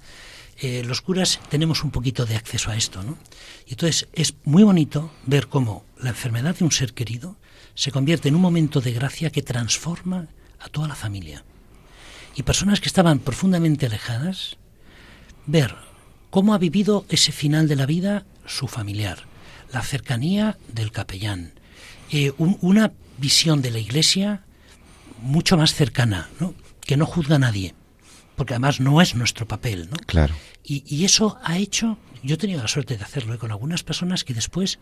eh, 0.63 0.83
los 0.85 1.01
curas 1.01 1.39
tenemos 1.49 1.83
un 1.83 1.89
poquito 1.89 2.27
de 2.27 2.35
acceso 2.35 2.69
a 2.69 2.77
esto, 2.77 3.01
¿no? 3.01 3.17
Y 3.65 3.71
entonces 3.71 4.07
es 4.13 4.35
muy 4.43 4.61
bonito 4.61 5.11
ver 5.25 5.47
cómo 5.47 5.83
la 5.97 6.09
enfermedad 6.09 6.55
de 6.55 6.63
un 6.63 6.71
ser 6.71 6.93
querido 6.93 7.35
se 7.73 7.91
convierte 7.91 8.29
en 8.29 8.35
un 8.35 8.41
momento 8.41 8.79
de 8.79 8.93
gracia 8.93 9.31
que 9.31 9.41
transforma 9.41 10.27
a 10.59 10.69
toda 10.69 10.87
la 10.87 10.93
familia. 10.93 11.43
Y 12.35 12.43
personas 12.43 12.79
que 12.79 12.89
estaban 12.89 13.17
profundamente 13.17 13.87
alejadas, 13.87 14.57
ver 15.47 15.75
cómo 16.29 16.53
ha 16.53 16.59
vivido 16.59 17.07
ese 17.09 17.31
final 17.31 17.67
de 17.67 17.75
la 17.75 17.87
vida 17.87 18.25
su 18.45 18.67
familiar, 18.67 19.25
la 19.73 19.81
cercanía 19.81 20.59
del 20.71 20.91
capellán, 20.91 21.53
eh, 22.11 22.33
una 22.37 22.91
visión 23.17 23.63
de 23.63 23.71
la 23.71 23.79
iglesia 23.79 24.43
mucho 25.23 25.57
más 25.57 25.73
cercana, 25.73 26.29
¿no? 26.39 26.53
que 26.81 26.97
no 26.97 27.07
juzga 27.07 27.37
a 27.37 27.39
nadie, 27.39 27.73
porque 28.35 28.53
además 28.53 28.79
no 28.79 29.01
es 29.01 29.15
nuestro 29.15 29.47
papel, 29.47 29.89
¿no? 29.89 29.97
Claro. 30.05 30.33
Y, 30.63 31.03
eso 31.03 31.37
ha 31.43 31.57
hecho, 31.57 31.97
yo 32.23 32.35
he 32.35 32.37
tenido 32.37 32.61
la 32.61 32.67
suerte 32.67 32.97
de 32.97 33.03
hacerlo 33.03 33.33
¿eh? 33.33 33.37
con 33.37 33.51
algunas 33.51 33.83
personas 33.83 34.23
que 34.23 34.33
después 34.33 34.79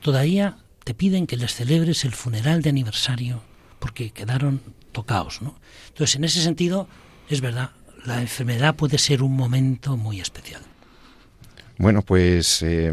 todavía 0.00 0.58
te 0.84 0.94
piden 0.94 1.26
que 1.26 1.36
les 1.36 1.54
celebres 1.54 2.04
el 2.04 2.12
funeral 2.12 2.62
de 2.62 2.70
aniversario 2.70 3.42
porque 3.78 4.10
quedaron 4.10 4.60
tocados, 4.92 5.42
¿no? 5.42 5.54
Entonces, 5.88 6.16
en 6.16 6.24
ese 6.24 6.42
sentido, 6.42 6.88
es 7.28 7.40
verdad, 7.40 7.70
la 8.04 8.20
enfermedad 8.20 8.74
puede 8.74 8.98
ser 8.98 9.22
un 9.22 9.36
momento 9.36 9.96
muy 9.96 10.20
especial. 10.20 10.62
Bueno, 11.76 12.02
pues 12.02 12.62
eh, 12.62 12.92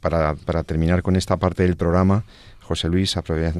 para, 0.00 0.34
para 0.34 0.64
terminar 0.64 1.02
con 1.02 1.16
esta 1.16 1.38
parte 1.38 1.62
del 1.62 1.76
programa, 1.76 2.24
José 2.64 2.88
Luis, 2.88 3.16
eh, 3.16 3.52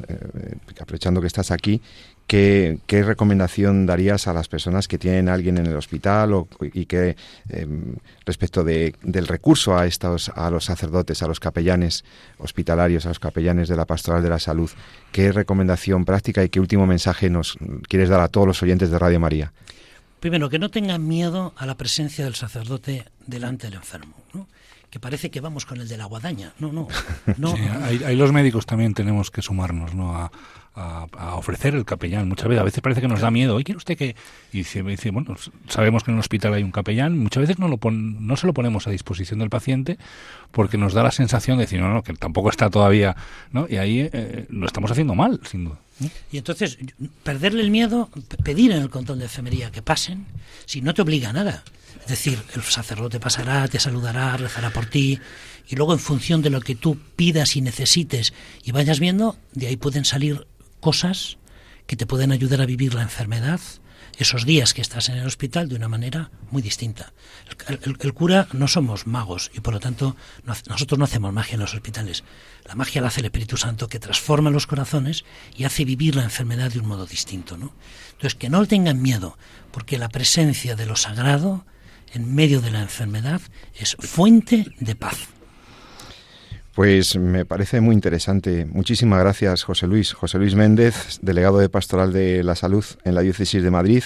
aprovechando 0.79 1.21
que 1.21 1.27
estás 1.27 1.51
aquí, 1.51 1.81
¿qué, 2.27 2.79
recomendación 2.87 3.85
darías 3.85 4.27
a 4.27 4.33
las 4.33 4.47
personas 4.47 4.87
que 4.87 4.97
tienen 4.97 5.29
a 5.29 5.33
alguien 5.33 5.57
en 5.57 5.65
el 5.67 5.75
hospital 5.75 6.45
y 6.73 6.85
que 6.85 7.15
em, 7.49 7.95
respecto 8.25 8.63
de, 8.63 8.95
del 9.01 9.27
recurso 9.27 9.77
a 9.77 9.85
estos, 9.85 10.29
a 10.29 10.49
los 10.49 10.65
sacerdotes, 10.65 11.21
a 11.21 11.27
los 11.27 11.39
capellanes 11.39 12.03
hospitalarios, 12.37 13.05
a 13.05 13.09
los 13.09 13.19
capellanes 13.19 13.69
de 13.69 13.75
la 13.75 13.85
pastoral 13.85 14.23
de 14.23 14.29
la 14.29 14.39
salud, 14.39 14.69
qué 15.11 15.31
recomendación 15.31 16.05
práctica 16.05 16.43
y 16.43 16.49
qué 16.49 16.59
último 16.59 16.87
mensaje 16.87 17.29
nos 17.29 17.57
quieres 17.87 18.09
dar 18.09 18.21
a 18.21 18.27
todos 18.27 18.47
los 18.47 18.63
oyentes 18.63 18.89
de 18.89 18.99
Radio 18.99 19.19
María? 19.19 19.53
Primero, 20.19 20.49
que 20.49 20.57
no 20.57 20.71
tengan 20.71 21.07
miedo 21.07 21.53
a 21.55 21.65
la 21.65 21.75
presencia 21.75 22.25
del 22.25 22.35
sacerdote 22.35 23.05
delante 23.27 23.67
del 23.67 23.75
enfermo. 23.75 24.15
Que 24.89 24.99
parece 24.99 25.29
que 25.31 25.41
vamos 25.41 25.65
con 25.65 25.79
el 25.79 25.87
de 25.87 25.97
la 25.97 26.05
guadaña. 26.05 26.53
No, 26.59 26.71
no. 26.71 26.87
no. 27.37 27.53
ahí, 27.83 28.15
los 28.15 28.31
médicos 28.31 28.65
también 28.65 28.93
tenemos 28.93 29.31
que 29.31 29.41
sumarnos 29.41 29.93
¿no? 29.93 30.15
A, 30.15 30.31
ofrecer 31.35 31.73
el 31.73 31.85
capellán. 31.85 32.27
Muchas 32.27 32.49
veces, 32.49 32.61
a 32.61 32.65
veces 32.65 32.81
parece 32.81 32.99
que 32.99 33.07
nos 33.07 33.21
da 33.21 33.31
miedo. 33.31 33.57
¿Y 33.61 33.63
quiere 33.63 33.77
usted 33.77 33.97
que.? 33.97 34.15
Y 34.51 34.57
dice, 34.57 34.83
dice, 34.83 35.09
bueno, 35.09 35.35
sabemos 35.69 36.03
que 36.03 36.11
en 36.11 36.15
un 36.15 36.19
hospital 36.19 36.53
hay 36.53 36.63
un 36.63 36.71
capellán. 36.71 37.17
Muchas 37.17 37.41
veces 37.41 37.59
no, 37.59 37.69
lo 37.69 37.79
no 37.91 38.35
se 38.35 38.45
lo 38.45 38.53
ponemos 38.53 38.85
a 38.85 38.91
disposición 38.91 39.39
del 39.39 39.49
paciente 39.49 39.97
porque 40.51 40.77
nos 40.77 40.93
da 40.93 41.03
la 41.03 41.11
sensación 41.11 41.57
de 41.57 41.63
decir, 41.63 41.79
no, 41.79 41.93
no, 41.93 42.03
que 42.03 42.13
tampoco 42.13 42.49
está 42.49 42.69
todavía. 42.69 43.15
¿no? 43.53 43.67
Y 43.69 43.77
ahí 43.77 44.09
eh, 44.11 44.47
lo 44.49 44.65
estamos 44.65 44.91
haciendo 44.91 45.15
mal, 45.15 45.39
sin 45.45 45.63
duda. 45.63 45.77
Y 46.31 46.37
entonces, 46.37 46.77
perderle 47.23 47.61
el 47.61 47.71
miedo, 47.71 48.09
pedir 48.43 48.71
en 48.71 48.81
el 48.81 48.89
control 48.89 49.19
de 49.19 49.25
enfermería 49.25 49.71
que 49.71 49.81
pasen, 49.81 50.25
si 50.65 50.81
no 50.81 50.93
te 50.93 51.01
obliga 51.01 51.29
a 51.29 51.33
nada. 51.33 51.63
Es 52.01 52.07
decir, 52.07 52.39
el 52.53 52.61
sacerdote 52.63 53.19
pasará, 53.19 53.67
te 53.67 53.79
saludará, 53.79 54.35
rezará 54.37 54.71
por 54.71 54.85
ti, 54.87 55.19
y 55.67 55.75
luego 55.75 55.93
en 55.93 55.99
función 55.99 56.41
de 56.41 56.49
lo 56.49 56.61
que 56.61 56.75
tú 56.75 56.97
pidas 57.15 57.55
y 57.55 57.61
necesites 57.61 58.33
y 58.63 58.71
vayas 58.71 58.99
viendo, 58.99 59.37
de 59.53 59.67
ahí 59.67 59.77
pueden 59.77 60.05
salir 60.05 60.45
cosas 60.79 61.37
que 61.87 61.95
te 61.95 62.05
pueden 62.05 62.31
ayudar 62.31 62.61
a 62.61 62.65
vivir 62.65 62.93
la 62.93 63.01
enfermedad 63.01 63.59
esos 64.17 64.45
días 64.45 64.73
que 64.73 64.81
estás 64.81 65.09
en 65.09 65.17
el 65.17 65.25
hospital 65.25 65.67
de 65.69 65.75
una 65.75 65.87
manera 65.87 66.31
muy 66.51 66.61
distinta. 66.61 67.13
El, 67.67 68.13
cura 68.13 68.47
no 68.53 68.67
somos 68.67 69.07
magos 69.07 69.51
y 69.53 69.59
por 69.59 69.73
lo 69.73 69.79
tanto 69.79 70.15
nosotros 70.67 70.97
no 70.97 71.05
hacemos 71.05 71.33
magia 71.33 71.55
en 71.55 71.61
los 71.61 71.73
hospitales. 71.73 72.23
La 72.65 72.75
magia 72.75 73.01
la 73.01 73.07
hace 73.07 73.21
el 73.21 73.25
Espíritu 73.25 73.57
Santo 73.57 73.87
que 73.87 73.99
transforma 73.99 74.49
los 74.49 74.67
corazones 74.67 75.25
y 75.55 75.65
hace 75.65 75.85
vivir 75.85 76.15
la 76.15 76.23
enfermedad 76.23 76.71
de 76.71 76.79
un 76.79 76.87
modo 76.87 77.05
distinto. 77.05 77.57
¿no? 77.57 77.73
Entonces 78.13 78.35
que 78.35 78.49
no 78.49 78.65
tengan 78.65 79.01
miedo 79.01 79.37
porque 79.71 79.97
la 79.97 80.09
presencia 80.09 80.75
de 80.75 80.85
lo 80.85 80.95
sagrado 80.95 81.65
en 82.13 82.33
medio 82.33 82.61
de 82.61 82.71
la 82.71 82.81
enfermedad 82.81 83.41
es 83.75 83.95
fuente 83.99 84.65
de 84.79 84.95
paz. 84.95 85.34
Pues 86.75 87.15
me 87.17 87.45
parece 87.45 87.79
muy 87.79 87.95
interesante. 87.95 88.65
Muchísimas 88.65 89.21
gracias, 89.21 89.63
José 89.63 89.87
Luis. 89.87 90.11
José 90.11 90.37
Luis 90.39 90.55
Méndez, 90.55 91.19
delegado 91.21 91.59
de 91.59 91.69
Pastoral 91.69 92.11
de 92.11 92.43
la 92.43 92.55
Salud 92.55 92.83
en 93.05 93.15
la 93.15 93.21
Diócesis 93.21 93.63
de 93.63 93.71
Madrid. 93.71 94.03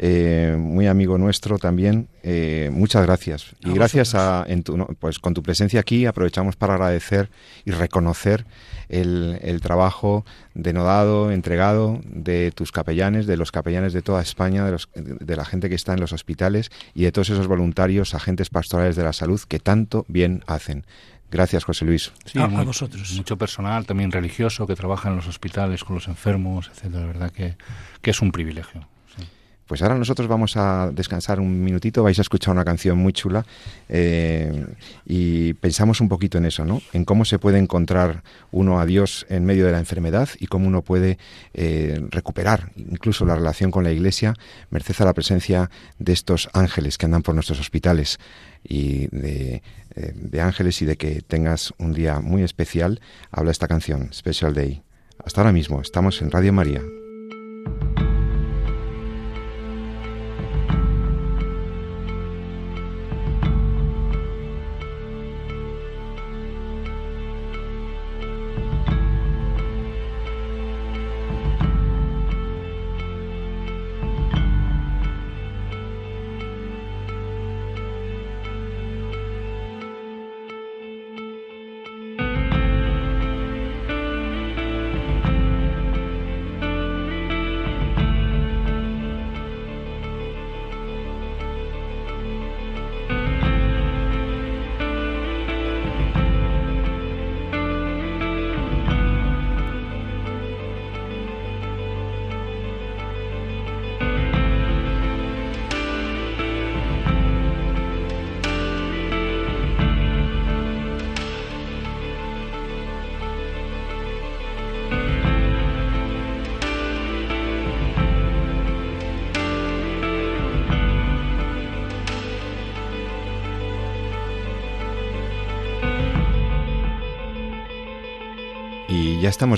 Eh, 0.00 0.56
muy 0.58 0.88
amigo 0.88 1.16
nuestro 1.16 1.58
también. 1.58 2.08
Eh, 2.24 2.70
muchas 2.72 3.06
gracias. 3.06 3.54
y 3.60 3.72
gracias 3.72 4.16
a, 4.16 4.44
en 4.48 4.64
tu, 4.64 4.84
pues 4.98 5.20
con 5.20 5.32
tu 5.32 5.44
presencia 5.44 5.78
aquí 5.78 6.06
aprovechamos 6.06 6.56
para 6.56 6.74
agradecer 6.74 7.30
y 7.64 7.70
reconocer 7.70 8.46
el, 8.88 9.38
el, 9.42 9.60
trabajo 9.60 10.24
denodado, 10.54 11.30
entregado 11.30 12.00
de 12.04 12.50
tus 12.50 12.72
capellanes, 12.72 13.28
de 13.28 13.36
los 13.36 13.52
capellanes 13.52 13.92
de 13.92 14.02
toda 14.02 14.22
España, 14.22 14.64
de, 14.64 14.72
los, 14.72 14.88
de 14.94 15.36
la 15.36 15.44
gente 15.44 15.68
que 15.68 15.76
está 15.76 15.94
en 15.94 16.00
los 16.00 16.12
hospitales 16.12 16.70
y 16.94 17.04
de 17.04 17.12
todos 17.12 17.30
esos 17.30 17.46
voluntarios, 17.46 18.16
agentes 18.16 18.50
pastorales 18.50 18.96
de 18.96 19.04
la 19.04 19.12
salud 19.12 19.40
que 19.46 19.60
tanto 19.60 20.04
bien 20.08 20.42
hacen. 20.48 20.84
Gracias, 21.32 21.64
José 21.64 21.86
Luis. 21.86 22.12
a, 22.34 22.46
vosotros. 22.46 23.10
Mucho 23.16 23.38
personal, 23.38 23.86
también 23.86 24.12
religioso, 24.12 24.66
que 24.66 24.76
trabaja 24.76 25.08
en 25.08 25.16
los 25.16 25.26
hospitales 25.26 25.82
con 25.82 25.94
los 25.94 26.06
enfermos, 26.06 26.70
etcétera. 26.70 27.00
De 27.00 27.06
verdad 27.06 27.30
que, 27.32 27.56
que 28.02 28.10
es 28.10 28.20
un 28.20 28.30
privilegio. 28.30 28.86
Pues 29.66 29.80
ahora 29.80 29.94
nosotros 29.96 30.28
vamos 30.28 30.56
a 30.58 30.90
descansar 30.92 31.40
un 31.40 31.64
minutito, 31.64 32.02
vais 32.02 32.18
a 32.18 32.20
escuchar 32.20 32.52
una 32.52 32.62
canción 32.62 32.98
muy 32.98 33.14
chula 33.14 33.46
eh, 33.88 34.66
y 35.06 35.54
pensamos 35.54 36.02
un 36.02 36.10
poquito 36.10 36.36
en 36.36 36.44
eso, 36.44 36.66
¿no? 36.66 36.82
En 36.92 37.06
cómo 37.06 37.24
se 37.24 37.38
puede 37.38 37.58
encontrar 37.58 38.22
uno 38.50 38.80
a 38.80 38.84
Dios 38.84 39.24
en 39.30 39.46
medio 39.46 39.64
de 39.64 39.72
la 39.72 39.78
enfermedad 39.78 40.28
y 40.38 40.48
cómo 40.48 40.66
uno 40.66 40.82
puede 40.82 41.16
eh, 41.54 42.04
recuperar 42.10 42.72
incluso 42.76 43.24
la 43.24 43.34
relación 43.34 43.70
con 43.70 43.82
la 43.82 43.92
Iglesia 43.92 44.34
merced 44.68 44.96
a 44.98 45.06
la 45.06 45.14
presencia 45.14 45.70
de 45.98 46.12
estos 46.12 46.50
ángeles 46.52 46.98
que 46.98 47.06
andan 47.06 47.22
por 47.22 47.34
nuestros 47.34 47.58
hospitales 47.58 48.18
y 48.62 49.06
de, 49.08 49.62
eh, 49.94 50.12
de 50.14 50.40
ángeles 50.40 50.80
y 50.82 50.84
de 50.84 50.96
que 50.96 51.22
tengas 51.22 51.72
un 51.78 51.92
día 51.92 52.20
muy 52.20 52.42
especial, 52.42 53.00
habla 53.30 53.50
esta 53.50 53.68
canción, 53.68 54.12
Special 54.12 54.54
Day. 54.54 54.82
Hasta 55.24 55.40
ahora 55.40 55.52
mismo, 55.52 55.80
estamos 55.80 56.20
en 56.22 56.30
Radio 56.30 56.52
María. 56.52 56.82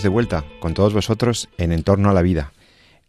De 0.04 0.10
vuelta 0.10 0.44
con 0.60 0.74
todos 0.74 0.92
vosotros 0.92 1.48
en 1.56 1.72
Entorno 1.72 2.10
a 2.10 2.12
la 2.12 2.20
Vida, 2.20 2.52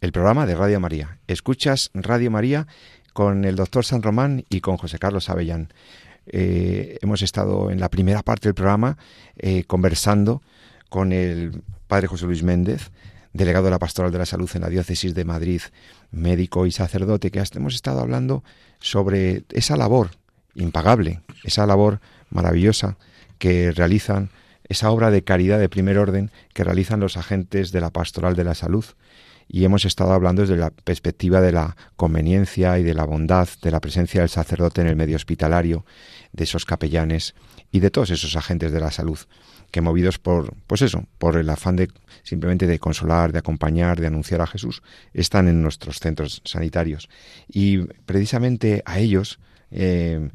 el 0.00 0.12
programa 0.12 0.46
de 0.46 0.54
Radio 0.54 0.80
María. 0.80 1.18
Escuchas 1.26 1.90
Radio 1.92 2.30
María 2.30 2.66
con 3.12 3.44
el 3.44 3.54
doctor 3.54 3.84
San 3.84 4.02
Román 4.02 4.46
y 4.48 4.62
con 4.62 4.78
José 4.78 4.98
Carlos 4.98 5.28
Avellán. 5.28 5.68
Eh, 6.26 6.96
hemos 7.02 7.20
estado 7.20 7.70
en 7.70 7.80
la 7.80 7.90
primera 7.90 8.22
parte 8.22 8.48
del 8.48 8.54
programa 8.54 8.96
eh, 9.36 9.64
conversando 9.64 10.40
con 10.88 11.12
el 11.12 11.62
padre 11.86 12.06
José 12.06 12.24
Luis 12.24 12.42
Méndez, 12.42 12.90
delegado 13.34 13.66
de 13.66 13.72
la 13.72 13.78
Pastoral 13.78 14.10
de 14.10 14.18
la 14.18 14.26
Salud 14.26 14.50
en 14.54 14.62
la 14.62 14.70
Diócesis 14.70 15.14
de 15.14 15.26
Madrid, 15.26 15.60
médico 16.12 16.64
y 16.64 16.72
sacerdote, 16.72 17.30
que 17.30 17.44
hemos 17.56 17.74
estado 17.74 18.00
hablando 18.00 18.42
sobre 18.80 19.44
esa 19.50 19.76
labor 19.76 20.12
impagable, 20.54 21.20
esa 21.44 21.66
labor 21.66 22.00
maravillosa 22.30 22.96
que 23.38 23.70
realizan 23.70 24.30
esa 24.68 24.90
obra 24.90 25.10
de 25.10 25.24
caridad 25.24 25.58
de 25.58 25.68
primer 25.68 25.98
orden 25.98 26.30
que 26.52 26.64
realizan 26.64 27.00
los 27.00 27.16
agentes 27.16 27.72
de 27.72 27.80
la 27.80 27.90
pastoral 27.90 28.36
de 28.36 28.44
la 28.44 28.54
salud. 28.54 28.84
Y 29.48 29.64
hemos 29.64 29.84
estado 29.84 30.12
hablando 30.12 30.42
desde 30.42 30.56
la 30.56 30.70
perspectiva 30.70 31.40
de 31.40 31.52
la 31.52 31.76
conveniencia 31.96 32.78
y 32.78 32.82
de 32.82 32.94
la 32.94 33.04
bondad 33.04 33.48
de 33.62 33.70
la 33.70 33.80
presencia 33.80 34.20
del 34.20 34.30
sacerdote 34.30 34.80
en 34.80 34.88
el 34.88 34.96
medio 34.96 35.16
hospitalario, 35.16 35.84
de 36.32 36.44
esos 36.44 36.64
capellanes 36.64 37.34
y 37.70 37.78
de 37.78 37.90
todos 37.90 38.10
esos 38.10 38.34
agentes 38.36 38.72
de 38.72 38.80
la 38.80 38.90
salud 38.90 39.18
que 39.70 39.80
movidos 39.80 40.18
por, 40.18 40.54
pues 40.66 40.82
eso, 40.82 41.04
por 41.18 41.36
el 41.36 41.50
afán 41.50 41.76
de 41.76 41.88
simplemente 42.22 42.66
de 42.66 42.78
consolar, 42.78 43.32
de 43.32 43.38
acompañar, 43.38 44.00
de 44.00 44.06
anunciar 44.06 44.40
a 44.40 44.46
Jesús, 44.46 44.82
están 45.12 45.48
en 45.48 45.62
nuestros 45.62 45.98
centros 45.98 46.42
sanitarios. 46.44 47.08
Y 47.48 47.78
precisamente 48.06 48.82
a 48.84 48.98
ellos 48.98 49.38
eh, 49.70 50.30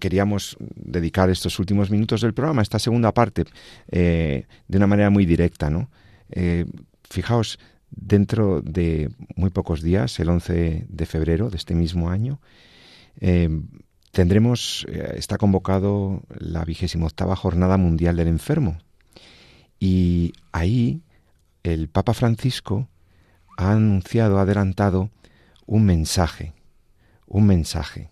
queríamos 0.00 0.56
dedicar 0.74 1.30
estos 1.30 1.58
últimos 1.58 1.90
minutos 1.90 2.20
del 2.20 2.34
programa, 2.34 2.62
esta 2.62 2.78
segunda 2.78 3.12
parte, 3.12 3.44
eh, 3.90 4.46
de 4.68 4.76
una 4.76 4.86
manera 4.86 5.10
muy 5.10 5.26
directa, 5.26 5.70
¿no? 5.70 5.90
Eh, 6.30 6.66
fijaos, 7.08 7.58
dentro 7.90 8.62
de 8.62 9.10
muy 9.36 9.50
pocos 9.50 9.82
días, 9.82 10.18
el 10.18 10.28
11 10.28 10.86
de 10.88 11.06
febrero 11.06 11.50
de 11.50 11.56
este 11.56 11.74
mismo 11.74 12.10
año, 12.10 12.40
eh, 13.20 13.48
tendremos, 14.10 14.86
está 15.14 15.38
convocado 15.38 16.22
la 16.38 16.64
vigésima 16.64 17.06
octava 17.06 17.36
Jornada 17.36 17.76
Mundial 17.76 18.16
del 18.16 18.28
Enfermo. 18.28 18.78
Y 19.78 20.32
ahí 20.52 21.02
el 21.62 21.88
Papa 21.88 22.14
Francisco 22.14 22.88
ha 23.58 23.72
anunciado, 23.72 24.38
ha 24.38 24.42
adelantado 24.42 25.10
un 25.66 25.84
mensaje, 25.84 26.54
un 27.26 27.46
mensaje 27.46 28.10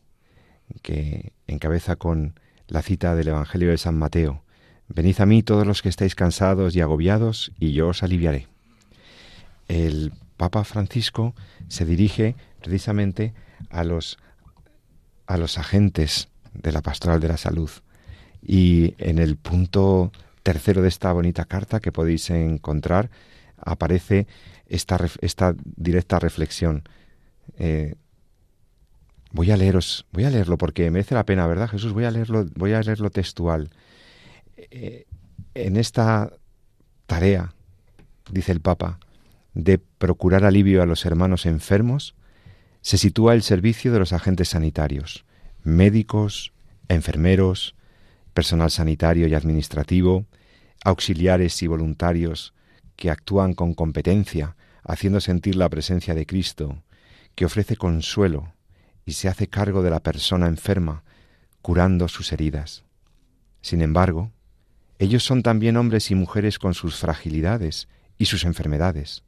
que 0.83 1.33
encabeza 1.47 1.97
con 1.97 2.39
la 2.69 2.83
cita 2.83 3.15
del 3.15 3.29
Evangelio 3.29 3.71
de 3.71 3.79
San 3.79 3.97
Mateo. 3.97 4.43
Venid 4.89 5.21
a 5.21 5.27
mí 5.27 5.43
todos 5.43 5.67
los 5.67 5.83
que 5.83 5.89
estáis 5.89 6.15
cansados 6.15 6.77
y 6.77 6.81
agobiados, 6.81 7.53
y 7.59 7.73
yo 7.73 7.89
os 7.89 8.03
aliviaré. 8.03 8.49
El 9.69 10.13
Papa 10.37 10.65
Francisco 10.65 11.35
se 11.69 11.85
dirige 11.85 12.37
precisamente 12.61 13.35
a 13.71 13.85
los, 13.85 14.19
a 15.27 15.37
los 15.37 15.59
agentes 15.59 16.29
de 16.53 16.73
la 16.73 16.83
pastoral 16.83 17.21
de 17.21 17.29
la 17.29 17.37
salud. 17.37 17.71
Y 18.43 18.95
en 18.99 19.19
el 19.19 19.37
punto 19.37 20.13
tercero 20.43 20.83
de 20.83 20.89
esta 20.89 21.13
bonita 21.13 21.47
carta 21.47 21.81
que 21.81 21.93
podéis 21.93 22.29
encontrar 22.31 23.11
aparece 23.57 24.27
esta, 24.67 24.99
esta 25.21 25.55
directa 25.65 26.19
reflexión. 26.19 26.83
Eh, 27.59 27.95
Voy 29.35 29.51
a 29.51 29.57
leeros, 29.57 30.07
voy 30.13 30.23
a 30.23 30.31
leerlo 30.31 30.57
porque 30.59 30.89
merece 30.93 31.17
la 31.17 31.27
pena, 31.27 31.45
¿verdad, 31.49 31.69
Jesús? 31.69 31.93
Voy 31.93 32.05
a 32.05 32.13
leerlo, 32.13 32.47
voy 32.55 32.73
a 32.73 32.81
leerlo 32.81 33.11
textual. 33.11 33.71
Eh, 34.57 35.07
en 35.55 35.77
esta 35.77 36.33
tarea, 37.07 37.53
dice 38.31 38.53
el 38.53 38.61
Papa, 38.61 39.01
de 39.53 39.79
procurar 39.79 40.45
alivio 40.45 40.83
a 40.83 40.87
los 40.87 41.05
hermanos 41.05 41.47
enfermos, 41.47 42.15
se 42.81 42.97
sitúa 42.97 43.35
el 43.35 43.43
servicio 43.43 43.93
de 43.93 43.99
los 43.99 44.13
agentes 44.13 44.51
sanitarios, 44.51 45.25
médicos, 45.65 46.53
enfermeros, 46.89 47.75
personal 48.35 48.71
sanitario 48.71 49.27
y 49.27 49.35
administrativo, 49.35 50.27
auxiliares 50.85 51.61
y 51.61 51.67
voluntarios 51.67 52.55
que 52.95 53.11
actúan 53.11 53.55
con 53.55 53.75
competencia, 53.75 54.55
haciendo 54.85 55.21
sentir 55.21 55.57
la 55.57 55.69
presencia 55.69 56.15
de 56.15 56.25
Cristo, 56.25 56.85
que 57.35 57.47
ofrece 57.47 57.75
consuelo, 57.75 58.54
y 59.07 59.13
se 59.13 59.29
hace 59.29 59.49
cargo 59.49 59.83
de 59.83 59.91
la 59.91 60.01
persona 60.01 60.47
enferma, 60.47 61.03
curando 61.63 62.09
sus 62.09 62.33
heridas. 62.33 62.85
Sin 63.61 63.81
embargo, 63.83 64.31
ellos 64.99 65.25
son 65.25 65.43
también 65.43 65.77
hombres 65.77 66.11
y 66.11 66.15
mujeres 66.15 66.59
con 66.59 66.75
sus 66.75 66.97
fragilidades 66.97 67.89
y 68.19 68.27
sus 68.27 68.45
enfermedades. 68.45 69.23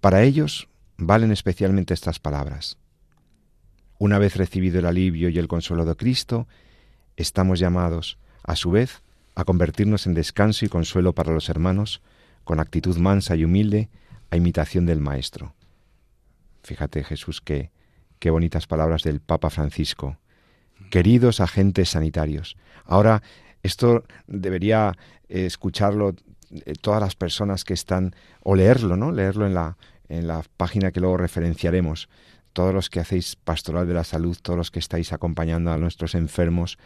Para 0.00 0.22
ellos 0.22 0.68
valen 0.96 1.32
especialmente 1.32 1.94
estas 1.94 2.18
palabras. 2.18 2.78
Una 3.98 4.18
vez 4.18 4.36
recibido 4.36 4.78
el 4.78 4.86
alivio 4.86 5.28
y 5.28 5.38
el 5.38 5.48
consuelo 5.48 5.84
de 5.84 5.96
Cristo, 5.96 6.46
estamos 7.16 7.58
llamados, 7.58 8.18
a 8.44 8.54
su 8.54 8.70
vez, 8.70 9.02
a 9.34 9.44
convertirnos 9.44 10.06
en 10.06 10.14
descanso 10.14 10.64
y 10.64 10.68
consuelo 10.68 11.14
para 11.14 11.32
los 11.32 11.48
hermanos, 11.48 12.00
con 12.44 12.60
actitud 12.60 12.96
mansa 12.96 13.36
y 13.36 13.44
humilde, 13.44 13.90
a 14.30 14.36
imitación 14.36 14.86
del 14.86 15.00
Maestro. 15.00 15.54
Fíjate, 16.62 17.02
Jesús, 17.02 17.40
que 17.40 17.70
Qué 18.18 18.30
bonitas 18.30 18.66
palabras 18.66 19.04
del 19.04 19.20
Papa 19.20 19.48
Francisco. 19.48 20.16
Queridos 20.90 21.40
agentes 21.40 21.90
sanitarios. 21.90 22.56
Ahora, 22.84 23.22
esto 23.62 24.04
debería 24.26 24.96
escucharlo 25.28 26.14
eh, 26.50 26.72
todas 26.80 27.00
las 27.00 27.14
personas 27.14 27.64
que 27.64 27.74
están, 27.74 28.16
o 28.42 28.56
leerlo, 28.56 28.96
¿no? 28.96 29.12
Leerlo 29.12 29.46
en 29.46 29.54
la, 29.54 29.76
en 30.08 30.26
la 30.26 30.42
página 30.56 30.90
que 30.90 31.00
luego 31.00 31.16
referenciaremos, 31.16 32.08
todos 32.52 32.74
los 32.74 32.90
que 32.90 32.98
hacéis 32.98 33.36
pastoral 33.36 33.86
de 33.86 33.94
la 33.94 34.04
salud, 34.04 34.36
todos 34.42 34.56
los 34.56 34.70
que 34.72 34.80
estáis 34.80 35.12
acompañando 35.12 35.70
a 35.70 35.78
nuestros 35.78 36.16
enfermos, 36.16 36.78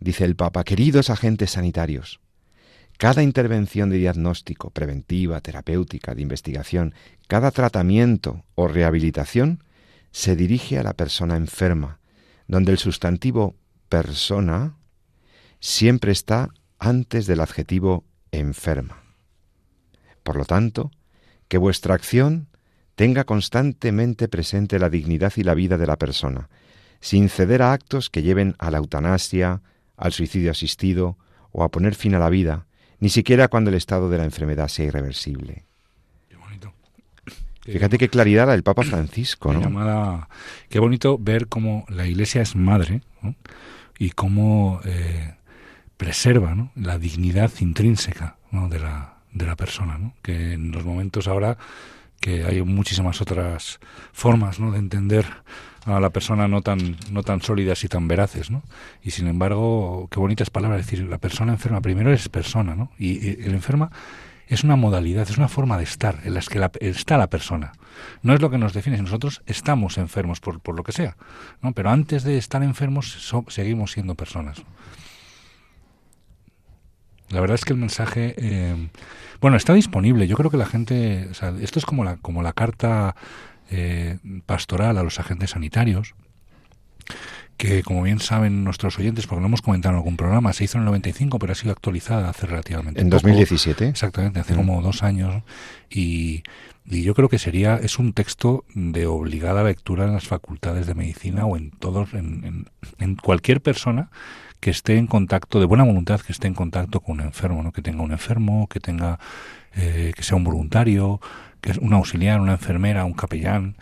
dice 0.00 0.24
el 0.24 0.36
Papa, 0.36 0.64
queridos 0.64 1.08
agentes 1.08 1.52
sanitarios, 1.52 2.20
cada 2.98 3.22
intervención 3.22 3.88
de 3.88 3.96
diagnóstico, 3.96 4.70
preventiva, 4.70 5.40
terapéutica, 5.40 6.14
de 6.14 6.22
investigación, 6.22 6.94
cada 7.26 7.50
tratamiento 7.52 8.44
o 8.54 8.68
rehabilitación 8.68 9.64
se 10.14 10.36
dirige 10.36 10.78
a 10.78 10.84
la 10.84 10.94
persona 10.94 11.36
enferma, 11.36 11.98
donde 12.46 12.70
el 12.70 12.78
sustantivo 12.78 13.56
persona 13.88 14.76
siempre 15.58 16.12
está 16.12 16.50
antes 16.78 17.26
del 17.26 17.40
adjetivo 17.40 18.04
enferma. 18.30 19.02
Por 20.22 20.36
lo 20.36 20.44
tanto, 20.44 20.92
que 21.48 21.58
vuestra 21.58 21.96
acción 21.96 22.46
tenga 22.94 23.24
constantemente 23.24 24.28
presente 24.28 24.78
la 24.78 24.88
dignidad 24.88 25.32
y 25.34 25.42
la 25.42 25.54
vida 25.54 25.78
de 25.78 25.86
la 25.88 25.96
persona, 25.96 26.48
sin 27.00 27.28
ceder 27.28 27.60
a 27.60 27.72
actos 27.72 28.08
que 28.08 28.22
lleven 28.22 28.54
a 28.58 28.70
la 28.70 28.78
eutanasia, 28.78 29.62
al 29.96 30.12
suicidio 30.12 30.52
asistido 30.52 31.18
o 31.50 31.64
a 31.64 31.72
poner 31.72 31.96
fin 31.96 32.14
a 32.14 32.20
la 32.20 32.30
vida, 32.30 32.68
ni 33.00 33.08
siquiera 33.08 33.48
cuando 33.48 33.70
el 33.70 33.76
estado 33.76 34.08
de 34.08 34.18
la 34.18 34.24
enfermedad 34.24 34.68
sea 34.68 34.86
irreversible. 34.86 35.64
Fíjate 37.64 37.98
qué 37.98 38.08
claridad 38.08 38.46
la 38.46 38.52
del 38.52 38.62
Papa 38.62 38.82
Francisco, 38.82 39.52
¿no? 39.52 39.60
llamada- 39.60 40.28
qué 40.68 40.78
bonito 40.78 41.18
ver 41.18 41.48
cómo 41.48 41.84
la 41.88 42.06
Iglesia 42.06 42.42
es 42.42 42.56
madre 42.56 43.00
¿no? 43.22 43.34
y 43.98 44.10
cómo 44.10 44.80
eh, 44.84 45.34
preserva 45.96 46.54
¿no? 46.54 46.70
la 46.76 46.98
dignidad 46.98 47.50
intrínseca 47.60 48.36
¿no? 48.50 48.68
de, 48.68 48.80
la, 48.80 49.14
de 49.32 49.46
la 49.46 49.56
persona. 49.56 49.96
¿no? 49.98 50.14
Que 50.22 50.52
en 50.52 50.72
los 50.72 50.84
momentos 50.84 51.26
ahora 51.26 51.56
que 52.20 52.44
hay 52.44 52.62
muchísimas 52.62 53.20
otras 53.20 53.80
formas 54.12 54.60
¿no? 54.60 54.70
de 54.72 54.78
entender 54.78 55.26
a 55.86 56.00
la 56.00 56.08
persona 56.10 56.48
no 56.48 56.62
tan 56.62 56.96
no 57.10 57.22
tan 57.22 57.42
sólidas 57.42 57.84
y 57.84 57.88
tan 57.88 58.08
veraces, 58.08 58.50
¿no? 58.50 58.62
Y 59.02 59.10
sin 59.10 59.26
embargo, 59.26 60.08
qué 60.10 60.18
bonitas 60.18 60.48
palabras 60.48 60.78
decir, 60.86 61.06
la 61.06 61.18
persona 61.18 61.52
enferma 61.52 61.82
primero 61.82 62.10
es 62.10 62.30
persona, 62.30 62.74
¿no? 62.74 62.90
Y, 62.98 63.18
y 63.22 63.30
el 63.44 63.52
enferma 63.52 63.90
es 64.48 64.64
una 64.64 64.76
modalidad, 64.76 65.28
es 65.28 65.38
una 65.38 65.48
forma 65.48 65.78
de 65.78 65.84
estar 65.84 66.20
en 66.24 66.34
las 66.34 66.48
que 66.48 66.58
la- 66.58 66.70
está 66.80 67.16
la 67.18 67.28
persona. 67.30 67.72
No 68.22 68.34
es 68.34 68.40
lo 68.40 68.50
que 68.50 68.58
nos 68.58 68.72
define, 68.72 69.00
nosotros 69.00 69.42
estamos 69.46 69.98
enfermos 69.98 70.40
por, 70.40 70.60
por 70.60 70.76
lo 70.76 70.82
que 70.82 70.92
sea, 70.92 71.16
¿no? 71.62 71.72
Pero 71.72 71.90
antes 71.90 72.24
de 72.24 72.36
estar 72.38 72.62
enfermos 72.62 73.32
seguimos 73.48 73.92
siendo 73.92 74.14
personas. 74.14 74.62
La 77.30 77.40
verdad 77.40 77.54
es 77.56 77.64
que 77.64 77.72
el 77.72 77.78
mensaje, 77.78 78.34
eh, 78.36 78.88
bueno, 79.40 79.56
está 79.56 79.72
disponible. 79.74 80.26
Yo 80.28 80.36
creo 80.36 80.50
que 80.50 80.56
la 80.56 80.66
gente, 80.66 81.30
esto 81.60 81.78
es 81.78 81.84
como 81.86 82.04
la 82.04 82.16
como 82.18 82.42
la 82.42 82.52
carta 82.52 83.16
eh, 83.70 84.18
pastoral 84.46 84.98
a 84.98 85.02
los 85.02 85.18
agentes 85.18 85.50
sanitarios, 85.50 86.14
que 87.56 87.82
como 87.82 88.02
bien 88.02 88.20
saben 88.20 88.64
nuestros 88.64 88.98
oyentes, 88.98 89.26
porque 89.26 89.40
lo 89.40 89.46
hemos 89.46 89.62
comentado 89.62 89.94
en 89.94 89.98
algún 89.98 90.16
programa, 90.16 90.52
se 90.52 90.64
hizo 90.64 90.78
en 90.78 90.82
el 90.82 90.86
95, 90.86 91.38
pero 91.38 91.52
ha 91.52 91.56
sido 91.56 91.72
actualizada 91.72 92.28
hace 92.28 92.46
relativamente 92.46 93.00
En 93.00 93.08
poco. 93.08 93.22
2017. 93.22 93.88
Exactamente, 93.88 94.40
hace 94.40 94.54
como 94.54 94.82
dos 94.82 95.02
años. 95.02 95.42
Y, 95.90 96.42
y 96.84 97.02
yo 97.02 97.14
creo 97.14 97.28
que 97.28 97.38
sería, 97.38 97.76
es 97.76 97.98
un 97.98 98.12
texto 98.12 98.64
de 98.74 99.06
obligada 99.06 99.62
lectura 99.62 100.04
en 100.04 100.12
las 100.12 100.26
facultades 100.26 100.86
de 100.86 100.94
medicina 100.94 101.46
o 101.46 101.56
en 101.56 101.70
todos, 101.70 102.14
en, 102.14 102.44
en, 102.44 102.66
en 102.98 103.16
cualquier 103.16 103.62
persona 103.62 104.10
que 104.64 104.70
esté 104.70 104.96
en 104.96 105.06
contacto, 105.06 105.60
de 105.60 105.66
buena 105.66 105.84
voluntad, 105.84 106.22
que 106.22 106.32
esté 106.32 106.48
en 106.48 106.54
contacto 106.54 107.00
con 107.00 107.20
un 107.20 107.26
enfermo, 107.26 107.62
¿no? 107.62 107.70
que 107.70 107.82
tenga 107.82 108.02
un 108.02 108.12
enfermo, 108.12 108.66
que 108.66 108.80
tenga, 108.80 109.18
eh, 109.76 110.14
que 110.16 110.22
sea 110.22 110.38
un 110.38 110.44
voluntario, 110.44 111.20
que 111.60 111.72
es 111.72 111.76
un 111.76 111.92
auxiliar, 111.92 112.40
una 112.40 112.52
enfermera, 112.52 113.04
un 113.04 113.12
capellán, 113.12 113.76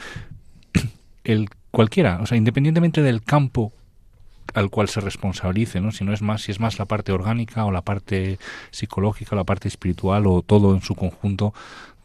el 1.25 1.49
cualquiera, 1.73 2.21
o 2.23 2.27
sea, 2.27 2.39
independientemente 2.39 3.03
del 3.03 3.23
campo 3.23 3.73
al 4.55 4.71
cual 4.71 4.89
se 4.89 5.01
responsabilice, 5.01 5.81
¿no? 5.81 5.91
Si 5.91 6.05
no 6.05 6.13
es 6.13 6.23
más, 6.23 6.43
si 6.43 6.53
es 6.53 6.61
más 6.61 6.79
la 6.79 6.85
parte 6.85 7.11
orgánica 7.11 7.65
o 7.65 7.73
la 7.73 7.83
parte 7.83 8.39
psicológica 8.71 9.35
o 9.35 9.37
la 9.37 9.45
parte 9.45 9.67
espiritual 9.67 10.27
o 10.27 10.43
todo 10.43 10.75
en 10.75 10.83
su 10.83 10.95
conjunto, 10.95 11.55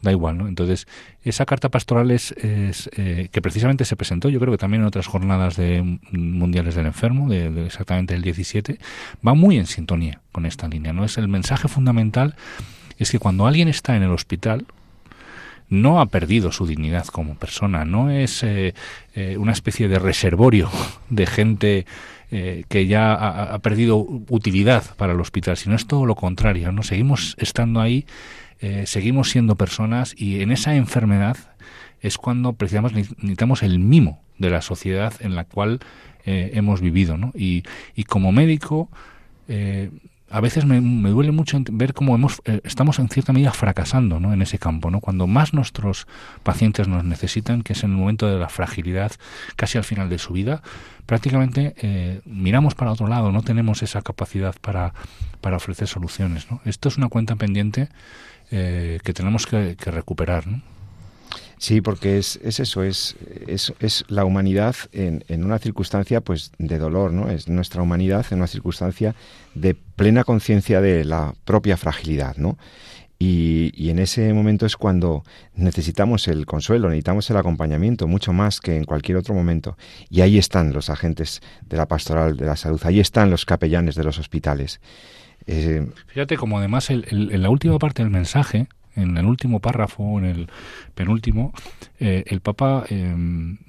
da 0.00 0.12
igual, 0.12 0.38
¿no? 0.38 0.48
Entonces, 0.48 0.86
esa 1.24 1.44
carta 1.44 1.68
pastoral 1.68 2.10
es, 2.10 2.32
es, 2.32 2.88
eh, 2.96 3.28
que 3.30 3.42
precisamente 3.42 3.84
se 3.84 3.96
presentó, 3.96 4.28
yo 4.28 4.40
creo 4.40 4.52
que 4.52 4.58
también 4.58 4.82
en 4.82 4.86
otras 4.86 5.06
jornadas 5.06 5.56
de 5.56 5.98
mundiales 6.12 6.74
del 6.74 6.86
enfermo, 6.86 7.28
de, 7.28 7.66
exactamente 7.66 8.14
el 8.14 8.22
17, 8.22 8.78
va 9.26 9.34
muy 9.34 9.58
en 9.58 9.66
sintonía 9.66 10.20
con 10.32 10.46
esta 10.46 10.68
línea, 10.68 10.92
¿no? 10.92 11.04
Es 11.04 11.18
el 11.18 11.28
mensaje 11.28 11.68
fundamental 11.68 12.34
es 12.98 13.12
que 13.12 13.18
cuando 13.18 13.46
alguien 13.46 13.68
está 13.68 13.96
en 13.96 14.02
el 14.02 14.10
hospital, 14.10 14.66
no 15.70 16.00
ha 16.00 16.06
perdido 16.06 16.52
su 16.52 16.66
dignidad 16.66 17.06
como 17.06 17.34
persona, 17.34 17.84
no 17.84 18.10
es 18.10 18.42
eh, 18.42 18.74
eh, 19.14 19.36
una 19.38 19.52
especie 19.52 19.88
de 19.88 19.98
reservorio 19.98 20.70
de 21.10 21.26
gente 21.26 21.86
eh, 22.30 22.64
que 22.68 22.86
ya 22.86 23.14
ha, 23.14 23.58
perdido 23.60 23.96
utilidad 24.28 24.84
para 24.96 25.12
el 25.12 25.20
hospital, 25.20 25.56
sino 25.56 25.76
es 25.76 25.86
todo 25.86 26.06
lo 26.06 26.14
contrario, 26.14 26.72
¿no? 26.72 26.82
Seguimos 26.82 27.34
estando 27.38 27.80
ahí, 27.80 28.06
seguimos 28.84 29.30
siendo 29.30 29.54
personas 29.54 30.14
y 30.18 30.42
en 30.42 30.50
esa 30.50 30.74
enfermedad 30.74 31.36
es 32.00 32.18
cuando 32.18 32.54
precisamente 32.54 33.08
necesitamos 33.16 33.62
el 33.62 33.78
mimo 33.78 34.20
de 34.36 34.50
la 34.50 34.62
sociedad 34.62 35.14
en 35.20 35.36
la 35.36 35.44
cual 35.44 35.78
hemos 36.24 36.80
vivido, 36.80 37.16
¿no? 37.16 37.32
Y, 37.36 37.62
y 37.94 38.02
como 38.02 38.32
médico 38.32 38.90
a 40.30 40.40
veces 40.40 40.64
me, 40.64 40.80
me, 40.80 41.10
duele 41.10 41.32
mucho 41.32 41.58
ver 41.70 41.94
cómo 41.94 42.14
hemos, 42.14 42.42
eh, 42.44 42.60
estamos 42.64 42.98
en 42.98 43.08
cierta 43.08 43.32
medida 43.32 43.52
fracasando 43.52 44.20
¿no? 44.20 44.32
en 44.32 44.42
ese 44.42 44.58
campo. 44.58 44.90
¿no? 44.90 45.00
Cuando 45.00 45.26
más 45.26 45.54
nuestros 45.54 46.06
pacientes 46.42 46.88
nos 46.88 47.04
necesitan, 47.04 47.62
que 47.62 47.72
es 47.72 47.82
en 47.82 47.92
el 47.92 47.96
momento 47.96 48.26
de 48.26 48.38
la 48.38 48.48
fragilidad, 48.48 49.12
casi 49.56 49.78
al 49.78 49.84
final 49.84 50.08
de 50.08 50.18
su 50.18 50.32
vida, 50.32 50.62
prácticamente 51.06 51.74
eh, 51.78 52.20
miramos 52.26 52.74
para 52.74 52.92
otro 52.92 53.06
lado, 53.06 53.32
no 53.32 53.42
tenemos 53.42 53.82
esa 53.82 54.02
capacidad 54.02 54.54
para, 54.60 54.92
para 55.40 55.56
ofrecer 55.56 55.88
soluciones. 55.88 56.50
¿no? 56.50 56.60
Esto 56.64 56.88
es 56.88 56.98
una 56.98 57.08
cuenta 57.08 57.36
pendiente 57.36 57.88
eh, 58.50 59.00
que 59.02 59.14
tenemos 59.14 59.46
que, 59.46 59.76
que 59.76 59.90
recuperar. 59.90 60.46
¿no? 60.46 60.60
Sí, 61.58 61.80
porque 61.80 62.18
es, 62.18 62.38
es 62.42 62.60
eso, 62.60 62.82
es, 62.84 63.16
es, 63.46 63.72
es, 63.80 64.04
la 64.08 64.24
humanidad 64.24 64.76
en, 64.92 65.24
en, 65.28 65.44
una 65.44 65.58
circunstancia 65.58 66.20
pues 66.20 66.52
de 66.58 66.78
dolor, 66.78 67.12
¿no? 67.12 67.28
Es 67.28 67.48
nuestra 67.48 67.82
humanidad 67.82 68.24
en 68.30 68.38
una 68.38 68.46
circunstancia 68.46 69.14
de 69.54 69.74
plena 69.74 70.22
conciencia 70.22 70.80
de 70.80 71.04
la 71.04 71.34
propia 71.44 71.76
fragilidad, 71.76 72.36
¿no? 72.36 72.58
Y, 73.18 73.72
y, 73.74 73.90
en 73.90 73.98
ese 73.98 74.32
momento 74.32 74.64
es 74.64 74.76
cuando 74.76 75.24
necesitamos 75.52 76.28
el 76.28 76.46
consuelo, 76.46 76.88
necesitamos 76.88 77.28
el 77.30 77.36
acompañamiento, 77.36 78.06
mucho 78.06 78.32
más 78.32 78.60
que 78.60 78.76
en 78.76 78.84
cualquier 78.84 79.18
otro 79.18 79.34
momento. 79.34 79.76
Y 80.08 80.20
ahí 80.20 80.38
están 80.38 80.72
los 80.72 80.88
agentes 80.88 81.42
de 81.66 81.76
la 81.76 81.88
pastoral 81.88 82.36
de 82.36 82.46
la 82.46 82.54
salud, 82.54 82.80
ahí 82.84 83.00
están 83.00 83.30
los 83.30 83.44
capellanes 83.44 83.96
de 83.96 84.04
los 84.04 84.20
hospitales. 84.20 84.80
Eh, 85.48 85.84
Fíjate 86.06 86.36
como 86.36 86.58
además 86.58 86.90
el, 86.90 87.06
en 87.10 87.42
la 87.42 87.50
última 87.50 87.76
parte 87.80 88.02
del 88.02 88.10
mensaje, 88.12 88.68
en 88.98 89.16
el 89.16 89.26
último 89.26 89.60
párrafo, 89.60 90.18
en 90.18 90.24
el 90.24 90.50
penúltimo, 90.94 91.52
eh, 91.98 92.24
el 92.26 92.40
Papa, 92.40 92.84
eh, 92.90 93.14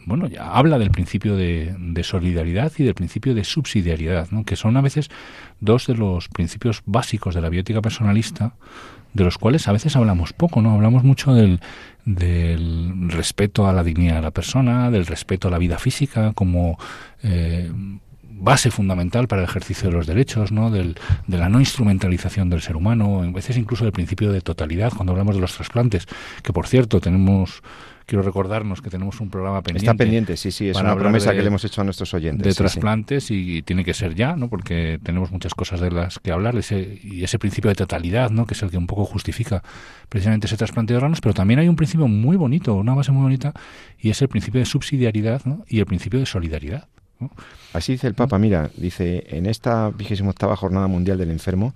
bueno, 0.05 0.27
ya 0.27 0.51
habla 0.51 0.77
del 0.79 0.91
principio 0.91 1.35
de, 1.35 1.75
de, 1.77 2.03
solidaridad 2.03 2.71
y 2.77 2.83
del 2.83 2.95
principio 2.95 3.33
de 3.35 3.43
subsidiariedad, 3.43 4.27
que 4.45 4.55
son 4.55 4.77
a 4.77 4.81
veces 4.81 5.09
dos 5.59 5.87
de 5.87 5.95
los 5.95 6.27
principios 6.29 6.81
básicos 6.85 7.35
de 7.35 7.41
la 7.41 7.49
biótica 7.49 7.81
personalista, 7.81 8.55
de 9.13 9.23
los 9.23 9.37
cuales 9.37 9.67
a 9.67 9.71
veces 9.71 9.95
hablamos 9.95 10.33
poco, 10.33 10.61
¿no? 10.61 10.73
Hablamos 10.73 11.03
mucho 11.03 11.33
del, 11.33 11.59
del 12.05 13.09
respeto 13.09 13.67
a 13.67 13.73
la 13.73 13.83
dignidad 13.83 14.15
de 14.15 14.21
la 14.21 14.31
persona, 14.31 14.91
del 14.91 15.05
respeto 15.05 15.47
a 15.47 15.51
la 15.51 15.57
vida 15.57 15.79
física 15.79 16.33
como 16.33 16.77
eh, 17.23 17.71
base 18.39 18.71
fundamental 18.71 19.27
para 19.27 19.41
el 19.41 19.47
ejercicio 19.47 19.89
de 19.89 19.95
los 19.95 20.07
derechos, 20.07 20.51
¿no? 20.51 20.71
Del, 20.71 20.95
de 21.27 21.37
la 21.37 21.49
no 21.49 21.59
instrumentalización 21.59 22.49
del 22.49 22.61
ser 22.61 22.75
humano, 22.75 23.21
a 23.21 23.31
veces 23.31 23.57
incluso 23.57 23.83
del 23.83 23.93
principio 23.93 24.31
de 24.31 24.41
totalidad, 24.41 24.91
cuando 24.93 25.11
hablamos 25.11 25.35
de 25.35 25.41
los 25.41 25.53
trasplantes, 25.53 26.07
que 26.43 26.53
por 26.53 26.67
cierto 26.67 26.99
tenemos 26.99 27.61
quiero 28.09 28.23
recordarnos 28.23 28.81
que 28.81 28.89
tenemos 28.89 29.21
un 29.21 29.29
programa 29.29 29.61
pendiente. 29.61 29.85
Está 29.85 29.95
pendiente, 29.95 30.35
sí, 30.35 30.49
sí, 30.51 30.67
es 30.67 30.77
una 30.77 30.95
promesa 30.95 31.29
de, 31.29 31.37
que 31.37 31.41
le 31.43 31.47
hemos 31.49 31.63
hecho 31.63 31.81
a 31.81 31.83
nuestros 31.83 32.11
oyentes. 32.15 32.43
De 32.43 32.51
sí, 32.51 32.57
trasplantes 32.57 33.25
sí. 33.25 33.57
y 33.57 33.61
tiene 33.61 33.85
que 33.85 33.93
ser 33.93 34.15
ya, 34.15 34.35
¿no? 34.35 34.49
Porque 34.49 34.99
tenemos 35.03 35.31
muchas 35.31 35.53
cosas 35.53 35.79
de 35.79 35.91
las 35.91 36.17
que 36.17 36.31
hablar 36.31 36.55
ese, 36.55 36.99
y 37.03 37.23
ese 37.23 37.37
principio 37.37 37.69
de 37.69 37.75
totalidad, 37.75 38.31
¿no? 38.31 38.47
Que 38.47 38.55
es 38.55 38.63
el 38.63 38.71
que 38.71 38.77
un 38.77 38.87
poco 38.87 39.05
justifica 39.05 39.61
precisamente 40.09 40.47
ese 40.47 40.57
trasplante 40.57 40.93
de 40.93 40.97
órganos, 40.97 41.21
pero 41.21 41.35
también 41.35 41.59
hay 41.59 41.67
un 41.67 41.75
principio 41.75 42.07
muy 42.07 42.35
bonito, 42.35 42.73
una 42.73 42.95
base 42.95 43.11
muy 43.11 43.21
bonita, 43.21 43.53
y 43.99 44.09
es 44.09 44.19
el 44.23 44.27
principio 44.27 44.59
de 44.59 44.65
subsidiariedad 44.65 45.43
¿no? 45.45 45.63
y 45.67 45.77
el 45.77 45.85
principio 45.85 46.19
de 46.19 46.25
solidaridad. 46.25 46.87
¿No? 47.19 47.31
Así 47.73 47.93
dice 47.93 48.07
el 48.07 48.15
Papa, 48.15 48.39
mira, 48.39 48.71
dice, 48.75 49.23
en 49.27 49.45
esta 49.45 49.89
vigésima 49.89 50.31
octava 50.31 50.55
Jornada 50.55 50.87
Mundial 50.87 51.17
del 51.17 51.31
Enfermo, 51.31 51.75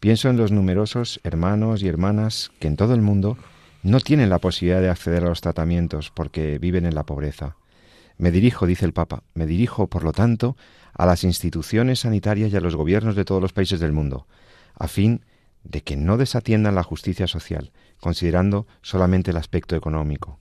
pienso 0.00 0.28
en 0.28 0.36
los 0.36 0.52
numerosos 0.52 1.20
hermanos 1.24 1.82
y 1.82 1.88
hermanas 1.88 2.50
que 2.58 2.68
en 2.68 2.76
todo 2.76 2.94
el 2.94 3.02
mundo 3.02 3.36
no 3.82 4.00
tienen 4.00 4.30
la 4.30 4.38
posibilidad 4.38 4.80
de 4.80 4.90
acceder 4.90 5.24
a 5.24 5.28
los 5.28 5.40
tratamientos 5.40 6.10
porque 6.10 6.58
viven 6.58 6.86
en 6.86 6.94
la 6.94 7.04
pobreza. 7.04 7.56
Me 8.18 8.30
dirijo, 8.30 8.66
dice 8.66 8.84
el 8.84 8.92
Papa, 8.92 9.22
me 9.34 9.46
dirijo, 9.46 9.88
por 9.88 10.04
lo 10.04 10.12
tanto, 10.12 10.56
a 10.94 11.06
las 11.06 11.24
instituciones 11.24 12.00
sanitarias 12.00 12.52
y 12.52 12.56
a 12.56 12.60
los 12.60 12.76
gobiernos 12.76 13.16
de 13.16 13.24
todos 13.24 13.42
los 13.42 13.52
países 13.52 13.80
del 13.80 13.92
mundo, 13.92 14.26
a 14.78 14.86
fin 14.86 15.24
de 15.64 15.82
que 15.82 15.96
no 15.96 16.16
desatiendan 16.16 16.74
la 16.74 16.82
justicia 16.82 17.26
social, 17.26 17.72
considerando 18.00 18.66
solamente 18.82 19.30
el 19.30 19.36
aspecto 19.36 19.76
económico. 19.76 20.38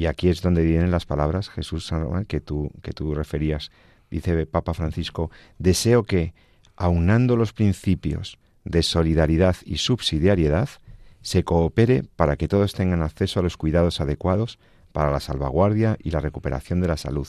Y 0.00 0.06
aquí 0.06 0.30
es 0.30 0.40
donde 0.40 0.64
vienen 0.64 0.90
las 0.90 1.04
palabras, 1.04 1.50
Jesús, 1.50 1.92
que 2.26 2.40
tú, 2.40 2.70
que 2.80 2.92
tú 2.94 3.14
referías. 3.14 3.70
Dice 4.10 4.46
Papa 4.46 4.72
Francisco, 4.72 5.30
deseo 5.58 6.04
que, 6.04 6.32
aunando 6.74 7.36
los 7.36 7.52
principios 7.52 8.38
de 8.64 8.82
solidaridad 8.82 9.56
y 9.62 9.76
subsidiariedad, 9.76 10.70
se 11.20 11.44
coopere 11.44 12.04
para 12.16 12.36
que 12.36 12.48
todos 12.48 12.72
tengan 12.72 13.02
acceso 13.02 13.40
a 13.40 13.42
los 13.42 13.58
cuidados 13.58 14.00
adecuados 14.00 14.58
para 14.92 15.10
la 15.10 15.20
salvaguardia 15.20 15.98
y 16.02 16.12
la 16.12 16.20
recuperación 16.20 16.80
de 16.80 16.88
la 16.88 16.96
salud. 16.96 17.28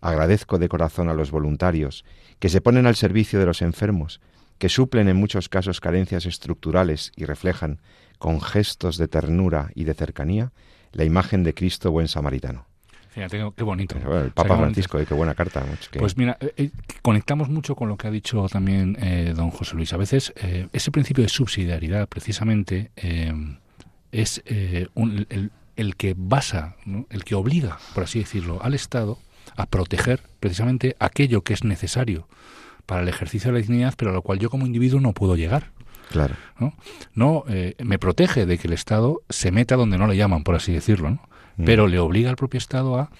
Agradezco 0.00 0.60
de 0.60 0.68
corazón 0.68 1.08
a 1.08 1.14
los 1.14 1.32
voluntarios 1.32 2.04
que 2.38 2.50
se 2.50 2.60
ponen 2.60 2.86
al 2.86 2.94
servicio 2.94 3.40
de 3.40 3.46
los 3.46 3.62
enfermos, 3.62 4.20
que 4.58 4.68
suplen 4.68 5.08
en 5.08 5.16
muchos 5.16 5.48
casos 5.48 5.80
carencias 5.80 6.24
estructurales 6.24 7.10
y 7.16 7.24
reflejan, 7.24 7.80
con 8.20 8.40
gestos 8.40 8.96
de 8.96 9.08
ternura 9.08 9.72
y 9.74 9.82
de 9.82 9.94
cercanía, 9.94 10.52
la 10.92 11.04
imagen 11.04 11.44
de 11.44 11.54
Cristo 11.54 11.90
buen 11.90 12.08
samaritano. 12.08 12.66
Fíjate 13.10 13.44
qué 13.56 13.64
bonito. 13.64 13.96
el 13.96 14.30
Papa 14.30 14.56
Francisco, 14.56 14.98
eh, 14.98 15.04
qué 15.06 15.14
buena 15.14 15.34
carta. 15.34 15.64
Pues 15.98 16.16
mira, 16.16 16.36
eh, 16.40 16.52
eh, 16.56 16.70
conectamos 17.02 17.48
mucho 17.48 17.74
con 17.74 17.88
lo 17.88 17.96
que 17.96 18.06
ha 18.06 18.10
dicho 18.10 18.46
también 18.48 18.96
don 19.34 19.50
José 19.50 19.74
Luis. 19.74 19.92
A 19.92 19.96
veces 19.96 20.32
ese 20.72 20.90
principio 20.90 21.22
de 21.22 21.28
subsidiariedad, 21.28 22.08
precisamente, 22.08 22.92
es 24.12 24.42
el, 24.46 25.96
que 25.96 26.14
basa, 26.16 26.76
el 27.10 27.24
que 27.24 27.34
obliga, 27.34 27.78
por 27.94 28.04
así 28.04 28.20
decirlo, 28.20 28.62
al 28.62 28.74
Estado 28.74 29.18
a 29.56 29.66
proteger 29.66 30.22
precisamente 30.38 30.94
aquello 31.00 31.42
que 31.42 31.52
es 31.52 31.64
necesario 31.64 32.28
para 32.86 33.02
el 33.02 33.08
ejercicio 33.08 33.50
de 33.50 33.58
la 33.58 33.62
dignidad, 33.62 33.94
pero 33.96 34.12
a 34.12 34.14
lo 34.14 34.22
cual 34.22 34.38
yo 34.38 34.50
como 34.50 34.66
individuo 34.66 35.00
no 35.00 35.12
puedo 35.14 35.34
llegar. 35.34 35.72
Claro. 36.10 36.34
No, 36.58 36.74
no 37.14 37.44
me 37.82 37.98
protege 37.98 38.44
de 38.44 38.58
que 38.58 38.66
el 38.66 38.74
Estado 38.74 39.22
se 39.28 39.50
meta 39.52 39.76
donde 39.76 39.96
no 39.96 40.06
le 40.06 40.16
llaman, 40.16 40.42
por 40.42 40.56
así 40.56 40.72
decirlo. 40.72 41.10
¿no? 41.10 41.20
Mm. 41.60 41.64
pero 41.64 41.86
le 41.86 41.98
obliga 41.98 42.30
al 42.30 42.36
propio 42.36 42.58
Estado 42.58 42.98
a 42.98 43.10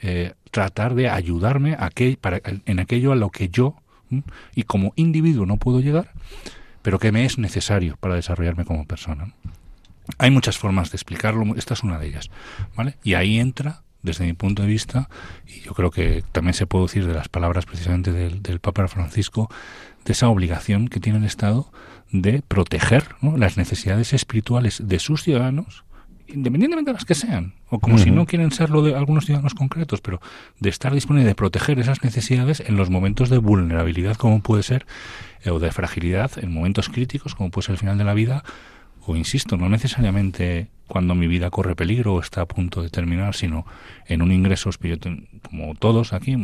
eh, 0.00 0.32
tratar 0.50 0.94
de 0.94 1.08
ayudarme 1.08 1.74
a 1.74 1.90
para, 2.20 2.40
en 2.44 2.80
aquello 2.80 3.12
a 3.12 3.16
lo 3.16 3.30
que 3.30 3.48
yo 3.48 3.76
y 4.54 4.64
como 4.64 4.92
individuo 4.96 5.46
no 5.46 5.56
puedo 5.58 5.80
llegar, 5.80 6.12
pero 6.82 6.98
que 6.98 7.12
me 7.12 7.24
es 7.24 7.38
necesario 7.38 7.96
para 7.98 8.16
desarrollarme 8.16 8.64
como 8.64 8.86
persona. 8.86 9.34
Hay 10.18 10.30
muchas 10.30 10.58
formas 10.58 10.90
de 10.90 10.96
explicarlo, 10.96 11.44
esta 11.56 11.74
es 11.74 11.84
una 11.84 11.98
de 11.98 12.08
ellas, 12.08 12.30
¿vale? 12.74 12.96
Y 13.04 13.14
ahí 13.14 13.38
entra, 13.38 13.82
desde 14.02 14.24
mi 14.24 14.32
punto 14.32 14.62
de 14.62 14.68
vista, 14.68 15.08
y 15.46 15.60
yo 15.60 15.74
creo 15.74 15.92
que 15.92 16.24
también 16.32 16.54
se 16.54 16.66
puede 16.66 16.86
decir 16.86 17.06
de 17.06 17.14
las 17.14 17.28
palabras 17.28 17.66
precisamente 17.66 18.12
del, 18.12 18.42
del 18.42 18.58
Papa 18.58 18.88
Francisco, 18.88 19.48
de 20.04 20.12
esa 20.12 20.28
obligación 20.28 20.88
que 20.88 21.00
tiene 21.00 21.18
el 21.18 21.24
Estado 21.24 21.70
de 22.12 22.42
proteger 22.46 23.04
las 23.36 23.56
necesidades 23.56 24.12
espirituales 24.12 24.82
de 24.84 24.98
sus 24.98 25.22
ciudadanos 25.22 25.84
independientemente 26.34 26.90
de 26.90 26.94
las 26.94 27.04
que 27.04 27.14
sean, 27.14 27.54
o 27.68 27.78
como 27.78 27.98
si 27.98 28.10
no 28.10 28.26
quieren 28.26 28.50
serlo 28.50 28.82
de 28.82 28.94
algunos 28.94 29.24
ciudadanos 29.24 29.54
concretos, 29.54 30.00
pero 30.00 30.20
de 30.58 30.70
estar 30.70 30.92
disponible 30.92 31.26
de 31.26 31.34
proteger 31.34 31.78
esas 31.78 32.02
necesidades 32.02 32.60
en 32.60 32.76
los 32.76 32.90
momentos 32.90 33.30
de 33.30 33.38
vulnerabilidad, 33.38 34.16
como 34.16 34.40
puede 34.40 34.62
ser, 34.62 34.86
eh, 35.42 35.50
o 35.50 35.58
de 35.58 35.72
fragilidad, 35.72 36.30
en 36.36 36.52
momentos 36.52 36.88
críticos, 36.88 37.34
como 37.34 37.50
puede 37.50 37.66
ser 37.66 37.72
el 37.74 37.78
final 37.78 37.98
de 37.98 38.04
la 38.04 38.14
vida, 38.14 38.44
o 39.06 39.16
insisto, 39.16 39.56
no 39.56 39.68
necesariamente 39.68 40.68
cuando 40.86 41.14
mi 41.14 41.26
vida 41.26 41.50
corre 41.50 41.74
peligro 41.74 42.14
o 42.14 42.20
está 42.20 42.42
a 42.42 42.46
punto 42.46 42.82
de 42.82 42.90
terminar, 42.90 43.34
sino 43.34 43.64
en 44.06 44.22
un 44.22 44.32
ingreso, 44.32 44.70
como 45.42 45.74
todos 45.74 46.12
aquí, 46.12 46.36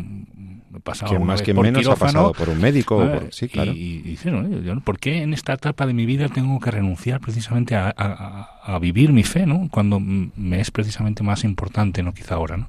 pasado 0.80 1.18
más 1.20 1.42
que 1.42 1.54
menos 1.54 1.86
ha 1.86 1.96
pasado 1.96 2.32
por 2.32 2.48
un 2.48 2.60
médico. 2.60 2.98
por, 2.98 3.32
sí, 3.32 3.48
claro. 3.48 3.72
Y, 3.72 4.18
y, 4.18 4.80
¿por 4.84 4.98
qué 4.98 5.22
en 5.22 5.32
esta 5.32 5.54
etapa 5.54 5.86
de 5.86 5.92
mi 5.92 6.06
vida 6.06 6.28
tengo 6.28 6.58
que 6.60 6.70
renunciar 6.70 7.20
precisamente 7.20 7.74
a, 7.76 7.94
a, 7.96 8.78
vivir 8.78 9.12
mi 9.12 9.22
fe, 9.22 9.46
¿no? 9.46 9.68
Cuando 9.70 10.00
me 10.00 10.60
es 10.60 10.70
precisamente 10.70 11.22
más 11.22 11.44
importante, 11.44 12.02
¿no? 12.02 12.12
Quizá 12.12 12.34
ahora, 12.36 12.56
¿no? 12.56 12.68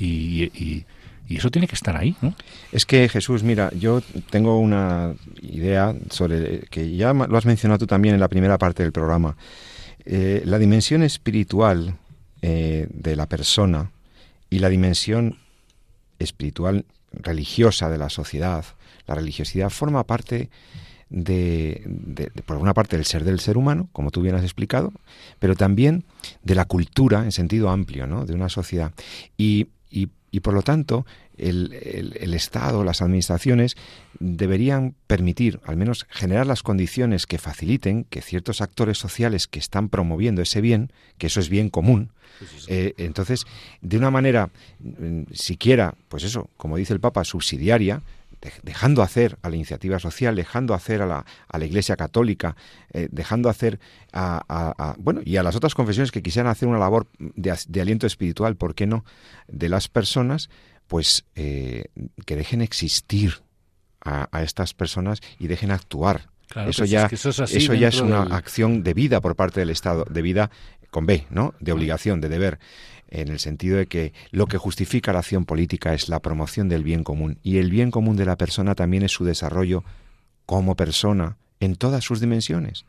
y, 0.00 0.84
y 1.28 1.36
eso 1.36 1.50
tiene 1.50 1.68
que 1.68 1.74
estar 1.74 1.94
ahí, 1.94 2.16
¿no? 2.22 2.34
Es 2.72 2.86
que 2.86 3.06
Jesús, 3.08 3.42
mira, 3.42 3.70
yo 3.78 4.00
tengo 4.30 4.58
una 4.58 5.14
idea 5.42 5.94
sobre 6.08 6.60
que 6.70 6.96
ya 6.96 7.12
lo 7.12 7.36
has 7.36 7.44
mencionado 7.44 7.80
tú 7.80 7.86
también 7.86 8.14
en 8.14 8.20
la 8.20 8.28
primera 8.28 8.56
parte 8.56 8.82
del 8.82 8.92
programa. 8.92 9.36
Eh, 10.06 10.40
la 10.46 10.58
dimensión 10.58 11.02
espiritual 11.02 11.96
eh, 12.40 12.86
de 12.90 13.14
la 13.14 13.26
persona 13.26 13.90
y 14.48 14.60
la 14.60 14.70
dimensión 14.70 15.36
espiritual 16.18 16.86
religiosa 17.12 17.88
de 17.88 17.98
la 17.98 18.10
sociedad, 18.10 18.64
la 19.06 19.14
religiosidad 19.14 19.70
forma 19.70 20.04
parte 20.04 20.50
de, 21.10 22.30
por 22.44 22.58
una 22.58 22.74
parte 22.74 22.96
del 22.96 23.06
ser 23.06 23.24
del 23.24 23.40
ser 23.40 23.56
humano, 23.56 23.88
como 23.92 24.10
tú 24.10 24.20
bien 24.20 24.34
has 24.34 24.42
explicado, 24.42 24.92
pero 25.38 25.56
también 25.56 26.04
de 26.42 26.54
la 26.54 26.66
cultura 26.66 27.24
en 27.24 27.32
sentido 27.32 27.70
amplio, 27.70 28.06
¿no? 28.06 28.26
De 28.26 28.34
una 28.34 28.48
sociedad. 28.48 28.92
Y 29.36 29.68
y 30.30 30.40
por 30.40 30.54
lo 30.54 30.62
tanto 30.62 31.06
el, 31.36 31.72
el, 32.20 32.34
Estado, 32.34 32.84
las 32.84 33.00
administraciones 33.00 33.76
deberían 34.20 34.94
permitir, 35.06 35.60
al 35.64 35.76
menos 35.76 36.06
generar 36.10 36.46
las 36.46 36.62
condiciones 36.62 37.26
que 37.26 37.38
faciliten 37.38 38.04
que 38.04 38.22
ciertos 38.22 38.60
actores 38.60 38.98
sociales 38.98 39.46
que 39.46 39.58
están 39.58 39.88
promoviendo 39.88 40.42
ese 40.42 40.60
bien, 40.60 40.92
que 41.18 41.28
eso 41.28 41.40
es 41.40 41.48
bien 41.48 41.70
común, 41.70 42.12
eh, 42.68 42.94
entonces, 42.98 43.44
de 43.80 43.96
una 43.96 44.10
manera 44.10 44.50
mm, 44.80 45.22
siquiera, 45.32 45.94
pues 46.08 46.24
eso, 46.24 46.50
como 46.56 46.76
dice 46.76 46.92
el 46.92 47.00
Papa, 47.00 47.24
subsidiaria, 47.24 48.02
dejando 48.62 49.02
hacer 49.02 49.36
a 49.42 49.50
la 49.50 49.56
iniciativa 49.56 49.98
social, 49.98 50.36
dejando 50.36 50.74
hacer 50.74 51.02
a 51.02 51.06
la, 51.06 51.26
a 51.48 51.58
la 51.58 51.64
Iglesia 51.64 51.96
Católica, 51.96 52.56
eh, 52.92 53.08
dejando 53.10 53.48
hacer 53.48 53.80
a, 54.12 54.94
bueno 54.98 55.20
y 55.24 55.36
a 55.36 55.42
las 55.42 55.56
otras 55.56 55.74
confesiones 55.74 56.12
que 56.12 56.22
quisieran 56.22 56.50
hacer 56.50 56.68
una 56.68 56.78
labor 56.78 57.08
de, 57.18 57.80
aliento 57.80 58.06
espiritual, 58.06 58.56
¿por 58.56 58.74
qué 58.74 58.86
no? 58.86 59.04
De 59.48 59.68
las 59.68 59.88
personas, 59.88 60.50
pues 60.86 61.24
eh, 61.34 61.86
que 62.26 62.36
dejen 62.36 62.62
existir 62.62 63.42
a, 64.04 64.42
estas 64.42 64.74
personas 64.74 65.20
y 65.38 65.46
dejen 65.46 65.70
actuar. 65.70 66.28
eso, 66.66 66.84
ya, 66.84 67.06
eso, 67.06 67.74
ya 67.74 67.88
es 67.88 68.00
una 68.00 68.22
acción 68.22 68.82
de 68.82 68.94
vida 68.94 69.20
por 69.20 69.36
parte 69.36 69.60
del 69.60 69.70
Estado, 69.70 70.04
de 70.08 70.22
vida 70.22 70.50
con 70.90 71.06
B, 71.06 71.26
¿no? 71.30 71.54
De 71.60 71.72
obligación, 71.72 72.20
de 72.20 72.28
deber 72.28 72.58
en 73.10 73.28
el 73.28 73.38
sentido 73.38 73.78
de 73.78 73.86
que 73.86 74.12
lo 74.30 74.46
que 74.46 74.58
justifica 74.58 75.12
la 75.12 75.20
acción 75.20 75.44
política 75.44 75.94
es 75.94 76.08
la 76.08 76.20
promoción 76.20 76.68
del 76.68 76.84
bien 76.84 77.04
común 77.04 77.38
y 77.42 77.58
el 77.58 77.70
bien 77.70 77.90
común 77.90 78.16
de 78.16 78.26
la 78.26 78.36
persona 78.36 78.74
también 78.74 79.02
es 79.02 79.12
su 79.12 79.24
desarrollo 79.24 79.82
como 80.44 80.76
persona 80.76 81.38
en 81.60 81.76
todas 81.76 82.04
sus 82.04 82.20
dimensiones. 82.20 82.84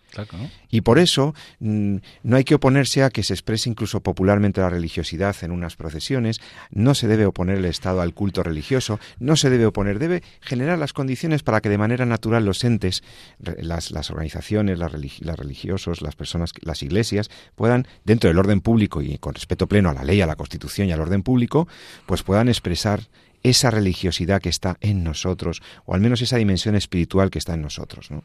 Y 0.69 0.81
por 0.81 0.99
eso 0.99 1.33
mm, 1.59 1.97
no 2.23 2.35
hay 2.35 2.43
que 2.43 2.55
oponerse 2.55 3.03
a 3.03 3.09
que 3.09 3.23
se 3.23 3.33
exprese 3.33 3.69
incluso 3.69 4.01
popularmente 4.01 4.61
la 4.61 4.69
religiosidad 4.69 5.35
en 5.41 5.51
unas 5.51 5.75
procesiones, 5.75 6.39
no 6.71 6.95
se 6.95 7.07
debe 7.07 7.25
oponer 7.25 7.57
el 7.57 7.65
Estado 7.65 8.01
al 8.01 8.13
culto 8.13 8.43
religioso, 8.43 8.99
no 9.19 9.35
se 9.35 9.49
debe 9.49 9.65
oponer, 9.65 9.99
debe 9.99 10.23
generar 10.41 10.77
las 10.77 10.93
condiciones 10.93 11.43
para 11.43 11.61
que 11.61 11.69
de 11.69 11.77
manera 11.77 12.05
natural 12.05 12.45
los 12.45 12.63
entes, 12.63 13.03
las, 13.39 13.91
las 13.91 14.09
organizaciones, 14.11 14.79
las, 14.79 14.91
religiosos, 14.91 16.01
las 16.01 16.15
personas, 16.15 16.51
las 16.61 16.83
iglesias, 16.83 17.29
puedan, 17.55 17.87
dentro 18.03 18.29
del 18.29 18.39
orden 18.39 18.61
público 18.61 19.01
y 19.01 19.17
con 19.17 19.33
respeto 19.33 19.67
pleno 19.67 19.89
a 19.89 19.93
la 19.93 20.03
ley, 20.03 20.21
a 20.21 20.27
la 20.27 20.35
Constitución 20.35 20.87
y 20.87 20.91
al 20.91 21.01
orden 21.01 21.23
público, 21.23 21.67
pues 22.05 22.23
puedan 22.23 22.49
expresar 22.49 23.01
esa 23.43 23.71
religiosidad 23.71 24.41
que 24.41 24.49
está 24.49 24.77
en 24.81 25.03
nosotros, 25.03 25.61
o 25.85 25.93
al 25.93 26.01
menos 26.01 26.21
esa 26.21 26.37
dimensión 26.37 26.75
espiritual 26.75 27.29
que 27.29 27.39
está 27.39 27.53
en 27.53 27.61
nosotros. 27.61 28.11
¿no? 28.11 28.23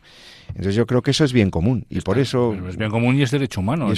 Entonces 0.48 0.74
yo 0.74 0.86
creo 0.86 1.02
que 1.02 1.12
eso 1.12 1.24
es 1.24 1.32
bien 1.32 1.50
común 1.50 1.86
y 1.88 2.00
por 2.00 2.18
eso... 2.18 2.54
es 2.68 2.76
bien 2.76 2.90
común 2.90 3.16
y 3.16 3.22
es 3.22 3.30
derecho 3.30 3.60
humano. 3.60 3.92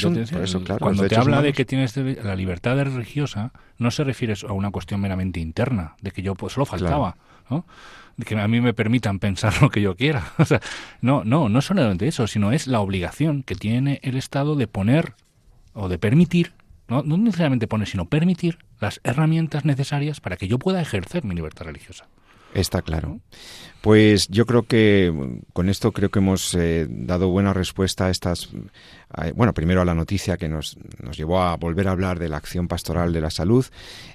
cuando 0.78 1.08
te 1.08 1.16
habla 1.16 1.42
de 1.42 1.52
que 1.52 1.64
tienes 1.64 1.96
la 1.96 2.36
libertad 2.36 2.76
religiosa, 2.76 3.52
no 3.78 3.90
se 3.90 4.04
refiere 4.04 4.34
a 4.46 4.52
una 4.52 4.70
cuestión 4.70 5.00
meramente 5.00 5.40
interna, 5.40 5.96
de 6.00 6.10
que 6.10 6.22
yo 6.22 6.34
pues 6.34 6.56
lo 6.56 6.66
faltaba, 6.66 7.16
¿no? 7.50 7.64
de 8.16 8.24
que 8.24 8.38
a 8.38 8.48
mí 8.48 8.60
me 8.60 8.72
permitan 8.72 9.18
pensar 9.18 9.60
lo 9.60 9.70
que 9.70 9.82
yo 9.82 9.94
quiera. 9.94 10.32
O 10.38 10.44
sea, 10.44 10.60
no, 11.00 11.24
no, 11.24 11.48
no 11.48 11.60
solamente 11.60 12.08
eso, 12.08 12.26
sino 12.26 12.52
es 12.52 12.66
la 12.66 12.80
obligación 12.80 13.42
que 13.42 13.54
tiene 13.54 14.00
el 14.02 14.16
Estado 14.16 14.56
de 14.56 14.66
poner 14.66 15.14
o 15.74 15.88
de 15.88 15.98
permitir 15.98 16.52
no, 16.88 17.02
no 17.02 17.16
necesariamente 17.16 17.66
poner, 17.66 17.88
sino 17.88 18.06
permitir 18.06 18.58
las 18.80 19.00
herramientas 19.04 19.64
necesarias 19.64 20.20
para 20.20 20.36
que 20.36 20.48
yo 20.48 20.58
pueda 20.58 20.80
ejercer 20.80 21.24
mi 21.24 21.34
libertad 21.34 21.66
religiosa. 21.66 22.06
Está 22.54 22.80
claro. 22.80 23.20
Pues 23.82 24.28
yo 24.28 24.46
creo 24.46 24.62
que 24.62 25.40
con 25.52 25.68
esto 25.68 25.92
creo 25.92 26.10
que 26.10 26.20
hemos 26.20 26.54
eh, 26.54 26.86
dado 26.88 27.28
buena 27.28 27.52
respuesta 27.52 28.06
a 28.06 28.10
estas, 28.10 28.48
bueno, 29.34 29.54
primero 29.54 29.80
a 29.80 29.84
la 29.84 29.94
noticia 29.94 30.36
que 30.36 30.48
nos, 30.48 30.76
nos, 31.02 31.16
llevó 31.16 31.40
a 31.40 31.56
volver 31.56 31.88
a 31.88 31.92
hablar 31.92 32.18
de 32.18 32.28
la 32.28 32.36
acción 32.36 32.68
pastoral 32.68 33.12
de 33.12 33.20
la 33.20 33.30
salud 33.30 33.64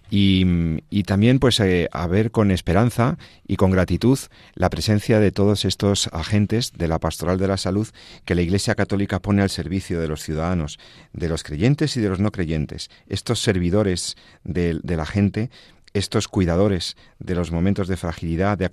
y, 0.09 0.45
y 0.89 1.03
también 1.03 1.39
pues 1.39 1.59
eh, 1.61 1.87
a 1.91 2.07
ver 2.07 2.31
con 2.31 2.51
esperanza 2.51 3.17
y 3.47 3.55
con 3.55 3.71
gratitud 3.71 4.19
la 4.53 4.69
presencia 4.69 5.19
de 5.19 5.31
todos 5.31 5.65
estos 5.65 6.07
agentes 6.11 6.73
de 6.73 6.87
la 6.87 6.99
pastoral 6.99 7.37
de 7.39 7.47
la 7.47 7.57
salud 7.57 7.87
que 8.25 8.35
la 8.35 8.41
Iglesia 8.41 8.75
Católica 8.75 9.19
pone 9.19 9.41
al 9.41 9.49
servicio 9.49 9.99
de 9.99 10.07
los 10.07 10.21
ciudadanos, 10.21 10.77
de 11.13 11.29
los 11.29 11.43
creyentes 11.43 11.95
y 11.95 12.01
de 12.01 12.09
los 12.09 12.19
no 12.19 12.31
creyentes. 12.31 12.89
Estos 13.07 13.41
servidores 13.41 14.17
de, 14.43 14.79
de 14.83 14.97
la 14.97 15.05
gente 15.05 15.49
estos 15.93 16.27
cuidadores 16.27 16.95
de 17.19 17.35
los 17.35 17.51
momentos 17.51 17.87
de 17.87 17.97
fragilidad, 17.97 18.57
de 18.57 18.69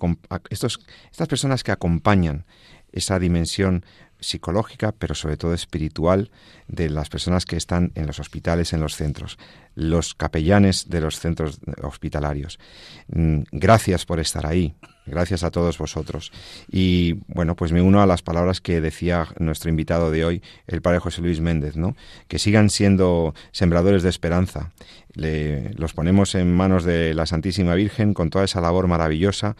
estos, 0.49 0.79
estas 1.11 1.27
personas 1.27 1.63
que 1.63 1.71
acompañan 1.71 2.45
esa 2.91 3.19
dimensión 3.19 3.83
psicológica, 4.19 4.91
pero 4.91 5.15
sobre 5.15 5.37
todo 5.37 5.53
espiritual 5.53 6.31
de 6.67 6.89
las 6.89 7.09
personas 7.09 7.45
que 7.45 7.57
están 7.57 7.91
en 7.95 8.07
los 8.07 8.19
hospitales, 8.19 8.73
en 8.73 8.81
los 8.81 8.95
centros, 8.95 9.37
los 9.75 10.13
capellanes 10.13 10.89
de 10.89 11.01
los 11.01 11.19
centros 11.19 11.59
hospitalarios. 11.81 12.59
Mm, 13.07 13.41
gracias 13.51 14.05
por 14.05 14.19
estar 14.19 14.45
ahí. 14.45 14.75
Gracias 15.09 15.43
a 15.43 15.49
todos 15.49 15.77
vosotros. 15.77 16.31
Y 16.71 17.13
bueno, 17.27 17.55
pues 17.55 17.71
me 17.71 17.81
uno 17.81 18.01
a 18.01 18.05
las 18.05 18.21
palabras 18.21 18.61
que 18.61 18.79
decía 18.79 19.27
nuestro 19.39 19.69
invitado 19.69 20.11
de 20.11 20.23
hoy, 20.23 20.43
el 20.67 20.81
padre 20.81 20.99
José 20.99 21.21
Luis 21.21 21.41
Méndez, 21.41 21.75
¿no? 21.75 21.95
Que 22.27 22.37
sigan 22.37 22.69
siendo 22.69 23.33
sembradores 23.51 24.03
de 24.03 24.09
esperanza. 24.09 24.71
Le, 25.15 25.73
los 25.73 25.93
ponemos 25.93 26.35
en 26.35 26.55
manos 26.55 26.83
de 26.83 27.15
la 27.15 27.25
Santísima 27.25 27.73
Virgen 27.73 28.13
con 28.13 28.29
toda 28.29 28.45
esa 28.45 28.61
labor 28.61 28.87
maravillosa 28.87 29.55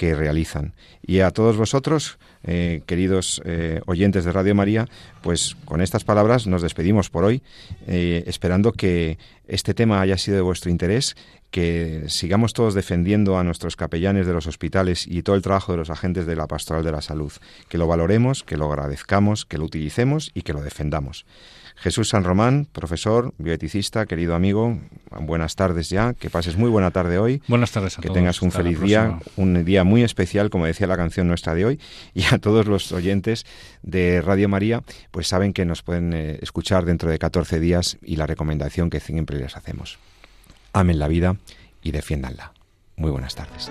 que 0.00 0.14
realizan. 0.14 0.74
Y 1.02 1.20
a 1.20 1.30
todos 1.30 1.56
vosotros, 1.56 2.18
eh, 2.42 2.82
queridos 2.86 3.42
eh, 3.44 3.80
oyentes 3.86 4.24
de 4.24 4.32
Radio 4.32 4.54
María, 4.54 4.86
pues 5.20 5.56
con 5.64 5.82
estas 5.82 6.04
palabras 6.04 6.46
nos 6.46 6.62
despedimos 6.62 7.10
por 7.10 7.24
hoy, 7.24 7.42
eh, 7.86 8.24
esperando 8.26 8.72
que 8.72 9.18
este 9.50 9.74
tema 9.74 10.00
haya 10.00 10.16
sido 10.16 10.36
de 10.36 10.42
vuestro 10.42 10.70
interés, 10.70 11.16
que 11.50 12.04
sigamos 12.06 12.52
todos 12.52 12.74
defendiendo 12.74 13.36
a 13.36 13.42
nuestros 13.42 13.74
capellanes 13.74 14.26
de 14.26 14.32
los 14.32 14.46
hospitales 14.46 15.06
y 15.08 15.22
todo 15.22 15.34
el 15.34 15.42
trabajo 15.42 15.72
de 15.72 15.78
los 15.78 15.90
agentes 15.90 16.24
de 16.24 16.36
la 16.36 16.46
pastoral 16.46 16.84
de 16.84 16.92
la 16.92 17.02
salud, 17.02 17.32
que 17.68 17.76
lo 17.76 17.88
valoremos, 17.88 18.44
que 18.44 18.56
lo 18.56 18.66
agradezcamos, 18.66 19.46
que 19.46 19.58
lo 19.58 19.64
utilicemos 19.64 20.30
y 20.34 20.42
que 20.42 20.52
lo 20.52 20.62
defendamos. 20.62 21.26
Jesús 21.80 22.10
San 22.10 22.24
Román, 22.24 22.66
profesor, 22.70 23.32
bioeticista, 23.38 24.04
querido 24.04 24.34
amigo, 24.34 24.78
buenas 25.18 25.56
tardes 25.56 25.88
ya, 25.88 26.12
que 26.12 26.28
pases 26.28 26.58
muy 26.58 26.68
buena 26.68 26.90
tarde 26.90 27.18
hoy. 27.18 27.42
Buenas 27.48 27.72
tardes 27.72 27.98
a 27.98 28.02
que 28.02 28.10
tengas 28.10 28.42
un 28.42 28.52
feliz 28.52 28.78
día, 28.78 29.18
un 29.36 29.64
día 29.64 29.82
muy 29.82 30.02
especial, 30.02 30.50
como 30.50 30.66
decía 30.66 30.86
la 30.86 30.98
canción 30.98 31.26
nuestra 31.26 31.54
de 31.54 31.64
hoy, 31.64 31.80
y 32.14 32.24
a 32.24 32.38
todos 32.38 32.66
los 32.66 32.92
oyentes 32.92 33.46
de 33.82 34.20
Radio 34.20 34.46
María, 34.50 34.82
pues 35.10 35.26
saben 35.26 35.54
que 35.54 35.64
nos 35.64 35.82
pueden 35.82 36.12
eh, 36.12 36.38
escuchar 36.42 36.84
dentro 36.84 37.10
de 37.10 37.18
14 37.18 37.58
días 37.60 37.96
y 38.02 38.16
la 38.16 38.26
recomendación 38.26 38.90
que 38.90 39.00
siempre 39.00 39.38
les 39.38 39.56
hacemos. 39.56 39.98
Amen 40.74 40.98
la 40.98 41.08
vida 41.08 41.36
y 41.82 41.92
defiéndanla. 41.92 42.52
Muy 42.96 43.10
buenas 43.10 43.34
tardes. 43.34 43.70